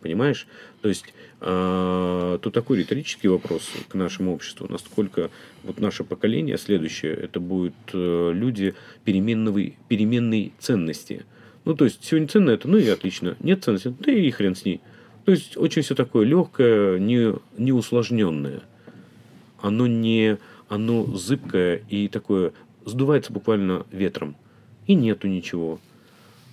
Понимаешь? 0.00 0.46
То 0.82 0.88
есть 0.88 1.06
э, 1.40 2.38
тут 2.40 2.54
такой 2.54 2.78
риторический 2.78 3.28
вопрос 3.28 3.68
к 3.88 3.94
нашему 3.94 4.32
обществу. 4.32 4.68
Насколько 4.70 5.30
вот 5.64 5.80
наше 5.80 6.04
поколение 6.04 6.58
следующее, 6.58 7.14
это 7.14 7.40
будут 7.40 7.74
э, 7.92 8.30
люди 8.32 8.74
переменной, 9.04 9.76
переменной 9.88 10.52
ценности. 10.60 11.24
Ну, 11.64 11.74
то 11.74 11.84
есть, 11.84 12.04
сегодня 12.04 12.28
ценно 12.28 12.50
это, 12.50 12.68
ну 12.68 12.78
и 12.78 12.86
отлично. 12.86 13.36
Нет 13.40 13.64
ценности, 13.64 13.92
да 13.98 14.12
и 14.12 14.30
хрен 14.30 14.54
с 14.54 14.64
ней. 14.64 14.80
То 15.26 15.32
есть, 15.32 15.56
очень 15.56 15.82
все 15.82 15.96
такое 15.96 16.24
легкое, 16.24 17.00
не, 17.00 17.34
не 17.58 17.72
усложненное. 17.72 18.62
Оно 19.60 19.88
не 19.88 20.38
оно 20.68 21.04
зыбкое 21.04 21.82
и 21.88 22.06
такое 22.06 22.52
сдувается 22.84 23.32
буквально 23.32 23.86
ветром. 23.90 24.36
И 24.86 24.94
нету 24.94 25.26
ничего. 25.26 25.80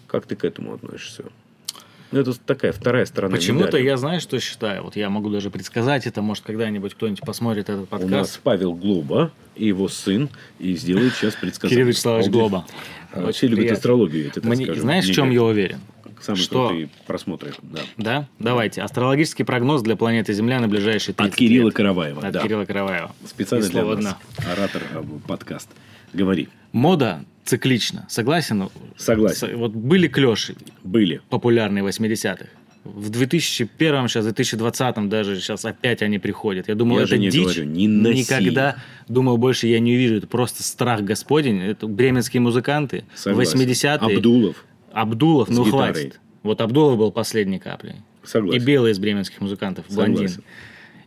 Как 0.07 0.26
ты 0.26 0.36
к 0.36 0.43
этому 0.43 0.74
относишься? 0.74 1.26
Ну, 2.14 2.20
это 2.20 2.34
такая 2.39 2.72
вторая 2.72 3.05
сторона 3.05 3.36
Почему-то 3.36 3.78
я 3.78 3.97
знаю, 3.97 4.22
что 4.22 4.39
считаю. 4.39 4.84
Вот 4.84 4.95
я 4.95 5.09
могу 5.09 5.30
даже 5.32 5.49
предсказать 5.49 6.05
это. 6.05 6.22
Может, 6.22 6.43
когда-нибудь 6.43 6.93
кто-нибудь 6.93 7.22
посмотрит 7.22 7.70
этот 7.70 7.89
подкаст. 7.89 8.14
У 8.14 8.16
нас 8.16 8.39
Павел 8.41 8.76
Глоба 8.76 9.32
и 9.55 9.66
его 9.66 9.88
сын 9.88 10.30
и 10.59 10.76
сделает 10.76 11.16
сейчас 11.16 11.34
предсказание. 11.34 11.76
Кирилл 11.76 11.88
Вячеславович 11.88 12.28
Глоба. 12.30 12.66
Вообще 13.14 13.47
любит 13.47 13.72
астрологию, 13.72 14.26
я 14.26 14.30
тебе 14.30 14.47
Мне, 14.47 14.66
скажу. 14.66 14.82
Знаешь, 14.82 15.05
в 15.05 15.14
чем 15.14 15.32
я 15.32 15.43
уверен? 15.43 15.80
Самые 16.22 16.43
что... 16.43 16.68
крутые 16.68 16.89
просмотры. 17.07 17.53
Да. 17.64 17.82
да? 17.97 18.30
Давайте. 18.38 18.82
Астрологический 18.82 19.43
прогноз 19.43 19.82
для 19.82 19.95
планеты 19.95 20.34
Земля 20.34 20.59
на 20.59 20.68
ближайшие 20.68 21.16
30 21.16 21.34
От 21.34 21.38
Кирилла 21.38 21.66
лет. 21.66 21.76
Караваева. 21.76 22.26
От 22.26 22.32
да. 22.32 22.41
Кирилла 22.41 22.66
Караваева. 22.66 23.14
Специально 23.26 23.68
для 23.68 23.84
нас. 23.84 24.16
Оратор 24.38 24.84
э, 24.93 25.03
подкаст. 25.28 25.70
Говори. 26.14 26.47
Мода 26.72 27.26
циклична. 27.45 28.05
Согласен? 28.09 28.69
Согласен. 28.97 29.57
Вот 29.57 29.71
были 29.71 30.07
клеши. 30.07 30.55
Были. 30.83 31.21
Популярные 31.29 31.83
80-х. 31.83 32.45
В 32.83 33.09
2001, 33.09 34.07
сейчас, 34.09 34.25
2020 34.25 35.07
даже 35.07 35.39
сейчас 35.39 35.63
опять 35.63 36.01
они 36.01 36.19
приходят. 36.19 36.67
Я 36.67 36.75
думал, 36.75 36.97
я 36.97 37.05
это 37.05 37.17
не 37.17 37.29
дичь. 37.29 37.43
Говорю, 37.43 37.63
не 37.63 37.87
носи. 37.87 38.19
Никогда, 38.19 38.75
думал, 39.07 39.37
больше 39.37 39.67
я 39.67 39.79
не 39.79 39.93
увижу. 39.93 40.15
Это 40.15 40.27
просто 40.27 40.63
страх 40.63 41.01
господень. 41.01 41.61
Это 41.61 41.87
бременские 41.87 42.41
музыканты. 42.41 43.05
Согласен. 43.15 43.59
80-е. 43.59 44.17
Абдулов. 44.17 44.65
Абдулов, 44.91 45.49
ну 45.49 45.65
гитарой. 45.65 45.93
хватит. 45.93 46.19
Вот 46.43 46.59
Абдулов 46.59 46.97
был 46.97 47.11
последней 47.11 47.57
каплей. 47.57 47.95
Согласен. 48.23 48.61
И 48.61 48.65
белые 48.65 48.91
из 48.91 48.99
бременских 48.99 49.39
музыкантов, 49.39 49.85
блондин. 49.89 50.29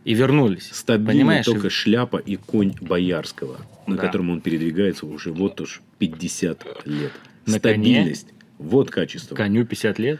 И 0.03 0.13
вернулись. 0.13 0.69
Стабильно 0.71 1.11
Понимаешь? 1.11 1.45
только 1.45 1.69
шляпа 1.69 2.17
и 2.17 2.37
конь 2.37 2.73
Боярского, 2.81 3.57
на 3.85 3.97
да. 3.97 4.01
котором 4.01 4.29
он 4.29 4.41
передвигается 4.41 5.05
уже 5.05 5.31
вот 5.31 5.59
уж 5.61 5.81
50 5.99 6.65
лет. 6.85 7.11
На 7.45 7.57
Стабильность. 7.57 8.27
Коне? 8.27 8.39
Вот 8.59 8.89
качество. 8.91 9.35
Коню 9.35 9.65
50 9.65 9.99
лет? 9.99 10.19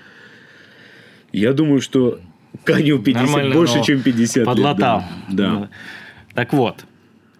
Я 1.31 1.53
думаю, 1.53 1.81
что 1.81 2.19
коню 2.63 2.99
50 2.99 3.23
Нормально, 3.23 3.55
больше, 3.55 3.83
чем 3.83 4.01
50 4.01 4.45
подлатал. 4.45 4.99
лет. 4.99 5.07
Да. 5.29 5.55
да. 5.55 5.69
Так 6.33 6.53
вот, 6.53 6.85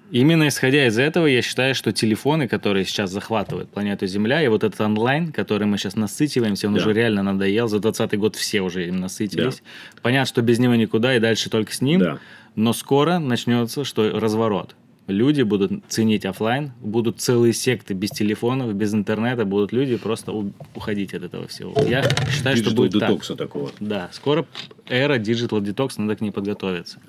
Именно 0.09 0.47
исходя 0.47 0.87
из 0.87 0.97
этого, 0.97 1.25
я 1.25 1.41
считаю, 1.41 1.75
что 1.75 1.91
телефоны, 1.91 2.47
которые 2.47 2.85
сейчас 2.85 3.11
захватывают 3.11 3.69
планету 3.69 4.07
Земля, 4.07 4.41
и 4.41 4.47
вот 4.47 4.63
этот 4.63 4.79
онлайн, 4.79 5.33
который 5.33 5.67
мы 5.67 5.77
сейчас 5.77 5.97
насытиваемся, 5.97 6.67
он 6.67 6.75
да. 6.75 6.81
уже 6.81 6.93
реально 6.93 7.23
надоел. 7.23 7.67
За 7.67 7.79
2020 7.79 8.19
год 8.19 8.35
все 8.37 8.61
уже 8.61 8.87
им 8.87 9.01
насытились. 9.01 9.57
Да. 9.57 10.01
Понятно, 10.01 10.25
что 10.27 10.41
без 10.41 10.59
него 10.59 10.75
никуда, 10.75 11.13
и 11.15 11.19
дальше 11.19 11.49
только 11.49 11.73
с 11.73 11.81
ним. 11.81 11.99
Да. 11.99 12.19
Но 12.55 12.71
скоро 12.71 13.19
начнется 13.19 13.83
что 13.83 14.17
разворот. 14.17 14.75
Люди 15.07 15.41
будут 15.41 15.71
ценить 15.87 16.25
офлайн, 16.25 16.73
будут 16.81 17.21
целые 17.21 17.53
секты 17.53 17.93
без 17.93 18.09
телефонов, 18.09 18.73
без 18.75 18.93
интернета, 18.93 19.45
будут 19.45 19.71
люди 19.71 19.95
просто 19.95 20.33
уходить 20.75 21.13
от 21.13 21.23
этого 21.23 21.47
всего. 21.47 21.73
Я 21.87 22.03
считаю, 22.29 22.57
digital 22.57 22.61
что 22.61 22.71
будет 22.75 22.91
детокса 22.91 23.35
так. 23.35 23.47
такого. 23.47 23.71
Да, 23.79 24.09
скоро 24.11 24.45
эра 24.85 25.17
digital 25.17 25.61
detox, 25.61 25.93
надо 25.97 26.17
к 26.17 26.21
ней 26.21 26.31
подготовиться. 26.31 26.99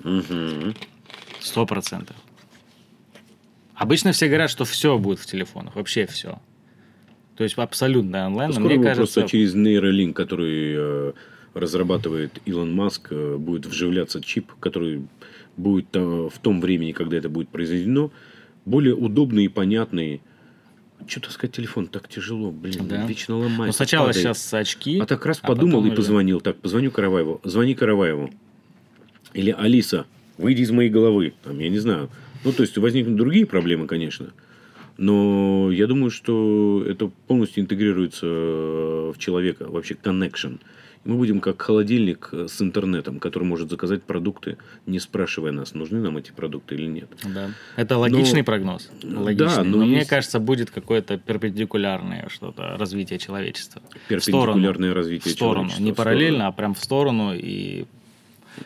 Сто 1.41 1.65
процентов. 1.65 2.15
Обычно 3.75 4.13
все 4.13 4.27
говорят, 4.27 4.49
что 4.49 4.63
все 4.63 4.97
будет 4.97 5.19
в 5.19 5.25
телефонах, 5.25 5.75
вообще 5.75 6.05
все. 6.05 6.39
То 7.35 7.43
есть 7.43 7.57
абсолютно 7.57 8.27
онлайн. 8.27 8.53
Скоро 8.53 8.65
мне 8.65 8.83
кажется, 8.83 9.21
просто 9.21 9.29
через 9.29 9.53
нейролинк, 9.55 10.15
который 10.15 10.73
э, 10.75 11.13
разрабатывает 11.53 12.41
Илон 12.45 12.73
Маск, 12.73 13.07
э, 13.11 13.37
будет 13.37 13.65
вживляться 13.65 14.21
чип, 14.21 14.51
который 14.59 15.03
будет 15.59 15.87
э, 15.93 15.99
в 15.99 16.39
том 16.39 16.61
времени, 16.61 16.91
когда 16.91 17.17
это 17.17 17.29
будет 17.29 17.49
произведено, 17.49 18.11
более 18.65 18.95
удобный 18.95 19.45
и 19.45 19.47
понятный. 19.47 20.21
Что 21.07 21.31
сказать 21.31 21.55
телефон 21.55 21.87
так 21.87 22.07
тяжело, 22.07 22.51
блин, 22.51 22.87
да. 22.87 23.05
вечно 23.05 23.37
ломается. 23.37 23.65
Ну 23.65 23.71
сначала 23.71 24.07
падает. 24.07 24.25
сейчас 24.25 24.53
очки. 24.53 24.99
А 24.99 25.05
так 25.05 25.25
раз 25.25 25.39
а 25.41 25.47
подумал 25.47 25.85
и 25.85 25.95
позвонил. 25.95 26.37
Уже... 26.37 26.45
Так, 26.45 26.57
позвоню 26.57 26.91
Караваеву. 26.91 27.41
Звони 27.43 27.75
Караваеву. 27.75 28.31
Или 29.33 29.51
Алиса, 29.51 30.05
выйди 30.37 30.61
из 30.61 30.71
моей 30.71 30.89
головы. 30.89 31.33
Там, 31.43 31.59
я 31.59 31.69
не 31.69 31.79
знаю. 31.79 32.09
Ну, 32.43 32.51
то 32.51 32.63
есть, 32.63 32.77
возникнут 32.77 33.15
другие 33.15 33.45
проблемы, 33.45 33.87
конечно. 33.87 34.31
Но 34.97 35.71
я 35.71 35.87
думаю, 35.87 36.11
что 36.11 36.83
это 36.85 37.09
полностью 37.27 37.63
интегрируется 37.63 38.25
в 38.25 39.15
человека, 39.17 39.67
вообще 39.69 39.93
connection. 39.95 40.59
Мы 41.05 41.15
будем 41.15 41.39
как 41.39 41.61
холодильник 41.61 42.29
с 42.33 42.61
интернетом, 42.61 43.19
который 43.19 43.45
может 43.45 43.69
заказать 43.69 44.03
продукты, 44.03 44.57
не 44.85 44.99
спрашивая 44.99 45.51
нас, 45.51 45.73
нужны 45.73 45.99
нам 45.99 46.17
эти 46.17 46.31
продукты 46.31 46.75
или 46.75 46.87
нет. 46.87 47.09
Да. 47.23 47.51
Это 47.77 47.97
логичный 47.97 48.41
но, 48.41 48.45
прогноз. 48.45 48.89
Логичный. 49.03 49.55
Да, 49.55 49.63
но, 49.63 49.77
но 49.77 49.83
есть... 49.83 49.95
мне 49.95 50.05
кажется, 50.05 50.39
будет 50.39 50.71
какое-то 50.71 51.17
перпендикулярное 51.17 52.27
что-то 52.29 52.75
развитие 52.77 53.17
человечества. 53.17 53.81
Перпендикулярное 54.09 54.71
в 54.71 54.73
сторону, 54.73 54.93
развитие 54.93 55.33
в 55.33 55.35
сторону. 55.35 55.55
человечества. 55.69 55.83
Не 55.83 55.93
параллельно, 55.93 56.47
а 56.47 56.51
прям 56.51 56.73
в 56.73 56.83
сторону 56.83 57.33
и 57.33 57.85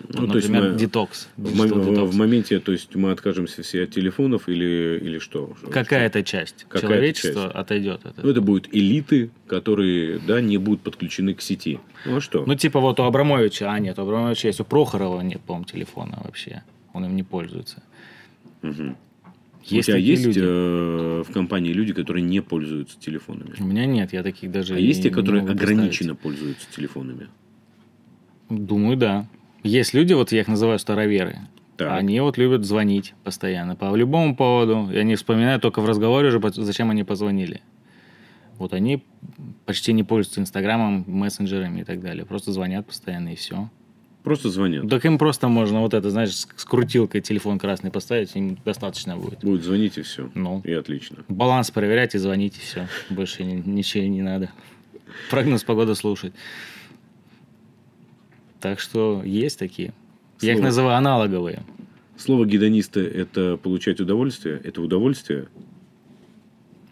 ну, 0.10 0.28
например, 0.28 0.32
то 0.32 0.38
есть 0.38 0.50
мы, 0.50 0.80
детокс. 0.80 1.30
В, 1.38 1.54
детокс. 1.54 2.14
в 2.14 2.18
моменте, 2.18 2.60
то 2.60 2.72
есть 2.72 2.96
мы 2.96 3.12
откажемся 3.12 3.64
все 3.64 3.84
от 3.84 3.92
телефонов 3.92 4.50
или, 4.50 5.00
или 5.02 5.20
что? 5.20 5.56
Какая-то 5.72 6.24
часть 6.24 6.66
Какая 6.70 6.82
человечества 6.82 7.44
часть? 7.44 7.56
отойдет 7.56 8.06
от 8.06 8.14
этого. 8.14 8.26
Ну, 8.26 8.32
это 8.32 8.42
будут 8.42 8.68
элиты, 8.74 9.32
которые 9.48 10.20
да, 10.20 10.42
не 10.42 10.58
будут 10.58 10.82
подключены 10.82 11.34
к 11.34 11.42
сети. 11.42 11.80
Ну, 12.06 12.18
а 12.18 12.22
что? 12.22 12.44
Ну, 12.46 12.56
типа 12.56 12.80
вот 12.80 13.00
у 13.00 13.04
Абрамовича, 13.04 13.72
а 13.72 13.80
нет, 13.80 14.00
у 14.00 14.04
Абрамовича 14.04 14.48
есть, 14.48 14.60
у 14.60 14.66
Прохорова 14.66 15.22
нет, 15.22 15.42
по-моему, 15.42 15.66
телефона 15.66 16.20
вообще. 16.24 16.64
Он 16.94 17.06
им 17.06 17.16
не 17.16 17.24
пользуется. 17.24 17.82
Угу. 18.62 18.96
Есть 19.66 19.90
у 19.90 19.92
тебя 19.94 19.98
есть 19.98 20.26
люди? 20.26 20.42
Э, 20.44 21.24
в 21.26 21.32
компании 21.32 21.72
люди, 21.72 21.94
которые 21.94 22.24
не 22.24 22.42
пользуются 22.42 23.00
телефонами? 23.00 23.56
У 23.60 23.66
меня 23.66 23.86
нет, 23.86 24.12
я 24.12 24.22
таких 24.22 24.52
даже 24.52 24.76
А 24.76 24.80
есть 24.80 25.04
те, 25.04 25.10
которые 25.10 25.44
ограниченно 25.44 26.16
пользуются 26.16 26.68
телефонами? 26.76 27.30
Думаю, 28.50 28.98
да. 28.98 29.26
Есть 29.64 29.94
люди, 29.94 30.14
вот 30.14 30.32
я 30.32 30.42
их 30.42 30.48
называю 30.48 30.78
староверы. 30.80 31.40
Так. 31.78 31.92
Они 31.92 32.20
вот 32.20 32.38
любят 32.38 32.66
звонить 32.66 33.14
постоянно 33.24 33.76
по 33.76 33.96
любому 33.96 34.36
поводу. 34.36 34.90
И 34.92 34.98
они 34.98 35.16
вспоминают 35.16 35.62
только 35.62 35.82
в 35.82 35.86
разговоре 35.86 36.28
уже, 36.28 36.42
зачем 36.56 36.92
они 36.92 37.04
позвонили. 37.04 37.62
Вот 38.58 38.74
они 38.74 39.04
почти 39.66 39.94
не 39.94 40.04
пользуются 40.04 40.42
Инстаграмом, 40.42 41.04
мессенджерами 41.08 41.82
и 41.82 41.84
так 41.84 42.02
далее. 42.02 42.26
Просто 42.26 42.52
звонят 42.52 42.86
постоянно 42.86 43.34
и 43.34 43.36
все. 43.36 43.70
Просто 44.24 44.50
звонят. 44.50 44.88
Так 44.90 45.06
им 45.06 45.18
просто 45.18 45.50
можно 45.50 45.82
вот 45.82 45.94
это, 45.94 46.10
знаешь, 46.10 46.34
с 46.34 46.66
крутилкой 46.66 47.20
телефон 47.22 47.60
красный 47.60 47.92
поставить, 47.92 48.34
им 48.36 48.58
достаточно 48.64 49.18
будет. 49.18 49.40
Будет 49.40 49.64
звонить 49.64 49.98
и 49.98 50.02
все. 50.02 50.30
Ну. 50.34 50.62
И 50.64 50.72
отлично. 50.72 51.18
Баланс 51.28 51.72
проверять 51.72 52.16
и 52.16 52.18
звонить, 52.20 52.56
и 52.58 52.62
все. 52.62 52.88
Больше 53.10 53.44
ничего 53.44 54.06
не 54.06 54.22
надо. 54.22 54.50
Прогноз 55.30 55.64
погоды 55.64 55.96
слушать. 55.96 56.34
Так 58.64 58.80
что 58.80 59.22
есть 59.26 59.60
такие. 59.60 59.94
Слово. 60.38 60.50
Я 60.50 60.54
их 60.54 60.64
называю 60.64 60.96
аналоговые. 60.96 61.64
Слово 62.16 62.46
гедониста– 62.46 63.02
это 63.02 63.58
получать 63.58 64.00
удовольствие? 64.00 64.62
Это 64.64 64.82
удовольствие? 64.82 65.50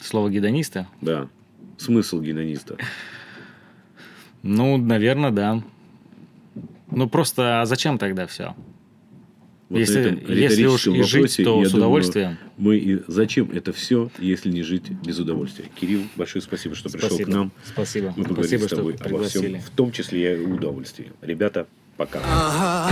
Слово 0.01 0.29
гедониста? 0.29 0.89
Да. 0.99 1.29
Смысл 1.77 2.19
гедониста? 2.19 2.75
Ну, 4.43 4.75
наверное, 4.75 5.31
да. 5.31 5.63
Ну, 6.89 7.07
просто, 7.07 7.61
а 7.61 7.65
зачем 7.65 7.97
тогда 7.97 8.27
все? 8.27 8.53
Вот 9.71 9.79
если, 9.79 10.21
если 10.27 10.65
уж 10.65 10.85
и 10.87 11.01
жить, 11.03 11.37
то 11.41 11.63
с 11.63 11.73
удовольствием. 11.73 12.37
Думаю, 12.57 12.57
мы 12.57 12.77
и 12.77 12.99
зачем 13.07 13.49
это 13.51 13.71
все, 13.71 14.11
если 14.19 14.51
не 14.51 14.63
жить 14.63 14.89
без 15.05 15.17
удовольствия? 15.17 15.65
Кирилл, 15.79 16.01
большое 16.17 16.41
спасибо, 16.41 16.75
что 16.75 16.89
спасибо. 16.89 17.07
пришел 17.07 17.25
к 17.25 17.29
нам. 17.29 17.53
Спасибо. 17.63 18.13
Мы 18.17 18.25
поговорили 18.25 18.57
спасибо, 18.57 18.67
с 18.67 18.69
тобой 18.77 18.97
что 18.97 19.05
обо 19.05 19.23
всем, 19.23 19.61
в 19.61 19.69
том 19.69 19.93
числе 19.93 20.35
и 20.35 20.45
удовольствии. 20.45 21.13
Ребята, 21.21 21.67
пока. 21.95 22.19
Uh-huh. 22.19 22.91